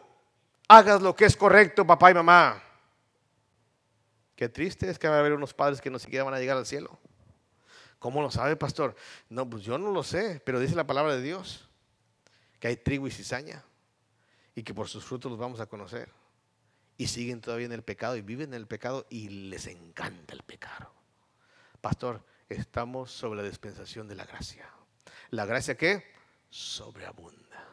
hagas 0.67 1.01
lo 1.01 1.15
que 1.15 1.25
es 1.25 1.37
correcto, 1.37 1.87
papá 1.87 2.11
y 2.11 2.15
mamá. 2.15 2.63
Qué 4.39 4.49
triste 4.49 4.89
es 4.89 5.01
que 5.01 5.09
va 5.09 5.17
a 5.17 5.19
haber 5.19 5.33
unos 5.33 5.53
padres 5.53 5.81
que 5.81 5.91
no 5.91 5.99
siquiera 5.99 6.23
van 6.23 6.33
a 6.33 6.39
llegar 6.39 6.57
al 6.57 6.65
cielo. 6.65 6.97
¿Cómo 7.99 8.23
lo 8.23 8.31
sabe, 8.31 8.55
pastor? 8.55 8.95
No, 9.29 9.51
pues 9.51 9.65
yo 9.65 9.79
no 9.79 9.91
lo 9.91 10.05
sé, 10.05 10.41
pero 10.47 10.61
dice 10.61 10.77
la 10.77 10.87
palabra 10.87 11.17
de 11.17 11.23
Dios 11.23 11.69
que 12.61 12.69
hay 12.69 12.77
trigo 12.77 13.09
y 13.09 13.11
cizaña 13.11 13.65
y 14.55 14.63
que 14.63 14.73
por 14.73 14.87
sus 14.87 15.05
frutos 15.05 15.29
los 15.29 15.41
vamos 15.41 15.59
a 15.59 15.67
conocer. 15.67 16.13
Y 16.97 17.09
siguen 17.09 17.41
todavía 17.41 17.67
en 17.67 17.73
el 17.73 17.83
pecado 17.83 18.15
y 18.17 18.21
viven 18.23 18.51
en 18.51 18.61
el 18.61 18.69
pecado 18.69 19.09
y 19.11 19.29
les 19.29 19.67
encanta 19.67 20.35
el 20.35 20.45
pecado. 20.45 20.93
Pastor, 21.81 22.25
estamos 22.49 23.11
sobre 23.11 23.43
la 23.43 23.49
dispensación 23.49 24.07
de 24.07 24.15
la 24.15 24.25
gracia. 24.25 24.71
¿La 25.31 25.47
gracia 25.47 25.77
qué? 25.77 26.05
Sobreabunda. 26.49 27.67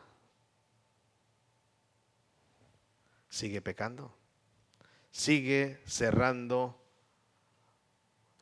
Sigue 3.30 3.62
pecando. 3.62 4.25
Sigue 5.16 5.80
cerrando 5.86 6.78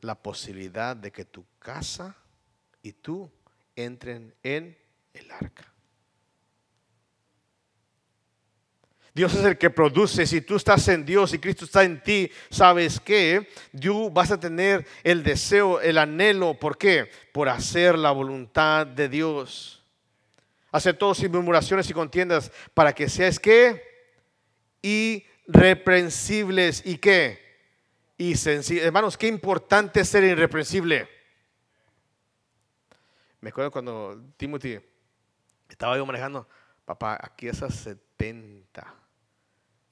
la 0.00 0.16
posibilidad 0.16 0.96
de 0.96 1.12
que 1.12 1.24
tu 1.24 1.46
casa 1.60 2.16
y 2.82 2.90
tú 2.90 3.30
entren 3.76 4.34
en 4.42 4.76
el 5.12 5.30
arca. 5.30 5.72
Dios 9.14 9.34
es 9.34 9.44
el 9.44 9.56
que 9.56 9.70
produce. 9.70 10.26
Si 10.26 10.40
tú 10.40 10.56
estás 10.56 10.88
en 10.88 11.06
Dios 11.06 11.32
y 11.32 11.38
Cristo 11.38 11.64
está 11.64 11.84
en 11.84 12.02
ti, 12.02 12.28
sabes 12.50 12.98
que 12.98 13.48
tú 13.80 14.10
vas 14.10 14.32
a 14.32 14.40
tener 14.40 14.84
el 15.04 15.22
deseo, 15.22 15.80
el 15.80 15.96
anhelo. 15.96 16.58
¿Por 16.58 16.76
qué? 16.76 17.08
Por 17.32 17.48
hacer 17.48 17.96
la 17.96 18.10
voluntad 18.10 18.84
de 18.84 19.08
Dios. 19.08 19.80
Hacer 20.72 20.96
todo 20.96 21.14
sin 21.14 21.30
murmuraciones 21.30 21.88
y 21.88 21.92
contiendas 21.92 22.50
para 22.74 22.92
que 22.92 23.08
seas 23.08 23.38
que 23.38 23.80
irreprensibles 25.46 26.82
y 26.84 26.98
qué? 26.98 27.42
Y 28.16 28.36
sencillos. 28.36 28.84
Hermanos, 28.84 29.16
qué 29.16 29.26
importante 29.26 30.00
es 30.00 30.08
ser 30.08 30.24
irreprensible. 30.24 31.08
Me 33.40 33.50
acuerdo 33.50 33.70
cuando 33.70 34.22
Timothy 34.36 34.80
estaba 35.68 35.96
yo 35.96 36.06
manejando, 36.06 36.48
papá, 36.84 37.18
aquí 37.20 37.48
es 37.48 37.62
a 37.62 37.70
70 37.70 38.94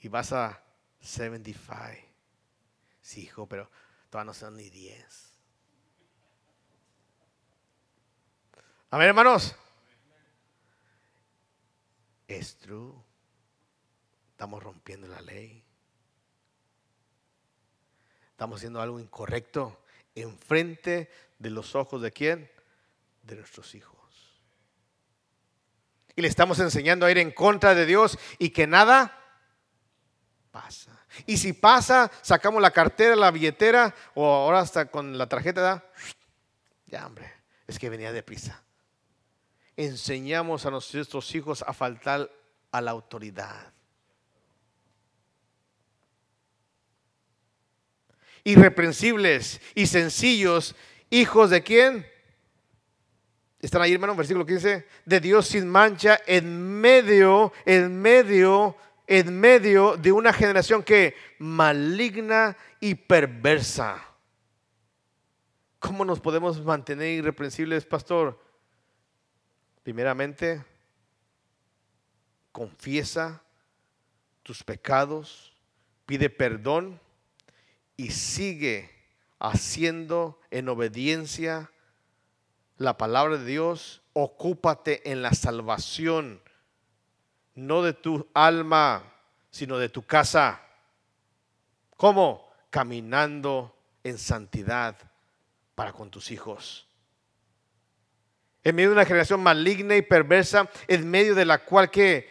y 0.01 0.09
vas 0.09 0.33
a 0.33 0.63
75. 1.01 2.13
Sí, 3.01 3.23
hijo, 3.23 3.47
pero 3.49 3.69
todavía 4.09 4.27
no 4.27 4.35
son 4.35 4.57
ni 4.57 4.71
10. 4.71 5.33
A 8.91 8.99
ver, 8.99 9.09
hermanos. 9.09 9.57
Es 12.29 12.57
true. 12.57 12.95
Estamos 14.43 14.61
rompiendo 14.61 15.07
la 15.07 15.21
ley. 15.21 15.63
Estamos 18.33 18.59
haciendo 18.59 18.81
algo 18.81 18.99
incorrecto 18.99 19.85
enfrente 20.17 21.09
de 21.39 21.51
los 21.51 21.77
ojos 21.77 22.03
de 22.03 22.11
quién? 22.11 22.51
De 23.23 23.37
nuestros 23.37 23.73
hijos. 23.77 24.43
Y 26.17 26.23
le 26.23 26.27
estamos 26.27 26.59
enseñando 26.59 27.07
a 27.07 27.13
ir 27.13 27.19
en 27.19 27.31
contra 27.31 27.77
de 27.77 27.87
Dios 27.87 28.19
y 28.41 28.51
que 28.51 28.67
nada 28.67 29.17
pasa. 30.51 30.91
Y 31.25 31.37
si 31.37 31.53
pasa, 31.53 32.11
sacamos 32.21 32.61
la 32.61 32.73
cartera, 32.73 33.15
la 33.15 33.31
billetera 33.31 33.95
o 34.17 34.27
ahora 34.27 34.59
hasta 34.59 34.87
con 34.87 35.17
la 35.17 35.29
tarjeta, 35.29 35.61
¿da? 35.61 35.85
ya 36.87 37.07
hombre, 37.07 37.33
es 37.69 37.79
que 37.79 37.89
venía 37.89 38.11
deprisa. 38.11 38.61
Enseñamos 39.77 40.67
a 40.67 40.73
nuestros 40.73 41.33
hijos 41.33 41.63
a 41.65 41.73
faltar 41.73 42.29
a 42.73 42.81
la 42.81 42.91
autoridad. 42.91 43.73
Irreprensibles 48.45 49.61
y 49.75 49.87
sencillos, 49.87 50.75
hijos 51.11 51.51
de 51.51 51.63
quién? 51.63 52.07
Están 53.61 53.83
ahí, 53.83 53.93
hermano, 53.93 54.17
versículo 54.17 54.45
15, 54.45 54.87
de 55.05 55.21
Dios 55.21 55.47
sin 55.47 55.69
mancha 55.69 56.19
en 56.27 56.81
medio, 56.81 57.53
en 57.65 58.01
medio, 58.01 58.77
en 59.07 59.39
medio 59.39 59.97
de 59.97 60.11
una 60.11 60.33
generación 60.33 60.83
que 60.83 61.15
maligna 61.39 62.57
y 62.81 62.97
perversa. 62.97 64.05
¿Cómo 65.79 66.05
nos 66.05 66.19
podemos 66.19 66.65
mantener 66.65 67.09
irreprensibles, 67.09 67.87
pastor? 67.87 68.41
Primeramente, 69.85 70.65
confiesa 72.51 73.43
tus 74.43 74.63
pecados, 74.63 75.53
pide 76.07 76.31
perdón 76.31 77.01
y 77.97 78.11
sigue 78.11 78.91
haciendo 79.39 80.41
en 80.51 80.69
obediencia 80.69 81.71
la 82.77 82.97
palabra 82.97 83.39
de 83.39 83.45
Dios, 83.45 84.03
ocúpate 84.13 85.11
en 85.11 85.23
la 85.23 85.33
salvación, 85.33 86.41
no 87.55 87.83
de 87.83 87.93
tu 87.93 88.29
alma, 88.35 89.05
sino 89.51 89.79
de 89.79 89.89
tu 89.89 90.03
casa. 90.03 90.63
¿Cómo? 91.97 92.51
Caminando 92.71 93.77
en 94.03 94.19
santidad 94.19 94.97
para 95.75 95.93
con 95.93 96.11
tus 96.11 96.31
hijos. 96.31 96.89
En 98.65 98.77
medio 98.77 98.91
de 98.91 98.95
una 98.95 99.05
generación 99.05 99.43
maligna 99.43 99.97
y 99.97 100.03
perversa, 100.03 100.71
en 100.89 101.11
medio 101.11 101.35
de 101.35 101.45
la 101.45 101.65
cual 101.65 101.91
que, 101.91 102.31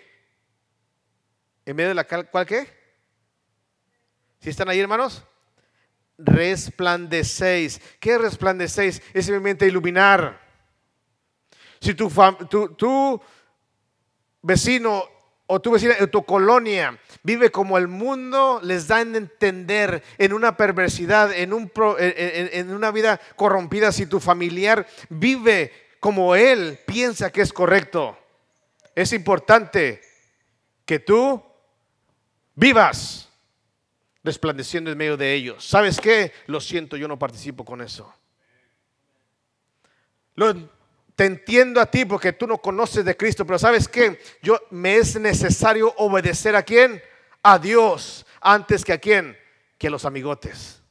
en 1.66 1.76
medio 1.76 1.90
de 1.90 1.96
la 1.96 2.06
cual 2.06 2.46
que, 2.46 2.68
si 4.40 4.50
están 4.50 4.70
ahí 4.70 4.80
hermanos, 4.80 5.24
resplandecéis. 6.24 7.82
¿Qué 8.00 8.18
resplandecéis? 8.18 9.02
Es 9.14 9.26
simplemente 9.26 9.68
iluminar. 9.68 10.40
Si 11.80 11.94
tu, 11.94 12.12
tu, 12.50 12.70
tu 12.76 13.22
vecino 14.42 15.04
o 15.48 15.60
tu 15.60 15.72
vecina 15.72 15.96
o 16.00 16.08
tu 16.08 16.24
colonia 16.24 16.98
vive 17.24 17.52
como 17.52 17.78
el 17.78 17.88
mundo 17.88 18.60
les 18.64 18.88
da 18.88 18.98
a 18.98 19.02
entender 19.02 20.04
en 20.18 20.34
una 20.34 20.56
perversidad, 20.56 21.34
en, 21.34 21.54
un, 21.54 21.72
en, 22.00 22.50
en 22.54 22.74
una 22.74 22.92
vida 22.92 23.20
corrompida, 23.36 23.92
si 23.92 24.06
tu 24.06 24.20
familiar 24.20 24.88
vive 25.10 25.74
como 26.00 26.36
él 26.36 26.80
piensa 26.86 27.32
que 27.32 27.42
es 27.42 27.52
correcto, 27.52 28.18
es 28.96 29.14
importante 29.14 30.02
que 30.86 31.00
tú 31.00 31.42
vivas 32.56 33.31
resplandeciendo 34.24 34.92
en 34.92 34.98
medio 34.98 35.18
de 35.18 35.34
ellos. 35.34 35.66
¿Sabes 35.66 36.00
qué? 36.00 36.32
Lo 36.48 36.62
siento, 36.62 36.98
yo 36.98 37.08
no 37.08 37.18
participo 37.18 37.66
con 37.66 37.82
eso. 37.82 38.14
Te 41.16 41.26
entiendo 41.26 41.80
a 41.80 41.86
ti 41.86 42.06
porque 42.06 42.34
tú 42.34 42.48
no 42.48 42.58
conoces 42.58 43.06
de 43.06 43.16
Cristo, 43.16 43.46
pero 43.46 43.60
¿sabes 43.60 43.88
qué? 43.88 44.20
Yo 44.42 44.60
me 44.72 44.98
es 44.98 45.20
necesario 45.20 45.94
obedecer 45.98 46.56
a 46.56 46.64
quién? 46.64 47.02
A 47.44 47.60
Dios 47.60 48.26
antes 48.40 48.84
que 48.84 48.94
a 48.94 48.98
quién? 48.98 49.38
Que 49.78 49.88
a 49.88 49.92
los 49.92 50.06
amigotes. 50.06 50.82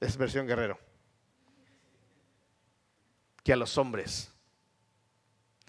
Es 0.00 0.16
versión 0.16 0.46
guerrero. 0.46 0.78
Que 3.42 3.52
a 3.52 3.56
los 3.56 3.78
hombres. 3.78 4.30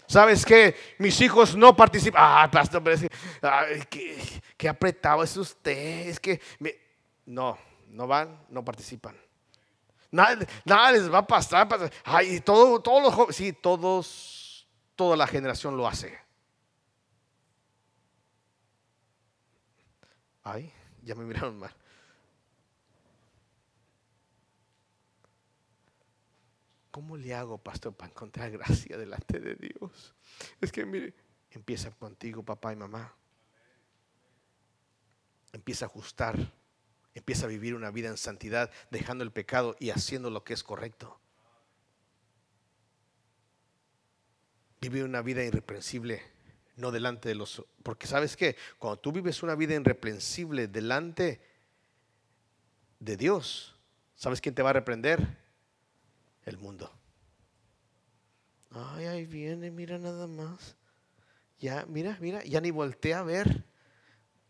¿Sabes 0.08 0.44
qué? 0.46 0.74
Mis 0.98 1.20
hijos 1.20 1.54
no 1.54 1.76
participan. 1.76 2.22
Ah, 2.24 2.48
pastor, 2.50 2.82
pero 2.82 2.96
que, 3.90 4.42
qué, 4.56 4.68
apretado 4.68 5.22
es 5.22 5.36
usted. 5.36 6.08
Es 6.08 6.18
que 6.18 6.40
no, 7.26 7.58
no 7.88 8.06
van, 8.06 8.42
no 8.48 8.64
participan. 8.64 9.14
Nada, 10.10 10.38
nada 10.64 10.92
les 10.92 11.12
va 11.12 11.18
a 11.18 11.26
pasar. 11.26 11.68
Ay, 12.04 12.40
todo, 12.40 12.80
todos 12.80 13.02
los 13.02 13.14
jóvenes, 13.14 13.36
sí, 13.36 13.52
todos, 13.52 14.66
toda 14.96 15.14
la 15.14 15.26
generación 15.26 15.76
lo 15.76 15.86
hace. 15.86 16.18
Ay, 20.42 20.72
ya 21.02 21.14
me 21.14 21.24
miraron 21.24 21.58
mal. 21.58 21.77
¿Cómo 26.98 27.16
le 27.16 27.32
hago, 27.32 27.58
pastor, 27.58 27.94
para 27.94 28.10
encontrar 28.10 28.50
gracia 28.50 28.98
delante 28.98 29.38
de 29.38 29.54
Dios? 29.54 30.16
Es 30.60 30.72
que, 30.72 30.84
mire, 30.84 31.14
empieza 31.52 31.92
contigo, 31.92 32.42
papá 32.42 32.72
y 32.72 32.76
mamá. 32.76 33.14
Empieza 35.52 35.84
a 35.84 35.86
ajustar. 35.86 36.36
Empieza 37.14 37.46
a 37.46 37.48
vivir 37.48 37.76
una 37.76 37.92
vida 37.92 38.08
en 38.08 38.16
santidad, 38.16 38.72
dejando 38.90 39.22
el 39.22 39.30
pecado 39.30 39.76
y 39.78 39.90
haciendo 39.90 40.28
lo 40.28 40.42
que 40.42 40.54
es 40.54 40.64
correcto. 40.64 41.20
Vive 44.80 45.04
una 45.04 45.22
vida 45.22 45.44
irreprensible, 45.44 46.20
no 46.74 46.90
delante 46.90 47.28
de 47.28 47.36
los... 47.36 47.64
Porque 47.84 48.08
sabes 48.08 48.36
qué, 48.36 48.56
cuando 48.80 48.98
tú 48.98 49.12
vives 49.12 49.44
una 49.44 49.54
vida 49.54 49.72
irreprensible 49.74 50.66
delante 50.66 51.40
de 52.98 53.16
Dios, 53.16 53.76
¿sabes 54.16 54.40
quién 54.40 54.56
te 54.56 54.62
va 54.62 54.70
a 54.70 54.72
reprender? 54.72 55.37
El 56.48 56.56
mundo. 56.56 56.90
Ay, 58.70 59.04
ahí 59.04 59.26
viene, 59.26 59.70
mira 59.70 59.98
nada 59.98 60.26
más. 60.26 60.76
Ya, 61.58 61.84
mira, 61.86 62.16
mira, 62.20 62.42
ya 62.42 62.60
ni 62.62 62.70
voltea 62.70 63.18
a 63.18 63.22
ver. 63.22 63.66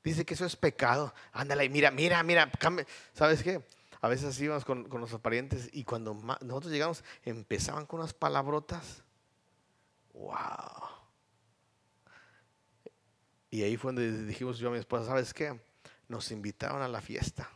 Dice 0.04 0.24
que 0.24 0.34
eso 0.34 0.46
es 0.46 0.54
pecado. 0.54 1.12
Ándale, 1.32 1.68
mira, 1.68 1.90
mira, 1.90 2.22
mira. 2.22 2.48
cambia. 2.52 2.86
¿Sabes 3.12 3.42
qué? 3.42 3.64
A 4.00 4.08
veces 4.08 4.40
íbamos 4.40 4.64
con, 4.64 4.88
con 4.88 5.00
nuestros 5.00 5.20
parientes 5.20 5.68
y 5.72 5.82
cuando 5.82 6.14
nosotros 6.14 6.72
llegamos 6.72 7.02
empezaban 7.24 7.84
con 7.84 7.98
unas 7.98 8.14
palabrotas. 8.14 9.02
¡Wow! 10.12 10.88
Y 13.50 13.62
ahí 13.62 13.76
fue 13.76 13.92
donde 13.92 14.24
dijimos 14.24 14.58
yo 14.58 14.68
a 14.68 14.72
mi 14.72 14.78
esposa, 14.78 15.06
¿sabes 15.06 15.34
qué? 15.34 15.60
Nos 16.06 16.30
invitaron 16.30 16.80
a 16.80 16.86
la 16.86 17.00
fiesta 17.00 17.50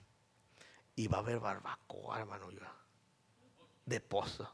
y 0.96 1.06
va 1.06 1.18
a 1.18 1.20
haber 1.20 1.38
barbacoa, 1.38 2.18
hermano, 2.18 2.50
yo, 2.50 2.60
de 3.86 4.00
pozo. 4.00 4.52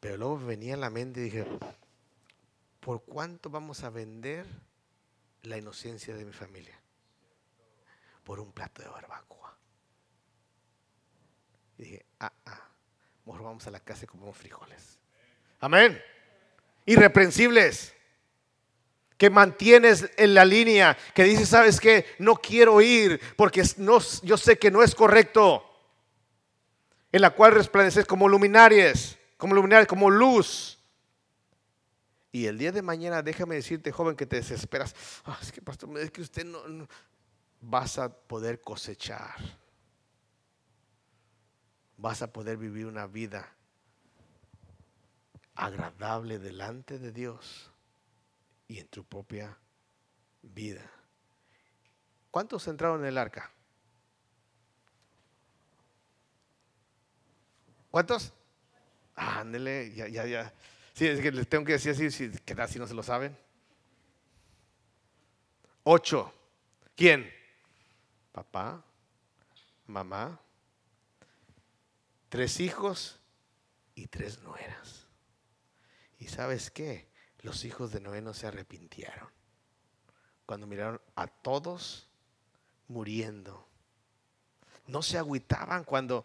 Pero 0.00 0.16
luego 0.16 0.38
venía 0.38 0.74
a 0.74 0.78
la 0.78 0.90
mente 0.90 1.20
y 1.20 1.24
dije, 1.24 1.46
¿por 2.80 3.02
cuánto 3.02 3.50
vamos 3.50 3.82
a 3.82 3.90
vender 3.90 4.46
la 5.42 5.58
inocencia 5.58 6.14
de 6.14 6.24
mi 6.24 6.32
familia? 6.32 6.78
Por 8.22 8.38
un 8.38 8.52
plato 8.52 8.82
de 8.82 8.88
barbacoa. 8.88 9.56
Y 11.78 11.82
dije, 11.82 12.06
ah, 12.20 12.32
ah, 12.46 12.68
mejor 13.24 13.42
vamos 13.42 13.66
a 13.66 13.70
la 13.70 13.80
casa 13.80 14.04
y 14.04 14.06
comemos 14.06 14.36
frijoles. 14.36 14.98
Amén. 15.60 16.00
Irreprensibles. 16.84 17.92
Que 19.18 19.30
mantienes 19.30 20.10
en 20.18 20.34
la 20.34 20.44
línea, 20.44 20.96
que 21.14 21.24
dices, 21.24 21.48
¿sabes 21.48 21.80
qué? 21.80 22.06
No 22.18 22.36
quiero 22.36 22.80
ir 22.82 23.18
porque 23.36 23.64
no, 23.78 23.98
yo 24.22 24.36
sé 24.36 24.58
que 24.58 24.70
no 24.70 24.82
es 24.82 24.94
correcto. 24.94 25.64
En 27.16 27.22
la 27.22 27.30
cual 27.30 27.52
resplandeces 27.52 28.04
como 28.04 28.28
luminarias, 28.28 29.16
como 29.38 29.54
luminarias, 29.54 29.88
como 29.88 30.10
luz. 30.10 30.78
Y 32.30 32.44
el 32.44 32.58
día 32.58 32.72
de 32.72 32.82
mañana, 32.82 33.22
déjame 33.22 33.54
decirte, 33.54 33.90
joven, 33.90 34.16
que 34.16 34.26
te 34.26 34.36
desesperas. 34.36 34.94
"Ah, 35.24 35.38
es 35.40 35.50
que, 35.50 35.62
pastor, 35.62 35.98
es 35.98 36.10
que 36.10 36.20
usted 36.20 36.44
no, 36.44 36.68
no-". 36.68 36.86
Vas 37.62 37.98
a 37.98 38.14
poder 38.14 38.60
cosechar. 38.60 39.34
Vas 41.96 42.20
a 42.20 42.30
poder 42.30 42.58
vivir 42.58 42.84
una 42.84 43.06
vida 43.06 43.50
agradable 45.54 46.38
delante 46.38 46.98
de 46.98 47.12
Dios 47.12 47.72
y 48.68 48.78
en 48.78 48.88
tu 48.88 49.04
propia 49.04 49.56
vida. 50.42 50.82
¿Cuántos 52.30 52.68
entraron 52.68 53.00
en 53.00 53.06
el 53.06 53.16
arca? 53.16 53.55
¿Cuántos? 57.90 58.32
Ándele, 59.14 59.94
ya, 59.94 60.08
ya, 60.08 60.26
ya. 60.26 60.52
Sí, 60.92 61.06
es 61.06 61.20
que 61.20 61.32
les 61.32 61.48
tengo 61.48 61.64
que 61.64 61.72
decir 61.72 61.92
así, 61.92 62.10
si, 62.10 62.30
¿qué 62.30 62.54
tal 62.54 62.68
si 62.68 62.78
no 62.78 62.86
se 62.86 62.94
lo 62.94 63.02
saben? 63.02 63.36
Ocho. 65.84 66.32
¿Quién? 66.96 67.30
Papá, 68.32 68.82
mamá, 69.86 70.40
tres 72.28 72.60
hijos 72.60 73.20
y 73.94 74.06
tres 74.06 74.40
nueras. 74.42 75.06
¿Y 76.18 76.28
sabes 76.28 76.70
qué? 76.70 77.08
Los 77.40 77.64
hijos 77.64 77.92
de 77.92 78.00
Noé 78.00 78.22
no 78.22 78.34
se 78.34 78.46
arrepintieron. 78.46 79.28
Cuando 80.46 80.66
miraron 80.66 81.00
a 81.14 81.26
todos 81.26 82.08
muriendo. 82.88 83.66
No 84.86 85.02
se 85.02 85.18
agüitaban 85.18 85.84
cuando 85.84 86.24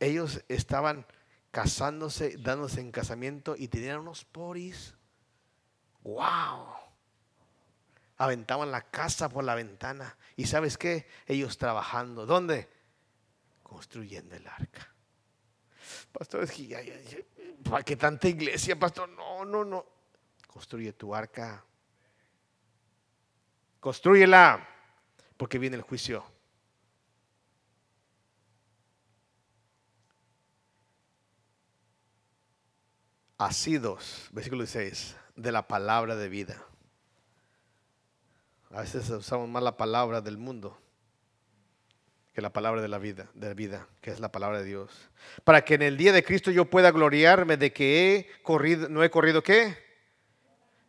ellos 0.00 0.42
estaban 0.48 1.06
casándose, 1.50 2.36
dándose 2.38 2.80
en 2.80 2.90
casamiento 2.90 3.54
y 3.56 3.68
tenían 3.68 4.00
unos 4.00 4.24
poris. 4.24 4.94
¡Wow! 6.02 6.74
Aventaban 8.16 8.70
la 8.70 8.82
casa 8.82 9.28
por 9.28 9.44
la 9.44 9.54
ventana. 9.54 10.16
¿Y 10.36 10.46
sabes 10.46 10.76
qué? 10.76 11.06
Ellos 11.26 11.58
trabajando. 11.58 12.26
¿Dónde? 12.26 12.68
Construyendo 13.62 14.34
el 14.34 14.46
arca. 14.46 14.92
Pastor, 16.12 16.44
es 16.44 16.52
que 16.52 17.26
¿para 17.68 17.84
qué 17.84 17.96
tanta 17.96 18.28
iglesia, 18.28 18.78
pastor? 18.78 19.08
No, 19.10 19.44
no, 19.44 19.64
no. 19.64 19.86
Construye 20.46 20.92
tu 20.92 21.14
arca. 21.14 21.64
Construyela, 23.78 24.68
porque 25.36 25.58
viene 25.58 25.76
el 25.76 25.82
juicio. 25.82 26.24
Asidos, 33.40 34.28
versículo 34.32 34.64
16, 34.64 35.16
de 35.34 35.50
la 35.50 35.66
palabra 35.66 36.14
de 36.14 36.28
vida. 36.28 36.62
A 38.70 38.82
veces 38.82 39.08
usamos 39.08 39.48
más 39.48 39.62
la 39.62 39.78
palabra 39.78 40.20
del 40.20 40.36
mundo 40.36 40.78
que 42.34 42.42
la 42.42 42.52
palabra 42.52 42.82
de 42.82 42.88
la 42.88 42.98
vida, 42.98 43.30
de 43.32 43.48
la 43.48 43.54
vida, 43.54 43.88
que 44.02 44.10
es 44.10 44.20
la 44.20 44.30
palabra 44.30 44.58
de 44.58 44.66
Dios. 44.66 44.90
Para 45.42 45.64
que 45.64 45.72
en 45.72 45.80
el 45.80 45.96
día 45.96 46.12
de 46.12 46.22
Cristo 46.22 46.50
yo 46.50 46.66
pueda 46.66 46.90
gloriarme 46.90 47.56
de 47.56 47.72
que 47.72 48.14
he 48.14 48.42
corrido, 48.42 48.90
no 48.90 49.02
he 49.02 49.08
corrido 49.08 49.42
qué, 49.42 49.74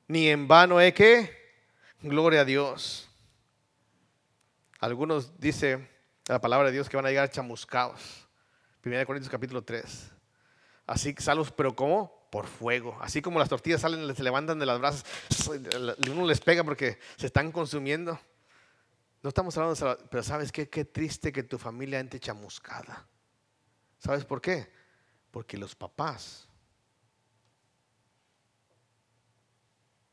ni 0.09 0.27
en 0.27 0.49
vano 0.49 0.81
he 0.81 0.93
que, 0.93 1.31
gloria 2.01 2.41
a 2.41 2.45
Dios. 2.45 3.09
Algunos 4.81 5.39
dice 5.39 5.89
la 6.27 6.41
palabra 6.41 6.67
de 6.67 6.73
Dios 6.73 6.89
que 6.89 6.97
van 6.97 7.05
a 7.05 7.09
llegar 7.11 7.29
chamuscados. 7.29 8.27
1 8.83 9.05
Corintios 9.05 9.31
capítulo 9.31 9.63
3. 9.63 10.11
Así 10.85 11.15
salvos, 11.17 11.49
pero 11.49 11.73
¿cómo? 11.73 12.20
Por 12.31 12.47
fuego. 12.47 12.97
Así 13.01 13.21
como 13.21 13.37
las 13.37 13.49
tortillas 13.49 13.81
salen, 13.81 14.15
se 14.15 14.23
levantan 14.23 14.57
de 14.57 14.65
las 14.65 14.79
brasas, 14.79 15.05
uno 16.09 16.25
les 16.25 16.39
pega 16.39 16.63
porque 16.63 16.97
se 17.17 17.27
están 17.27 17.51
consumiendo. 17.51 18.19
No 19.21 19.27
estamos 19.27 19.55
hablando 19.55 19.75
de 19.75 19.97
pero 20.09 20.23
¿sabes 20.23 20.51
qué? 20.51 20.67
Qué 20.67 20.85
triste 20.85 21.31
que 21.31 21.43
tu 21.43 21.59
familia 21.59 21.99
entre 21.99 22.19
chamuscada. 22.19 23.05
¿Sabes 23.99 24.25
por 24.25 24.41
qué? 24.41 24.71
Porque 25.29 25.57
los 25.57 25.75
papás 25.75 26.47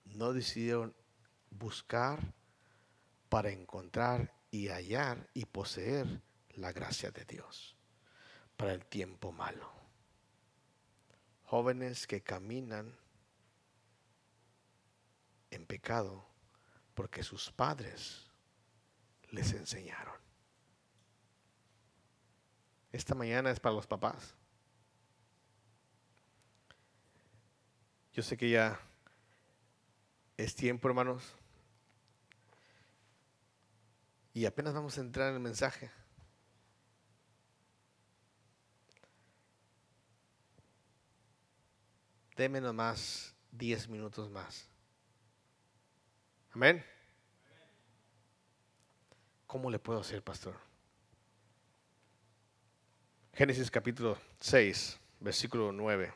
no 0.05 0.33
decidieron 0.35 0.95
buscar 1.51 2.35
para 3.29 3.51
encontrar 3.51 4.35
y 4.51 4.69
hallar 4.69 5.29
y 5.33 5.45
poseer 5.47 6.21
la 6.55 6.73
gracia 6.73 7.11
de 7.11 7.25
Dios 7.25 7.77
para 8.57 8.73
el 8.73 8.85
tiempo 8.85 9.33
malo. 9.33 9.78
Jóvenes 11.49 12.07
que 12.07 12.23
caminan 12.23 12.95
en 15.51 15.65
pecado 15.65 16.27
porque 16.93 17.23
sus 17.23 17.51
padres 17.51 18.31
les 19.31 19.55
enseñaron. 19.55 20.15
Esta 22.93 23.15
mañana 23.15 23.51
es 23.51 23.61
para 23.61 23.75
los 23.75 23.87
papás. 23.87 24.35
Yo 28.13 28.23
sé 28.23 28.37
que 28.37 28.51
ya 28.51 28.79
es 30.37 30.55
tiempo, 30.55 30.87
hermanos. 30.87 31.35
Y 34.35 34.45
apenas 34.45 34.75
vamos 34.75 34.99
a 34.99 35.01
entrar 35.01 35.31
en 35.31 35.37
el 35.37 35.41
mensaje. 35.41 35.91
Deme 42.39 42.61
nomás 42.61 43.35
10 43.51 43.89
minutos 43.89 44.31
más. 44.31 44.69
Amén. 46.53 46.85
¿Cómo 49.49 49.69
le 49.69 49.81
puedo 49.81 50.01
hacer, 50.01 50.23
pastor? 50.23 50.55
Génesis 53.35 53.69
capítulo 53.71 54.17
6, 54.39 54.99
versículo 55.19 55.73
9. 55.73 56.13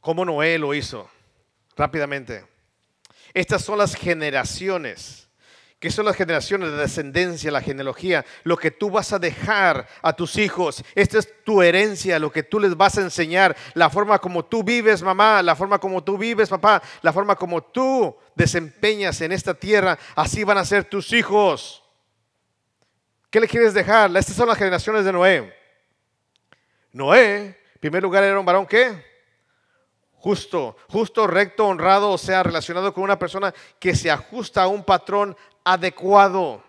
¿Cómo 0.00 0.26
Noé 0.26 0.58
lo 0.58 0.74
hizo? 0.74 1.08
Rápidamente. 1.74 2.44
Estas 3.32 3.64
son 3.64 3.78
las 3.78 3.94
generaciones. 3.94 5.21
¿Qué 5.82 5.90
son 5.90 6.04
las 6.04 6.14
generaciones 6.14 6.70
de 6.70 6.76
descendencia, 6.76 7.50
la 7.50 7.60
genealogía? 7.60 8.24
Lo 8.44 8.56
que 8.56 8.70
tú 8.70 8.88
vas 8.88 9.12
a 9.12 9.18
dejar 9.18 9.88
a 10.00 10.12
tus 10.12 10.36
hijos. 10.36 10.84
Esta 10.94 11.18
es 11.18 11.42
tu 11.42 11.60
herencia, 11.60 12.20
lo 12.20 12.30
que 12.30 12.44
tú 12.44 12.60
les 12.60 12.76
vas 12.76 12.98
a 12.98 13.00
enseñar. 13.00 13.56
La 13.74 13.90
forma 13.90 14.20
como 14.20 14.44
tú 14.44 14.62
vives, 14.62 15.02
mamá, 15.02 15.42
la 15.42 15.56
forma 15.56 15.80
como 15.80 16.04
tú 16.04 16.16
vives, 16.16 16.48
papá, 16.48 16.80
la 17.02 17.12
forma 17.12 17.34
como 17.34 17.64
tú 17.64 18.16
desempeñas 18.36 19.20
en 19.22 19.32
esta 19.32 19.54
tierra. 19.54 19.98
Así 20.14 20.44
van 20.44 20.58
a 20.58 20.64
ser 20.64 20.84
tus 20.84 21.12
hijos. 21.12 21.82
¿Qué 23.28 23.40
le 23.40 23.48
quieres 23.48 23.74
dejar? 23.74 24.16
Estas 24.16 24.36
son 24.36 24.46
las 24.46 24.58
generaciones 24.58 25.04
de 25.04 25.12
Noé. 25.12 25.52
Noé, 26.92 27.38
en 27.38 27.80
primer 27.80 28.04
lugar, 28.04 28.22
era 28.22 28.38
un 28.38 28.46
varón 28.46 28.66
que 28.66 29.04
justo, 30.22 30.76
justo, 30.88 31.26
recto, 31.26 31.66
honrado, 31.66 32.12
o 32.12 32.18
sea, 32.18 32.44
relacionado 32.44 32.94
con 32.94 33.02
una 33.02 33.18
persona 33.18 33.52
que 33.80 33.96
se 33.96 34.08
ajusta 34.08 34.62
a 34.62 34.68
un 34.68 34.84
patrón 34.84 35.36
adecuado. 35.64 36.62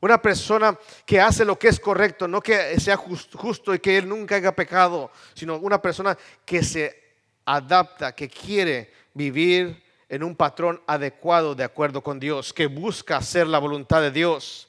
Una 0.00 0.20
persona 0.20 0.78
que 1.04 1.20
hace 1.20 1.44
lo 1.44 1.58
que 1.58 1.68
es 1.68 1.80
correcto, 1.80 2.28
no 2.28 2.40
que 2.40 2.78
sea 2.78 2.96
justo 2.96 3.74
y 3.74 3.78
que 3.78 3.96
él 3.96 4.08
nunca 4.08 4.36
haga 4.36 4.52
pecado, 4.52 5.10
sino 5.34 5.56
una 5.56 5.80
persona 5.80 6.16
que 6.44 6.62
se 6.62 7.02
adapta, 7.44 8.14
que 8.14 8.28
quiere 8.28 8.92
vivir 9.14 9.82
en 10.08 10.22
un 10.22 10.36
patrón 10.36 10.80
adecuado 10.86 11.54
de 11.54 11.64
acuerdo 11.64 12.02
con 12.02 12.20
Dios, 12.20 12.52
que 12.52 12.66
busca 12.66 13.16
hacer 13.16 13.46
la 13.46 13.58
voluntad 13.58 14.00
de 14.00 14.10
Dios. 14.10 14.68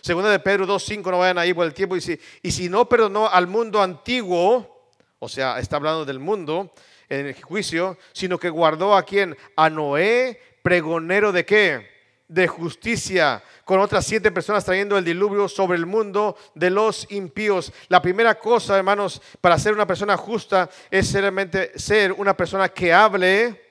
Segunda 0.00 0.30
de 0.30 0.40
Pedro 0.40 0.66
2.5, 0.66 1.10
no 1.10 1.18
vayan 1.18 1.38
ahí 1.38 1.54
por 1.54 1.66
el 1.66 1.74
tiempo, 1.74 1.96
y 1.96 2.20
y 2.42 2.50
si 2.50 2.68
no 2.68 2.88
perdonó 2.88 3.28
al 3.28 3.46
mundo 3.46 3.80
antiguo, 3.80 4.90
o 5.20 5.28
sea, 5.28 5.60
está 5.60 5.76
hablando 5.76 6.04
del 6.04 6.18
mundo, 6.18 6.72
en 7.08 7.26
el 7.26 7.40
juicio, 7.40 7.98
sino 8.12 8.38
que 8.38 8.48
guardó 8.48 8.96
a 8.96 9.04
quien? 9.04 9.36
A 9.54 9.68
Noé, 9.68 10.40
pregonero 10.62 11.30
de 11.30 11.44
qué? 11.44 11.91
De 12.32 12.48
justicia, 12.48 13.42
con 13.62 13.78
otras 13.78 14.06
siete 14.06 14.30
personas 14.30 14.64
trayendo 14.64 14.96
el 14.96 15.04
diluvio 15.04 15.48
sobre 15.48 15.76
el 15.76 15.84
mundo 15.84 16.34
de 16.54 16.70
los 16.70 17.06
impíos. 17.10 17.70
La 17.88 18.00
primera 18.00 18.38
cosa, 18.38 18.78
hermanos, 18.78 19.20
para 19.42 19.58
ser 19.58 19.74
una 19.74 19.86
persona 19.86 20.16
justa 20.16 20.70
es 20.90 21.12
realmente 21.12 21.78
ser 21.78 22.10
una 22.12 22.34
persona 22.34 22.70
que 22.70 22.90
hable 22.90 23.62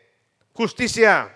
justicia, 0.54 1.36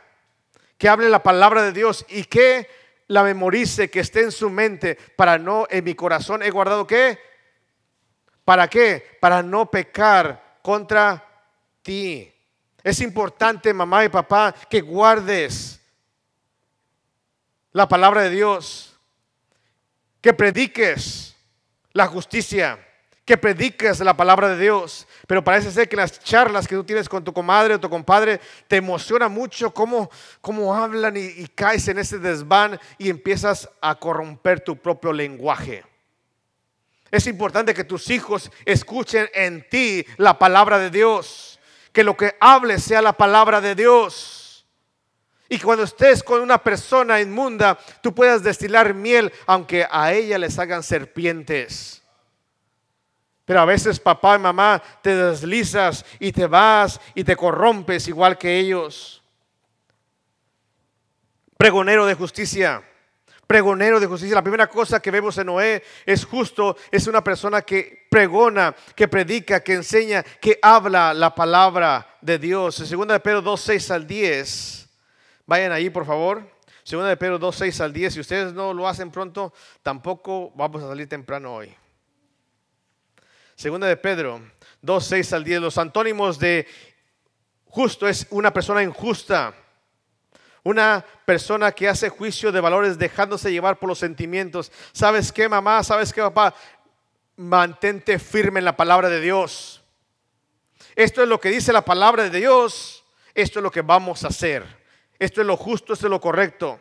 que 0.77 0.87
hable 0.87 1.09
la 1.09 1.23
palabra 1.23 1.63
de 1.63 1.71
Dios 1.71 2.05
y 2.09 2.25
que 2.25 2.69
la 3.07 3.23
memorice, 3.23 3.89
que 3.89 4.01
esté 4.01 4.21
en 4.21 4.31
su 4.31 4.51
mente, 4.51 4.95
para 5.15 5.39
no, 5.39 5.65
en 5.71 5.83
mi 5.83 5.95
corazón 5.95 6.43
he 6.43 6.51
guardado 6.51 6.85
qué? 6.85 7.17
¿Para 8.43 8.67
qué? 8.67 9.17
Para 9.19 9.41
no 9.41 9.65
pecar 9.71 10.59
contra 10.61 11.25
ti. 11.81 12.31
Es 12.83 13.01
importante, 13.01 13.73
mamá 13.73 14.05
y 14.05 14.09
papá, 14.09 14.53
que 14.69 14.81
guardes 14.81 15.81
la 17.75 17.89
palabra 17.89 18.21
de 18.21 18.29
Dios, 18.29 18.95
que 20.21 20.31
prediques 20.33 21.35
la 21.91 22.07
justicia, 22.07 22.79
que 23.25 23.37
prediques 23.37 23.99
la 23.99 24.15
palabra 24.15 24.47
de 24.47 24.63
Dios. 24.63 25.05
Pero 25.27 25.43
parece 25.43 25.69
ser 25.71 25.89
que 25.89 25.97
las 25.97 26.21
charlas 26.23 26.69
que 26.69 26.75
tú 26.75 26.85
tienes 26.85 27.09
con 27.09 27.25
tu 27.25 27.33
comadre 27.33 27.73
o 27.73 27.79
tu 27.81 27.89
compadre 27.89 28.39
te 28.69 28.77
emociona 28.77 29.27
mucho 29.27 29.73
cómo, 29.73 30.09
cómo 30.39 30.73
hablan 30.73 31.17
y, 31.17 31.25
y 31.25 31.47
caes 31.53 31.89
en 31.89 31.99
ese 31.99 32.17
desván 32.17 32.79
y 32.97 33.09
empiezas 33.09 33.69
a 33.81 33.95
corromper 33.95 34.61
tu 34.61 34.77
propio 34.77 35.11
lenguaje. 35.11 35.83
Es 37.11 37.27
importante 37.27 37.73
que 37.73 37.83
tus 37.83 38.09
hijos 38.09 38.49
escuchen 38.63 39.27
en 39.33 39.67
ti 39.67 40.05
la 40.15 40.39
palabra 40.39 40.77
de 40.77 40.91
Dios 40.91 41.59
que 41.91 42.05
lo 42.05 42.15
que 42.15 42.37
hables 42.39 42.85
sea 42.85 43.01
la 43.01 43.13
palabra 43.13 43.59
de 43.59 43.75
Dios. 43.75 44.44
Y 45.47 45.59
cuando 45.59 45.83
estés 45.83 46.23
con 46.23 46.41
una 46.41 46.57
persona 46.57 47.21
inmunda, 47.21 47.77
tú 48.01 48.13
puedas 48.13 48.43
destilar 48.43 48.93
miel, 48.93 49.31
aunque 49.45 49.85
a 49.89 50.11
ella 50.11 50.37
les 50.37 50.57
hagan 50.57 50.81
serpientes. 50.81 52.01
Pero 53.45 53.59
a 53.59 53.65
veces 53.65 53.99
papá 53.99 54.35
y 54.35 54.39
mamá 54.39 54.81
te 55.03 55.15
deslizas 55.15 56.03
y 56.19 56.31
te 56.31 56.47
vas 56.47 56.99
y 57.13 57.23
te 57.23 57.35
corrompes 57.35 58.07
igual 58.07 58.37
que 58.37 58.57
ellos. 58.57 59.21
Pregonero 61.57 62.05
de 62.05 62.15
justicia 62.15 62.83
pregonero 63.47 63.99
de 63.99 64.07
justicia. 64.07 64.35
La 64.35 64.41
primera 64.41 64.67
cosa 64.67 64.99
que 64.99 65.11
vemos 65.11 65.37
en 65.37 65.47
Noé 65.47 65.83
es 66.05 66.25
justo, 66.25 66.75
es 66.91 67.07
una 67.07 67.23
persona 67.23 67.61
que 67.61 68.07
pregona, 68.09 68.75
que 68.95 69.07
predica, 69.07 69.61
que 69.61 69.73
enseña, 69.73 70.23
que 70.23 70.59
habla 70.61 71.13
la 71.13 71.33
palabra 71.33 72.17
de 72.21 72.39
Dios. 72.39 72.79
En 72.79 72.97
2 72.97 73.07
de 73.07 73.19
Pedro 73.19 73.41
2, 73.41 73.61
6 73.61 73.91
al 73.91 74.07
10, 74.07 74.84
vayan 75.45 75.71
ahí 75.71 75.89
por 75.89 76.05
favor. 76.05 76.53
2 76.89 77.07
de 77.07 77.17
Pedro 77.17 77.39
2, 77.39 77.55
6 77.55 77.81
al 77.81 77.93
10, 77.93 78.13
si 78.13 78.19
ustedes 78.19 78.53
no 78.53 78.71
lo 78.71 78.87
hacen 78.87 79.09
pronto, 79.09 79.53
tampoco 79.81 80.51
vamos 80.55 80.83
a 80.83 80.87
salir 80.87 81.09
temprano 81.09 81.55
hoy. 81.55 81.73
Segunda 83.55 83.87
de 83.87 83.97
Pedro 83.97 84.39
2, 84.81 85.05
6 85.05 85.33
al 85.33 85.43
10, 85.43 85.61
los 85.61 85.77
antónimos 85.79 86.37
de 86.37 86.67
justo 87.65 88.07
es 88.07 88.27
una 88.29 88.53
persona 88.53 88.83
injusta 88.83 89.55
una 90.65 91.05
persona 91.25 91.71
que 91.71 91.87
hace 91.87 92.09
juicio 92.09 92.51
de 92.51 92.59
valores 92.59 92.97
dejándose 92.97 93.51
llevar 93.51 93.77
por 93.77 93.87
los 93.87 93.99
sentimientos. 93.99 94.71
¿Sabes 94.93 95.31
qué, 95.31 95.47
mamá? 95.47 95.83
¿Sabes 95.83 96.11
qué, 96.11 96.21
papá? 96.21 96.55
Mantente 97.35 98.17
firme 98.17 98.57
en 98.57 98.65
la 98.65 98.75
palabra 98.75 99.07
de 99.07 99.21
Dios. 99.21 99.83
Esto 100.95 101.21
es 101.21 101.29
lo 101.29 101.39
que 101.39 101.49
dice 101.51 101.71
la 101.71 101.85
palabra 101.85 102.23
de 102.23 102.39
Dios. 102.39 103.05
Esto 103.35 103.59
es 103.59 103.63
lo 103.63 103.69
que 103.69 103.83
vamos 103.83 104.23
a 104.23 104.29
hacer. 104.29 104.65
Esto 105.19 105.41
es 105.41 105.47
lo 105.47 105.57
justo, 105.57 105.93
esto 105.93 106.07
es 106.07 106.11
lo 106.11 106.19
correcto. 106.19 106.79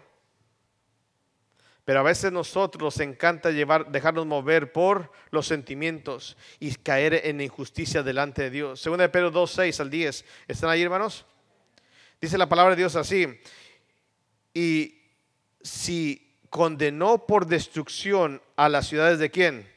Pero 1.85 2.01
a 2.01 2.03
veces 2.03 2.33
nosotros 2.33 2.83
nos 2.83 3.01
encanta 3.01 3.51
llevar, 3.51 3.91
dejarnos 3.91 4.25
mover 4.25 4.73
por 4.73 5.13
los 5.31 5.47
sentimientos 5.47 6.37
y 6.59 6.75
caer 6.75 7.21
en 7.25 7.43
injusticia 7.43 8.03
delante 8.03 8.43
de 8.43 8.51
Dios. 8.51 8.81
Segunda 8.81 9.03
de 9.03 9.11
Pedro 9.11 9.31
2, 9.31 9.51
6 9.51 9.81
al 9.81 9.91
10. 9.91 10.25
¿Están 10.49 10.71
ahí, 10.71 10.83
hermanos? 10.83 11.27
Dice 12.21 12.39
la 12.39 12.49
palabra 12.49 12.71
de 12.75 12.81
Dios 12.81 12.97
así. 12.97 13.27
Y 14.55 15.03
si 15.61 16.39
condenó 16.49 17.27
por 17.27 17.47
destrucción 17.47 18.41
a 18.57 18.71
las 18.71 18.89
ciudades 18.89 19.19
de 19.19 19.31
quién? 19.31 19.71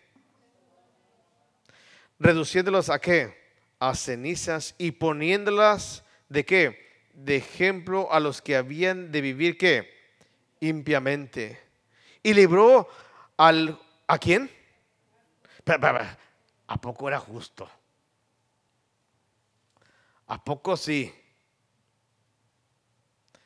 Reduciéndolas 2.20 2.89
a 2.89 2.99
qué? 2.99 3.36
A 3.80 3.95
cenizas 3.95 4.76
y 4.78 4.91
poniéndolas 4.91 6.05
de 6.30 6.45
qué? 6.45 6.86
De 7.18 7.36
ejemplo 7.36 8.13
a 8.13 8.20
los 8.20 8.43
que 8.43 8.55
habían 8.55 9.11
de 9.11 9.22
vivir 9.22 9.57
qué? 9.57 9.91
Impiamente. 10.59 11.59
Y 12.22 12.36
libró 12.36 12.88
al... 13.38 13.82
¿A 14.05 14.20
quién? 14.20 14.51
¿A 16.68 16.80
poco 16.80 17.07
era 17.07 17.20
justo? 17.20 17.68
¿A 20.28 20.43
poco 20.43 20.78
sí? 20.78 21.11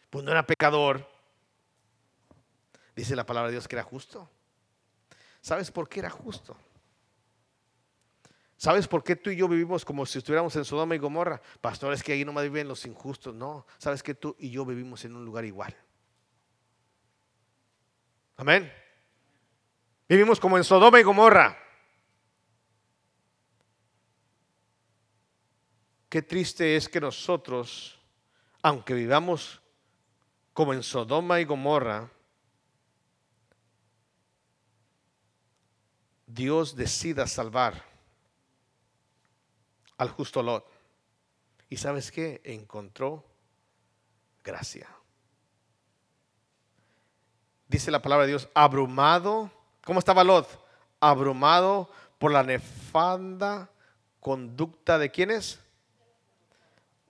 Pues 0.09 0.25
no 0.25 0.31
era 0.31 0.45
pecador. 0.45 1.09
Dice 2.93 3.15
la 3.15 3.25
palabra 3.25 3.47
de 3.47 3.53
Dios 3.53 3.69
que 3.69 3.77
era 3.77 3.83
justo. 3.83 4.29
¿Sabes 5.39 5.71
por 5.71 5.87
qué 5.87 6.01
era 6.01 6.09
justo? 6.09 6.57
¿Sabes 8.61 8.87
por 8.87 9.03
qué 9.03 9.15
tú 9.15 9.31
y 9.31 9.37
yo 9.37 9.47
vivimos 9.47 9.83
como 9.83 10.05
si 10.05 10.19
estuviéramos 10.19 10.55
en 10.55 10.63
Sodoma 10.63 10.93
y 10.93 10.99
Gomorra? 10.99 11.41
Pastor, 11.61 11.95
es 11.95 12.03
que 12.03 12.13
ahí 12.13 12.23
no 12.23 12.31
me 12.31 12.43
viven 12.43 12.67
los 12.67 12.85
injustos. 12.85 13.33
No, 13.33 13.65
sabes 13.79 14.03
que 14.03 14.13
tú 14.13 14.35
y 14.37 14.51
yo 14.51 14.63
vivimos 14.63 15.03
en 15.03 15.15
un 15.15 15.25
lugar 15.25 15.45
igual. 15.45 15.75
Amén. 18.37 18.71
Vivimos 20.07 20.39
como 20.39 20.57
en 20.57 20.63
Sodoma 20.63 20.99
y 20.99 21.03
Gomorra. 21.03 21.57
Qué 26.07 26.21
triste 26.21 26.75
es 26.75 26.87
que 26.87 27.01
nosotros, 27.01 27.99
aunque 28.61 28.93
vivamos 28.93 29.59
como 30.53 30.75
en 30.75 30.83
Sodoma 30.83 31.39
y 31.39 31.45
Gomorra, 31.45 32.11
Dios 36.27 36.75
decida 36.75 37.25
salvar 37.25 37.89
al 40.01 40.09
justo 40.09 40.41
Lot. 40.41 40.65
¿Y 41.69 41.77
sabes 41.77 42.11
qué? 42.11 42.41
Encontró 42.43 43.23
gracia. 44.43 44.89
Dice 47.67 47.91
la 47.91 48.01
palabra 48.01 48.25
de 48.25 48.31
Dios, 48.31 48.49
abrumado. 48.55 49.51
¿Cómo 49.85 49.99
estaba 49.99 50.23
Lot? 50.23 50.47
Abrumado 50.99 51.87
por 52.17 52.31
la 52.31 52.41
nefanda 52.41 53.69
conducta 54.19 54.97
de 54.97 55.11
quienes? 55.11 55.59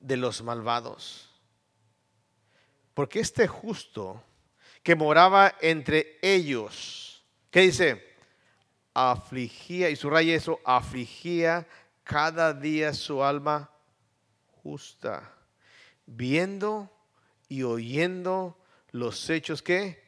de 0.01 0.17
los 0.17 0.41
malvados. 0.41 1.29
Porque 2.93 3.21
este 3.21 3.47
justo 3.47 4.21
que 4.83 4.95
moraba 4.95 5.55
entre 5.61 6.17
ellos, 6.21 7.23
¿qué 7.51 7.61
dice? 7.61 8.17
Afligía, 8.93 9.89
y 9.89 9.95
su 9.95 10.09
raya 10.09 10.35
eso, 10.35 10.59
afligía 10.65 11.67
cada 12.11 12.53
día 12.53 12.93
su 12.93 13.23
alma 13.23 13.71
justa, 14.61 15.33
viendo 16.05 16.91
y 17.47 17.63
oyendo 17.63 18.59
los 18.91 19.29
hechos 19.29 19.61
que 19.61 20.03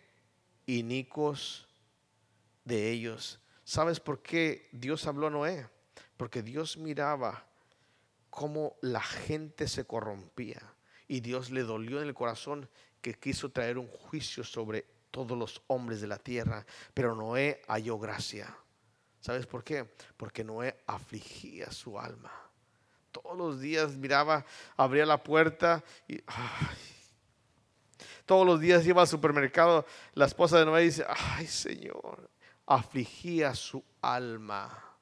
inicuos 0.65 1.65
de 2.65 2.91
ellos. 2.91 3.39
¿Sabes 3.63 4.01
por 4.01 4.21
qué 4.21 4.67
Dios 4.73 5.07
habló 5.07 5.27
a 5.27 5.29
Noé? 5.29 5.69
Porque 6.17 6.41
Dios 6.43 6.75
miraba 6.75 7.45
cómo 8.29 8.75
la 8.81 9.01
gente 9.01 9.69
se 9.69 9.85
corrompía 9.85 10.61
y 11.07 11.21
Dios 11.21 11.51
le 11.51 11.63
dolió 11.63 12.01
en 12.01 12.09
el 12.09 12.13
corazón 12.13 12.69
que 13.01 13.13
quiso 13.13 13.49
traer 13.49 13.77
un 13.77 13.87
juicio 13.87 14.43
sobre 14.43 14.85
todos 15.09 15.37
los 15.37 15.61
hombres 15.67 16.01
de 16.01 16.07
la 16.07 16.17
tierra, 16.17 16.65
pero 16.93 17.15
Noé 17.15 17.61
halló 17.69 17.97
gracia. 17.97 18.53
¿Sabes 19.23 19.47
por 19.47 19.63
qué? 19.63 19.89
Porque 20.17 20.43
Noé 20.43 20.83
afligía 20.85 21.71
su 21.71 21.97
alma. 21.97 22.29
Todos 23.09 23.37
los 23.37 23.61
días 23.61 23.95
miraba, 23.95 24.45
abría 24.75 25.05
la 25.05 25.23
puerta 25.23 25.81
y 26.09 26.21
todos 28.25 28.45
los 28.45 28.59
días 28.59 28.85
iba 28.85 29.01
al 29.01 29.07
supermercado. 29.07 29.85
La 30.13 30.25
esposa 30.25 30.59
de 30.59 30.65
Noé 30.65 30.81
dice, 30.81 31.05
ay 31.07 31.47
Señor, 31.47 32.29
afligía 32.65 33.55
su 33.55 33.81
alma. 34.01 34.97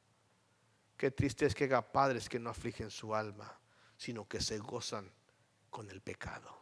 Qué 0.95 1.09
triste 1.09 1.47
es 1.47 1.55
que 1.55 1.63
haya 1.63 1.81
padres 1.81 2.29
que 2.29 2.37
no 2.37 2.51
afligen 2.51 2.91
su 2.91 3.15
alma, 3.15 3.59
sino 3.97 4.27
que 4.27 4.39
se 4.39 4.59
gozan 4.59 5.11
con 5.71 5.89
el 5.89 5.99
pecado. 5.99 6.61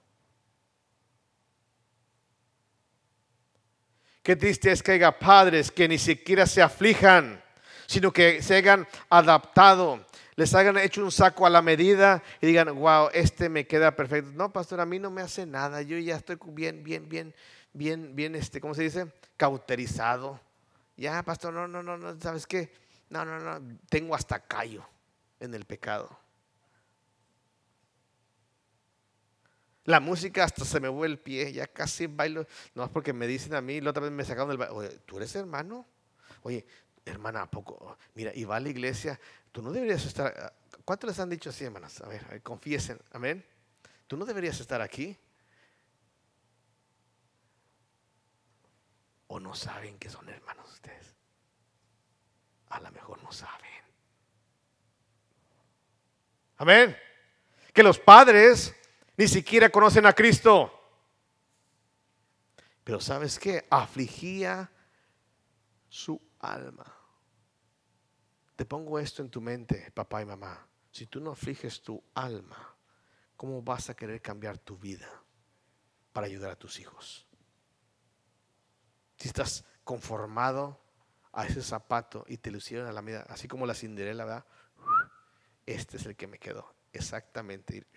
Qué 4.23 4.37
triste 4.37 4.71
es 4.71 4.81
que 4.81 4.93
haya 4.93 5.19
padres 5.19 5.71
que 5.71 5.89
ni 5.89 5.97
siquiera 5.97 6.45
se 6.45 6.61
aflijan, 6.61 7.43
sino 7.89 8.13
que 8.13 8.43
se 8.43 8.53
hayan 8.53 8.87
adaptado, 9.09 10.05
les 10.35 10.53
hayan 10.53 10.77
hecho 10.77 11.03
un 11.03 11.11
saco 11.11 11.47
a 11.47 11.49
la 11.49 11.63
medida 11.63 12.21
y 12.39 12.45
digan, 12.45 12.75
wow, 12.75 13.09
este 13.11 13.49
me 13.49 13.65
queda 13.65 13.95
perfecto. 13.95 14.29
No, 14.35 14.53
pastor, 14.53 14.79
a 14.79 14.85
mí 14.85 14.99
no 14.99 15.09
me 15.09 15.23
hace 15.23 15.47
nada, 15.47 15.81
yo 15.81 15.97
ya 15.97 16.17
estoy 16.17 16.37
bien, 16.49 16.83
bien, 16.83 17.09
bien, 17.09 17.33
bien, 17.73 18.15
bien, 18.15 18.35
este, 18.35 18.61
¿cómo 18.61 18.75
se 18.75 18.83
dice? 18.83 19.11
Cauterizado. 19.35 20.39
Ya, 20.97 21.23
pastor, 21.23 21.51
no, 21.51 21.67
no, 21.67 21.81
no, 21.81 21.97
no, 21.97 22.21
¿sabes 22.21 22.45
qué? 22.45 22.71
No, 23.09 23.25
no, 23.25 23.39
no, 23.39 23.79
tengo 23.89 24.13
hasta 24.13 24.39
callo 24.39 24.87
en 25.39 25.55
el 25.55 25.65
pecado. 25.65 26.15
La 29.85 29.99
música 29.99 30.43
hasta 30.43 30.63
se 30.63 30.79
me 30.79 30.89
vuelve 30.89 31.13
el 31.13 31.19
pie, 31.19 31.53
ya 31.53 31.65
casi 31.65 32.05
bailo. 32.05 32.45
No 32.75 32.83
es 32.83 32.91
porque 32.91 33.13
me 33.13 33.25
dicen 33.25 33.55
a 33.55 33.61
mí, 33.61 33.81
la 33.81 33.89
otra 33.89 34.03
vez 34.03 34.11
me 34.11 34.23
sacaron 34.23 34.49
del 34.49 34.59
baile. 34.59 34.75
Oye, 34.75 34.99
¿tú 35.07 35.17
eres 35.17 35.35
hermano? 35.35 35.87
Oye, 36.43 36.65
hermana, 37.09 37.43
¿a 37.43 37.51
poco? 37.51 37.97
Mira, 38.15 38.31
y 38.33 38.43
va 38.43 38.57
a 38.57 38.59
la 38.59 38.69
iglesia, 38.69 39.19
tú 39.51 39.61
no 39.61 39.71
deberías 39.71 40.05
estar. 40.05 40.53
¿Cuántos 40.85 41.09
les 41.09 41.19
han 41.19 41.29
dicho 41.29 41.49
así, 41.49 41.65
hermanas? 41.65 42.01
A 42.01 42.07
ver, 42.07 42.23
a 42.25 42.29
ver, 42.29 42.41
confiesen, 42.41 42.99
amén. 43.11 43.45
Tú 44.07 44.17
no 44.17 44.25
deberías 44.25 44.59
estar 44.59 44.81
aquí. 44.81 45.17
¿O 49.27 49.39
no 49.39 49.53
saben 49.53 49.99
que 49.99 50.09
son 50.09 50.27
hermanos 50.29 50.71
ustedes? 50.71 51.19
a 52.69 52.79
lo 52.79 52.91
mejor 52.91 53.21
no 53.23 53.31
saben. 53.31 53.67
Amén. 56.57 56.97
Que 57.73 57.83
los 57.83 57.99
padres 57.99 58.75
ni 59.17 59.27
siquiera 59.27 59.69
conocen 59.69 60.05
a 60.05 60.13
Cristo. 60.13 60.73
Pero 62.83 62.99
sabes 62.99 63.39
qué? 63.39 63.65
Afligía 63.69 64.69
su 65.87 66.19
alma. 66.39 66.98
Te 68.59 68.65
pongo 68.65 68.99
esto 68.99 69.21
en 69.21 69.29
tu 69.29 69.39
mente, 69.39 69.89
papá 69.93 70.21
y 70.21 70.25
mamá. 70.25 70.67
Si 70.91 71.05
tú 71.05 71.21
no 71.21 71.31
afliges 71.31 71.81
tu 71.81 72.03
alma, 72.13 72.75
¿cómo 73.37 73.61
vas 73.61 73.89
a 73.89 73.95
querer 73.95 74.21
cambiar 74.21 74.57
tu 74.57 74.77
vida 74.77 75.07
para 76.11 76.27
ayudar 76.27 76.51
a 76.51 76.59
tus 76.59 76.77
hijos? 76.77 77.25
Si 79.15 79.29
estás 79.29 79.63
conformado 79.85 80.77
a 81.31 81.45
ese 81.45 81.61
zapato 81.63 82.25
y 82.27 82.35
te 82.35 82.51
lo 82.51 82.57
hicieron 82.57 82.87
a 82.87 82.91
la 82.91 83.01
medida, 83.01 83.21
así 83.29 83.47
como 83.47 83.65
la 83.65 83.73
Cinderela, 83.73 84.25
¿verdad? 84.25 84.45
Este 85.65 85.95
es 85.95 86.05
el 86.05 86.17
que 86.17 86.27
me 86.27 86.37
quedó, 86.37 86.75
exactamente. 86.91 87.87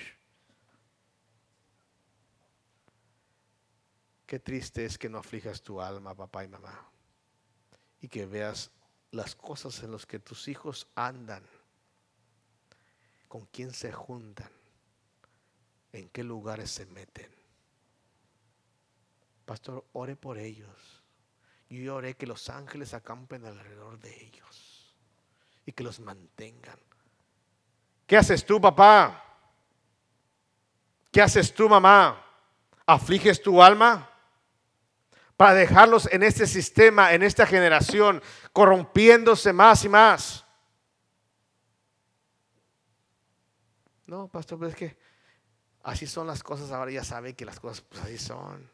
Qué 4.26 4.38
triste 4.38 4.84
es 4.84 4.96
que 4.96 5.08
no 5.08 5.18
aflijas 5.18 5.60
tu 5.60 5.80
alma, 5.80 6.14
papá 6.14 6.44
y 6.44 6.48
mamá, 6.48 6.88
y 8.00 8.06
que 8.06 8.26
veas 8.26 8.70
las 9.12 9.34
cosas 9.34 9.82
en 9.82 9.92
las 9.92 10.04
que 10.04 10.18
tus 10.18 10.48
hijos 10.48 10.88
andan, 10.94 11.44
con 13.28 13.46
quién 13.46 13.72
se 13.72 13.92
juntan, 13.92 14.50
en 15.92 16.08
qué 16.08 16.24
lugares 16.24 16.70
se 16.70 16.86
meten. 16.86 17.30
Pastor, 19.46 19.84
ore 19.92 20.16
por 20.16 20.38
ellos 20.38 21.02
yo 21.80 21.96
oré 21.96 22.14
que 22.14 22.26
los 22.26 22.50
ángeles 22.50 22.94
acampen 22.94 23.44
alrededor 23.46 23.98
de 23.98 24.24
ellos 24.24 24.94
y 25.64 25.72
que 25.72 25.82
los 25.82 26.00
mantengan. 26.00 26.78
¿Qué 28.06 28.16
haces 28.16 28.44
tú, 28.44 28.60
papá? 28.60 29.24
¿Qué 31.10 31.22
haces 31.22 31.54
tú, 31.54 31.68
mamá? 31.68 32.24
¿Afliges 32.84 33.42
tu 33.42 33.62
alma? 33.62 34.10
Para 35.42 35.54
dejarlos 35.54 36.08
en 36.12 36.22
este 36.22 36.46
sistema, 36.46 37.14
en 37.14 37.24
esta 37.24 37.46
generación, 37.46 38.22
corrompiéndose 38.52 39.52
más 39.52 39.84
y 39.84 39.88
más. 39.88 40.46
No, 44.06 44.28
pastor, 44.28 44.60
pero 44.60 44.70
es 44.70 44.76
que 44.76 44.96
así 45.82 46.06
son 46.06 46.28
las 46.28 46.44
cosas. 46.44 46.70
Ahora 46.70 46.92
ya 46.92 47.02
sabe 47.02 47.34
que 47.34 47.44
las 47.44 47.58
cosas 47.58 47.80
pues, 47.80 48.00
así 48.02 48.18
son. 48.18 48.70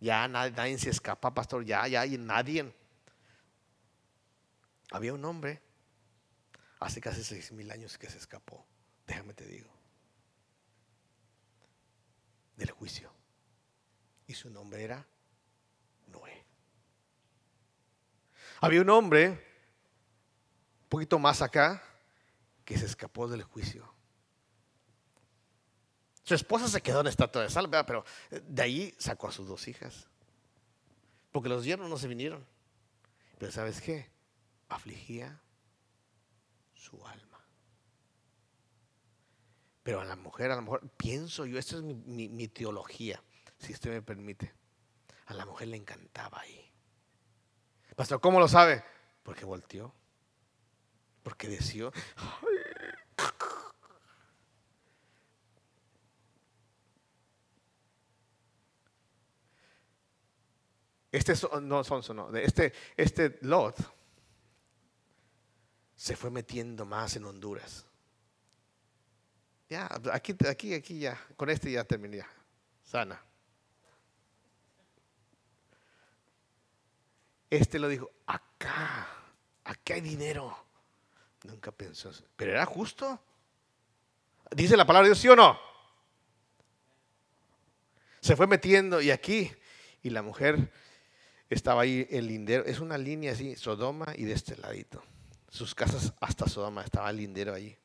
Ya 0.00 0.26
nadie, 0.26 0.78
se 0.78 0.88
escapa, 0.88 1.34
pastor. 1.34 1.66
Ya, 1.66 1.86
ya, 1.86 2.06
y 2.06 2.16
nadie. 2.16 2.74
Había 4.90 5.12
un 5.12 5.22
hombre 5.26 5.60
hace 6.80 6.98
casi 7.02 7.22
seis 7.22 7.52
mil 7.52 7.70
años 7.70 7.98
que 7.98 8.08
se 8.08 8.16
escapó. 8.16 8.64
Déjame 9.06 9.34
te 9.34 9.44
digo. 9.44 9.70
Del 12.56 12.70
juicio. 12.70 13.12
Y 14.26 14.32
su 14.32 14.48
nombre 14.48 14.82
era 14.82 15.06
Noé. 16.14 16.44
Había 18.64 18.80
un 18.80 18.88
hombre, 18.88 19.28
un 19.28 20.88
poquito 20.88 21.18
más 21.18 21.42
acá, 21.42 21.82
que 22.64 22.78
se 22.78 22.86
escapó 22.86 23.28
del 23.28 23.42
juicio. 23.42 23.92
Su 26.22 26.34
esposa 26.34 26.66
se 26.68 26.80
quedó 26.80 27.02
en 27.02 27.08
estatua 27.08 27.42
de 27.42 27.50
sal, 27.50 27.68
pero 27.68 28.06
eh, 28.30 28.40
de 28.42 28.62
ahí 28.62 28.94
sacó 28.96 29.28
a 29.28 29.32
sus 29.32 29.46
dos 29.46 29.68
hijas. 29.68 30.08
Porque 31.30 31.50
los 31.50 31.66
yernos 31.66 31.90
no 31.90 31.98
se 31.98 32.08
vinieron. 32.08 32.46
Pero 33.36 33.52
¿sabes 33.52 33.82
qué? 33.82 34.10
Afligía 34.70 35.38
su 36.72 37.06
alma. 37.06 37.44
Pero 39.82 40.00
a 40.00 40.06
la 40.06 40.16
mujer, 40.16 40.50
a 40.50 40.56
lo 40.56 40.62
mejor, 40.62 40.88
pienso 40.96 41.44
yo, 41.44 41.58
esta 41.58 41.76
es 41.76 41.82
mi, 41.82 42.30
mi 42.30 42.48
teología, 42.48 43.22
si 43.58 43.74
usted 43.74 43.90
me 43.90 44.00
permite. 44.00 44.54
A 45.26 45.34
la 45.34 45.44
mujer 45.44 45.68
le 45.68 45.76
encantaba 45.76 46.40
ahí. 46.40 46.63
Pastor, 47.96 48.20
¿cómo 48.20 48.40
lo 48.40 48.48
sabe? 48.48 48.84
Porque 49.22 49.44
volteó. 49.44 49.92
Porque 51.22 51.48
deseó. 51.48 51.92
Este 61.12 61.32
no 61.62 61.84
son, 61.84 62.16
no, 62.16 62.36
este, 62.36 62.72
este 62.96 63.38
Lot 63.42 63.76
se 65.94 66.16
fue 66.16 66.28
metiendo 66.28 66.84
más 66.84 67.14
en 67.14 67.24
Honduras. 67.24 67.86
Ya, 69.68 69.88
aquí, 70.12 70.34
aquí, 70.48 70.74
aquí 70.74 70.98
ya, 70.98 71.18
con 71.36 71.50
este 71.50 71.70
ya 71.70 71.84
terminé. 71.84 72.24
Sana. 72.82 73.22
Este 77.56 77.78
lo 77.78 77.88
dijo, 77.88 78.10
acá, 78.26 79.08
aquí 79.64 79.92
hay 79.92 80.00
dinero. 80.00 80.56
Nunca 81.44 81.72
pensó, 81.72 82.10
pero 82.36 82.52
era 82.52 82.64
justo. 82.66 83.20
Dice 84.50 84.76
la 84.76 84.86
palabra 84.86 85.06
de 85.06 85.10
Dios, 85.10 85.18
¿sí 85.18 85.28
o 85.28 85.36
no? 85.36 85.58
Se 88.20 88.36
fue 88.36 88.46
metiendo 88.46 89.00
y 89.00 89.10
aquí, 89.10 89.50
y 90.02 90.10
la 90.10 90.22
mujer 90.22 90.72
estaba 91.50 91.82
ahí 91.82 92.06
el 92.10 92.26
lindero, 92.26 92.64
es 92.64 92.80
una 92.80 92.96
línea 92.96 93.32
así, 93.32 93.56
Sodoma 93.56 94.06
y 94.16 94.24
de 94.24 94.32
este 94.32 94.56
ladito. 94.56 95.02
Sus 95.50 95.74
casas 95.74 96.14
hasta 96.20 96.48
Sodoma, 96.48 96.82
estaba 96.82 97.10
el 97.10 97.18
lindero 97.18 97.52
ahí. 97.52 97.76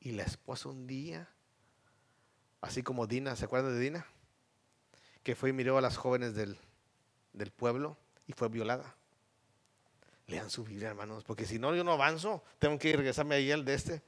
Y 0.00 0.12
la 0.12 0.22
esposa 0.22 0.68
un 0.68 0.86
día 0.86 1.28
Así 2.60 2.82
como 2.82 3.06
Dina, 3.06 3.36
¿se 3.36 3.44
acuerdan 3.44 3.74
de 3.74 3.80
Dina? 3.80 4.06
Que 5.22 5.36
fue 5.36 5.50
y 5.50 5.52
miró 5.52 5.78
a 5.78 5.80
las 5.80 5.96
jóvenes 5.96 6.34
del, 6.34 6.58
del 7.32 7.52
pueblo 7.52 7.96
y 8.28 8.32
fue 8.34 8.48
violada. 8.48 8.94
Lean 10.28 10.50
su 10.50 10.62
Biblia, 10.62 10.90
hermanos, 10.90 11.24
porque 11.24 11.46
si 11.46 11.58
no, 11.58 11.74
yo 11.74 11.82
no 11.82 11.92
avanzo. 11.92 12.44
Tengo 12.58 12.78
que 12.78 12.94
regresarme 12.94 13.34
ahí 13.34 13.50
al 13.50 13.64
de 13.64 13.74
este. 13.74 14.02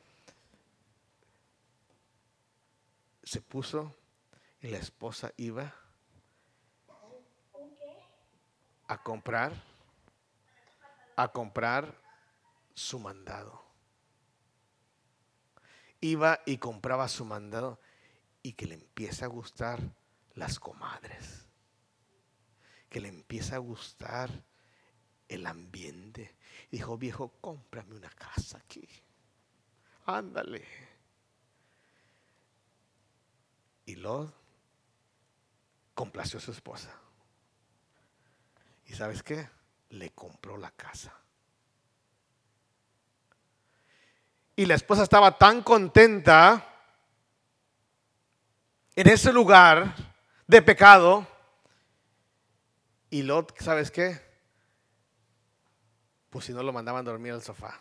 Se 3.25 3.41
puso 3.41 3.97
y 4.61 4.69
la 4.69 4.79
esposa 4.79 5.33
iba 5.39 5.75
a 8.87 9.03
comprar, 9.03 9.53
a 11.17 11.29
comprar 11.29 11.99
su 12.75 12.99
mandado. 12.99 13.65
Iba 16.03 16.41
y 16.45 16.59
compraba 16.59 17.09
su 17.09 17.25
mandado 17.25 17.81
y 18.43 18.53
que 18.53 18.67
le 18.67 18.75
empieza 18.75 19.25
a 19.25 19.29
gustar 19.29 19.81
las 20.35 20.59
comadres, 20.59 21.47
que 22.91 23.01
le 23.01 23.09
empieza 23.09 23.55
a 23.55 23.59
gustar 23.59 24.31
el 25.29 25.47
ambiente. 25.47 26.37
dijo, 26.71 26.99
viejo, 26.99 27.33
cómprame 27.41 27.95
una 27.95 28.11
casa 28.11 28.59
aquí. 28.59 28.87
Ándale. 30.07 30.65
Y 33.87 33.95
Lot 33.95 34.35
complació 35.95 36.39
a 36.39 36.43
su 36.43 36.51
esposa. 36.51 36.91
¿Y 38.87 38.95
sabes 38.95 39.23
qué? 39.23 39.49
Le 39.91 40.11
compró 40.11 40.57
la 40.57 40.71
casa. 40.73 41.15
Y 44.57 44.67
la 44.67 44.75
esposa 44.75 45.05
estaba 45.05 45.39
tan 45.39 45.63
contenta 45.63 46.67
en 48.97 49.09
ese 49.09 49.33
lugar 49.33 49.95
de 50.47 50.61
pecado. 50.61 51.27
Y 53.11 53.25
Lot, 53.25 53.61
¿sabes 53.61 53.91
qué? 53.91 54.21
Pues 56.31 56.45
si 56.45 56.53
no 56.53 56.63
lo 56.63 56.73
mandaban 56.73 57.07
a 57.07 57.11
dormir 57.11 57.33
al 57.33 57.43
sofá. 57.43 57.81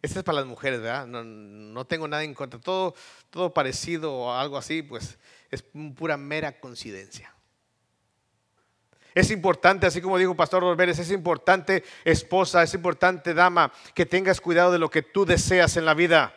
Esta 0.00 0.20
es 0.20 0.24
para 0.24 0.36
las 0.36 0.46
mujeres, 0.46 0.80
¿verdad? 0.80 1.06
No, 1.06 1.84
tengo 1.84 2.08
nada 2.08 2.24
en 2.24 2.32
contra. 2.32 2.58
Todo, 2.60 2.94
todo 3.28 3.52
parecido 3.52 4.14
o 4.14 4.32
algo 4.32 4.56
así, 4.56 4.82
pues 4.82 5.18
es 5.50 5.62
pura 5.62 6.16
mera 6.16 6.60
coincidencia. 6.60 7.34
Es 9.14 9.30
importante, 9.30 9.86
así 9.86 10.00
como 10.00 10.18
dijo 10.18 10.36
Pastor 10.36 10.62
Rodríguez, 10.62 10.98
es 10.98 11.10
importante 11.10 11.82
esposa, 12.04 12.62
es 12.62 12.72
importante 12.74 13.34
dama, 13.34 13.72
que 13.94 14.06
tengas 14.06 14.40
cuidado 14.40 14.72
de 14.72 14.78
lo 14.78 14.90
que 14.90 15.02
tú 15.02 15.24
deseas 15.24 15.76
en 15.76 15.86
la 15.86 15.94
vida. 15.94 16.34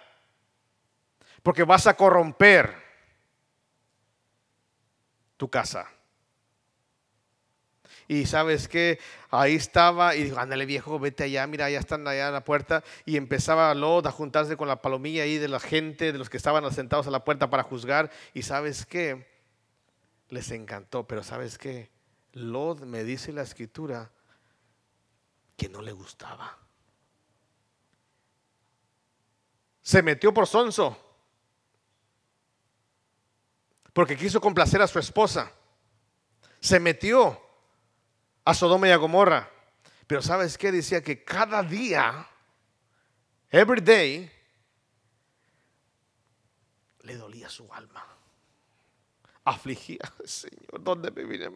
Porque 1.44 1.64
vas 1.64 1.88
a 1.88 1.96
corromper 1.96 2.89
tu 5.40 5.50
casa. 5.50 5.88
Y 8.10 8.26
sabes 8.26 8.68
que 8.68 9.00
ahí 9.32 9.56
estaba 9.56 10.16
y 10.16 10.26
dijo, 10.26 10.38
ándale 10.38 10.66
viejo, 10.66 11.00
vete 11.00 11.24
allá, 11.24 11.48
mira, 11.48 11.70
ya 11.70 11.80
están 11.80 12.06
allá 12.08 12.28
a 12.28 12.32
la 12.32 12.44
puerta. 12.44 12.84
Y 13.06 13.16
empezaba 13.16 13.74
Lot 13.74 14.06
a 14.06 14.12
juntarse 14.12 14.58
con 14.58 14.68
la 14.68 14.82
palomilla 14.82 15.24
ahí 15.24 15.38
de 15.38 15.48
la 15.48 15.62
gente, 15.62 16.12
de 16.12 16.18
los 16.18 16.30
que 16.30 16.36
estaban 16.36 16.70
sentados 16.74 17.08
a 17.08 17.12
la 17.12 17.24
puerta 17.24 17.50
para 17.50 17.64
juzgar. 17.64 18.12
Y 18.34 18.42
sabes 18.42 18.86
qué, 18.86 19.28
les 20.28 20.52
encantó, 20.52 21.08
pero 21.08 21.24
sabes 21.24 21.58
qué, 21.58 21.90
Lot 22.34 22.82
me 22.82 23.06
dice 23.06 23.32
la 23.32 23.44
escritura 23.44 24.12
que 25.56 25.70
no 25.70 25.82
le 25.82 25.94
gustaba. 25.94 26.58
Se 29.82 30.04
metió 30.04 30.34
por 30.34 30.48
sonso 30.48 31.09
porque 34.00 34.16
quiso 34.16 34.40
complacer 34.40 34.82
a 34.82 34.88
su 34.88 34.98
esposa. 34.98 35.52
Se 36.62 36.80
metió 36.80 37.38
a 38.46 38.54
Sodoma 38.54 38.88
y 38.88 38.92
a 38.92 38.96
Gomorra. 38.96 39.52
Pero 40.08 40.22
¿sabes 40.22 40.58
qué? 40.58 40.72
Decía 40.72 41.04
que 41.04 41.22
cada 41.22 41.62
día, 41.64 42.26
every 43.50 43.82
day, 43.82 44.32
le 47.02 47.18
dolía 47.18 47.50
su 47.50 47.68
alma. 47.74 48.08
Afligía, 49.44 50.10
Señor, 50.24 50.82
¿dónde 50.82 51.12
me 51.12 51.26
vine? 51.26 51.50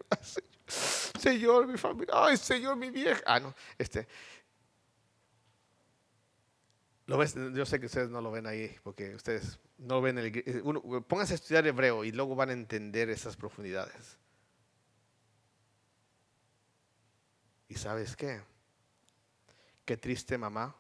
Señor, 0.68 1.66
mi 1.66 1.78
familia, 1.78 2.14
ay, 2.14 2.36
Señor, 2.36 2.76
mi 2.76 2.90
vieja. 2.90 3.22
Ah, 3.26 3.40
no, 3.40 3.56
este. 3.78 4.06
¿Lo 7.06 7.18
ves? 7.18 7.36
Yo 7.36 7.66
sé 7.66 7.80
que 7.80 7.88
ustedes 7.88 8.10
no 8.10 8.22
lo 8.22 8.32
ven 8.32 8.48
ahí, 8.48 8.74
porque 8.84 9.14
ustedes 9.16 9.60
no 9.78 10.02
ven 10.02 10.18
el. 10.18 10.62
Uno, 10.64 10.82
pónganse 11.06 11.34
a 11.34 11.36
estudiar 11.36 11.68
hebreo 11.68 12.06
y 12.06 12.12
luego 12.12 12.36
van 12.36 12.50
a 12.50 12.54
entender 12.54 13.10
esas 13.10 13.36
profundidades. 13.36 14.18
¿Y 17.68 17.76
sabes 17.76 18.16
qué? 18.16 18.42
Qué 19.86 19.98
triste 19.98 20.38
mamá 20.38 20.76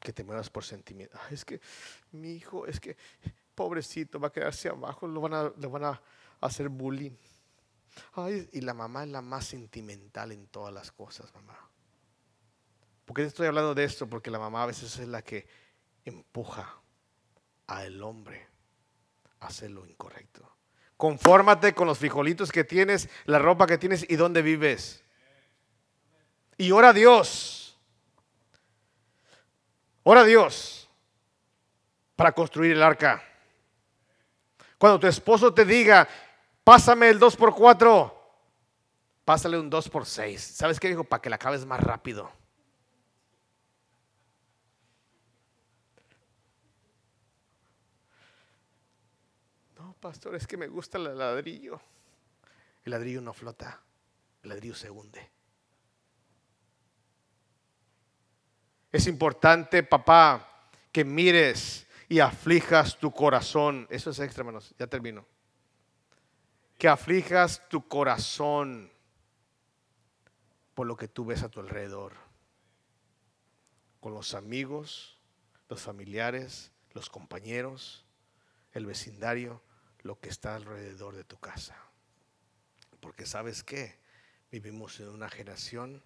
que 0.00 0.12
te 0.12 0.24
muevas 0.24 0.50
por 0.50 0.64
sentimiento. 0.64 1.18
es 1.30 1.44
que 1.44 1.60
mi 2.12 2.32
hijo, 2.32 2.66
es 2.66 2.80
que 2.80 2.96
pobrecito 3.54 4.20
va 4.20 4.28
a 4.28 4.32
quedarse 4.32 4.68
abajo, 4.68 5.06
lo 5.06 5.20
van 5.20 5.34
a, 5.34 5.52
le 5.56 5.66
van 5.66 5.84
a 5.84 6.02
hacer 6.40 6.68
bullying. 6.68 7.16
Ay, 8.12 8.48
y 8.52 8.60
la 8.60 8.74
mamá 8.74 9.04
es 9.04 9.10
la 9.10 9.22
más 9.22 9.46
sentimental 9.46 10.32
en 10.32 10.46
todas 10.48 10.72
las 10.72 10.92
cosas, 10.92 11.34
mamá. 11.34 11.67
¿Por 13.08 13.16
qué 13.16 13.24
estoy 13.24 13.46
hablando 13.46 13.74
de 13.74 13.84
esto? 13.84 14.06
Porque 14.06 14.30
la 14.30 14.38
mamá 14.38 14.64
a 14.64 14.66
veces 14.66 14.98
es 14.98 15.08
la 15.08 15.22
que 15.22 15.48
empuja 16.04 16.78
al 17.66 18.02
hombre 18.02 18.46
a 19.40 19.46
hacer 19.46 19.70
lo 19.70 19.86
incorrecto. 19.86 20.46
Confórmate 20.98 21.72
con 21.72 21.86
los 21.86 21.96
frijolitos 21.96 22.52
que 22.52 22.64
tienes, 22.64 23.08
la 23.24 23.38
ropa 23.38 23.66
que 23.66 23.78
tienes 23.78 24.04
y 24.10 24.16
dónde 24.16 24.42
vives. 24.42 25.02
Y 26.58 26.70
ora 26.70 26.90
a 26.90 26.92
Dios. 26.92 27.78
Ora 30.02 30.20
a 30.20 30.24
Dios 30.24 30.90
para 32.14 32.32
construir 32.32 32.72
el 32.72 32.82
arca. 32.82 33.22
Cuando 34.76 35.00
tu 35.00 35.06
esposo 35.06 35.54
te 35.54 35.64
diga, 35.64 36.06
pásame 36.62 37.08
el 37.08 37.18
2 37.18 37.36
por 37.36 37.54
4 37.54 38.16
pásale 39.24 39.58
un 39.58 39.70
2 39.70 39.88
por 39.88 40.04
6 40.04 40.42
¿Sabes 40.42 40.78
qué 40.78 40.88
dijo? 40.88 41.04
Para 41.04 41.22
que 41.22 41.30
la 41.30 41.36
acabes 41.36 41.64
más 41.64 41.80
rápido. 41.80 42.37
Pastor, 49.98 50.34
es 50.34 50.46
que 50.46 50.56
me 50.56 50.68
gusta 50.68 50.98
el 50.98 51.16
ladrillo. 51.16 51.80
El 52.84 52.92
ladrillo 52.92 53.20
no 53.20 53.32
flota, 53.32 53.82
el 54.42 54.50
ladrillo 54.50 54.74
se 54.74 54.90
hunde. 54.90 55.30
Es 58.90 59.06
importante, 59.06 59.82
papá, 59.82 60.70
que 60.90 61.04
mires 61.04 61.86
y 62.08 62.20
aflijas 62.20 62.98
tu 62.98 63.12
corazón. 63.12 63.86
Eso 63.90 64.10
es 64.10 64.18
extra, 64.20 64.40
hermanos. 64.40 64.74
Ya 64.78 64.86
termino. 64.86 65.26
Que 66.78 66.88
aflijas 66.88 67.68
tu 67.68 67.86
corazón 67.86 68.90
por 70.74 70.86
lo 70.86 70.96
que 70.96 71.08
tú 71.08 71.26
ves 71.26 71.42
a 71.42 71.50
tu 71.50 71.60
alrededor. 71.60 72.14
Con 74.00 74.14
los 74.14 74.34
amigos, 74.34 75.18
los 75.68 75.82
familiares, 75.82 76.72
los 76.92 77.10
compañeros, 77.10 78.06
el 78.72 78.86
vecindario 78.86 79.60
lo 80.08 80.18
que 80.18 80.30
está 80.30 80.56
alrededor 80.56 81.14
de 81.14 81.24
tu 81.24 81.38
casa. 81.38 81.76
Porque 82.98 83.26
sabes 83.26 83.62
que 83.62 84.00
vivimos 84.50 84.98
en 85.00 85.10
una 85.10 85.28
generación 85.28 86.02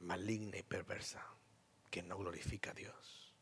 maligna 0.00 0.56
y 0.56 0.62
perversa 0.62 1.22
que 1.90 2.02
no 2.02 2.16
glorifica 2.16 2.70
a 2.70 2.72
Dios. 2.72 3.34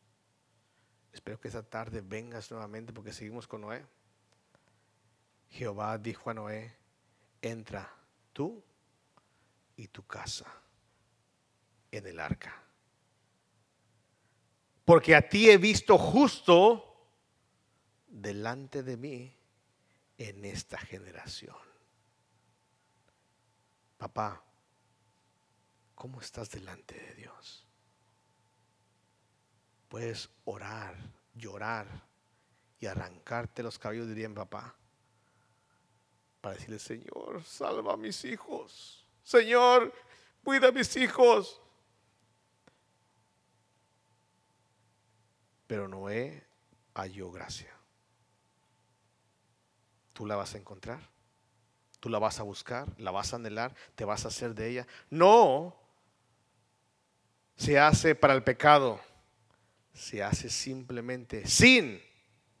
Espero 1.13 1.39
que 1.39 1.47
esta 1.47 1.63
tarde 1.63 2.01
vengas 2.01 2.51
nuevamente 2.51 2.91
porque 2.91 3.13
seguimos 3.13 3.47
con 3.47 3.61
Noé. 3.61 3.85
Jehová 5.51 5.97
dijo 5.97 6.29
a 6.29 6.33
Noé, 6.33 6.75
entra 7.41 7.89
tú 8.33 8.61
y 9.77 9.87
tu 9.87 10.05
casa 10.05 10.53
en 11.91 12.07
el 12.07 12.19
arca. 12.19 12.61
Porque 14.83 15.15
a 15.15 15.29
ti 15.29 15.49
he 15.49 15.57
visto 15.57 15.97
justo 15.97 16.94
delante 18.15 18.81
de 18.81 18.95
mí 18.95 19.37
en 20.17 20.45
esta 20.45 20.77
generación. 20.77 21.57
Papá, 23.97 24.41
¿cómo 25.95 26.21
estás 26.21 26.49
delante 26.49 26.95
de 26.95 27.15
Dios? 27.15 27.67
Puedes 29.89 30.29
orar, 30.45 30.95
llorar 31.33 31.87
y 32.79 32.85
arrancarte 32.85 33.61
los 33.61 33.77
cabellos, 33.77 34.07
dirían 34.07 34.33
papá, 34.33 34.75
para 36.39 36.55
decirle, 36.55 36.79
Señor, 36.79 37.43
salva 37.43 37.93
a 37.93 37.97
mis 37.97 38.23
hijos. 38.23 39.05
Señor, 39.23 39.93
cuida 40.41 40.69
a 40.69 40.71
mis 40.71 40.95
hijos. 40.95 41.61
Pero 45.67 45.87
Noé 45.89 46.47
halló 46.93 47.31
gracia. 47.31 47.74
¿Tú 50.15 50.25
la 50.25 50.37
vas 50.37 50.55
a 50.55 50.57
encontrar? 50.57 51.01
¿Tú 51.99 52.07
la 52.07 52.19
vas 52.19 52.39
a 52.39 52.43
buscar? 52.43 52.87
¿La 52.97 53.11
vas 53.11 53.33
a 53.33 53.35
anhelar? 53.35 53.75
¿Te 53.95 54.05
vas 54.05 54.23
a 54.23 54.29
hacer 54.29 54.55
de 54.55 54.69
ella? 54.69 54.87
No 55.09 55.75
se 57.57 57.77
hace 57.77 58.15
para 58.15 58.33
el 58.33 58.41
pecado. 58.41 59.01
Se 59.93 60.23
hace 60.23 60.49
simplemente 60.49 61.45
sin 61.45 62.01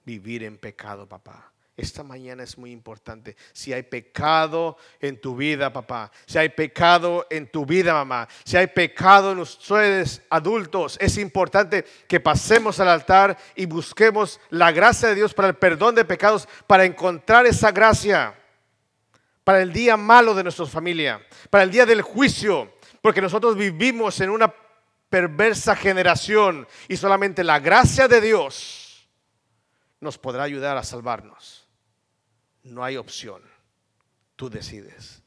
vivir 0.03 0.43
en 0.43 0.57
pecado, 0.57 1.07
papá. 1.07 1.53
Esta 1.77 2.03
mañana 2.03 2.43
es 2.43 2.57
muy 2.57 2.71
importante. 2.71 3.35
Si 3.51 3.73
hay 3.73 3.83
pecado 3.83 4.77
en 4.99 5.19
tu 5.19 5.35
vida, 5.35 5.73
papá, 5.73 6.09
si 6.25 6.37
hay 6.37 6.49
pecado 6.49 7.27
en 7.29 7.51
tu 7.51 7.65
vida, 7.65 7.93
mamá, 7.93 8.27
si 8.45 8.55
hay 8.55 8.67
pecado 8.67 9.33
en 9.33 9.39
ustedes 9.39 10.21
adultos, 10.29 10.97
es 11.01 11.17
importante 11.17 11.83
que 12.07 12.21
pasemos 12.21 12.79
al 12.79 12.87
altar 12.87 13.37
y 13.55 13.65
busquemos 13.65 14.39
la 14.49 14.71
gracia 14.71 15.09
de 15.09 15.15
Dios 15.15 15.33
para 15.33 15.49
el 15.49 15.55
perdón 15.55 15.95
de 15.95 16.05
pecados, 16.05 16.47
para 16.65 16.85
encontrar 16.85 17.45
esa 17.45 17.71
gracia 17.71 18.35
para 19.45 19.61
el 19.61 19.71
día 19.71 19.95
malo 19.95 20.33
de 20.33 20.43
nuestra 20.43 20.65
familia, 20.65 21.25
para 21.51 21.63
el 21.63 21.71
día 21.71 21.85
del 21.85 22.01
juicio, 22.01 22.73
porque 22.99 23.21
nosotros 23.21 23.55
vivimos 23.55 24.19
en 24.19 24.31
una 24.31 24.53
perversa 25.07 25.75
generación 25.75 26.67
y 26.89 26.97
solamente 26.97 27.43
la 27.43 27.59
gracia 27.59 28.07
de 28.07 28.19
Dios 28.19 29.07
nos 30.01 30.17
podrá 30.17 30.43
ayudar 30.43 30.75
a 30.77 30.83
salvarnos. 30.83 31.64
No 32.65 32.83
hay 32.83 32.97
opción. 32.97 33.41
Tú 34.35 34.49
decides. 34.49 35.21